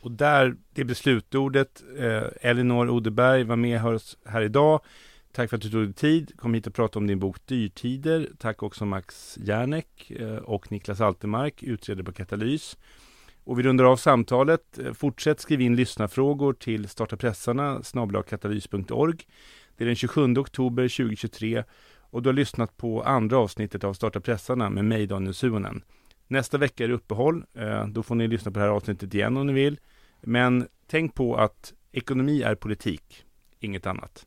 Och 0.00 0.10
där, 0.10 0.56
det 0.74 0.84
beslutordet, 0.84 1.82
eh, 1.98 2.50
Elinor 2.50 2.90
Odeberg 2.90 3.44
var 3.44 3.56
med 3.56 3.86
oss 3.86 4.18
här 4.24 4.42
idag. 4.42 4.80
Tack 5.36 5.50
för 5.50 5.56
att 5.56 5.62
du 5.62 5.70
tog 5.70 5.84
dig 5.84 5.92
tid, 5.92 6.32
kom 6.36 6.54
hit 6.54 6.66
och 6.66 6.74
pratade 6.74 6.98
om 6.98 7.06
din 7.06 7.18
bok 7.18 7.46
Dyrtider. 7.46 8.28
Tack 8.38 8.62
också 8.62 8.84
Max 8.84 9.38
Järnek 9.42 10.10
eh, 10.10 10.36
och 10.36 10.72
Niklas 10.72 11.00
Altermark, 11.00 11.62
utredare 11.62 12.04
på 12.04 12.12
Katalys. 12.12 12.76
Och 13.44 13.58
vi 13.58 13.62
rundar 13.62 13.84
av 13.84 13.96
samtalet. 13.96 14.78
Eh, 14.78 14.92
fortsätt 14.92 15.40
skriva 15.40 15.62
in 15.62 15.76
lyssnarfrågor 15.76 16.52
till 16.52 16.88
startapressarna 16.88 17.82
katalys.org. 18.28 19.18
Det 19.76 19.84
är 19.84 19.86
den 19.86 19.96
27 19.96 20.36
oktober 20.36 20.82
2023 20.82 21.64
och 21.98 22.22
du 22.22 22.28
har 22.28 22.34
lyssnat 22.34 22.76
på 22.76 23.02
andra 23.02 23.38
avsnittet 23.38 23.84
av 23.84 23.94
Starta 23.94 24.20
pressarna 24.20 24.70
med 24.70 24.84
mig 24.84 25.06
Daniel 25.06 25.34
Suonen. 25.34 25.82
Nästa 26.26 26.58
vecka 26.58 26.84
är 26.84 26.88
det 26.88 26.94
uppehåll. 26.94 27.44
Eh, 27.54 27.86
då 27.86 28.02
får 28.02 28.14
ni 28.14 28.28
lyssna 28.28 28.50
på 28.50 28.58
det 28.58 28.64
här 28.64 28.72
avsnittet 28.72 29.14
igen 29.14 29.36
om 29.36 29.46
ni 29.46 29.52
vill. 29.52 29.80
Men 30.20 30.68
tänk 30.86 31.14
på 31.14 31.36
att 31.36 31.72
ekonomi 31.92 32.42
är 32.42 32.54
politik, 32.54 33.24
inget 33.60 33.86
annat. 33.86 34.26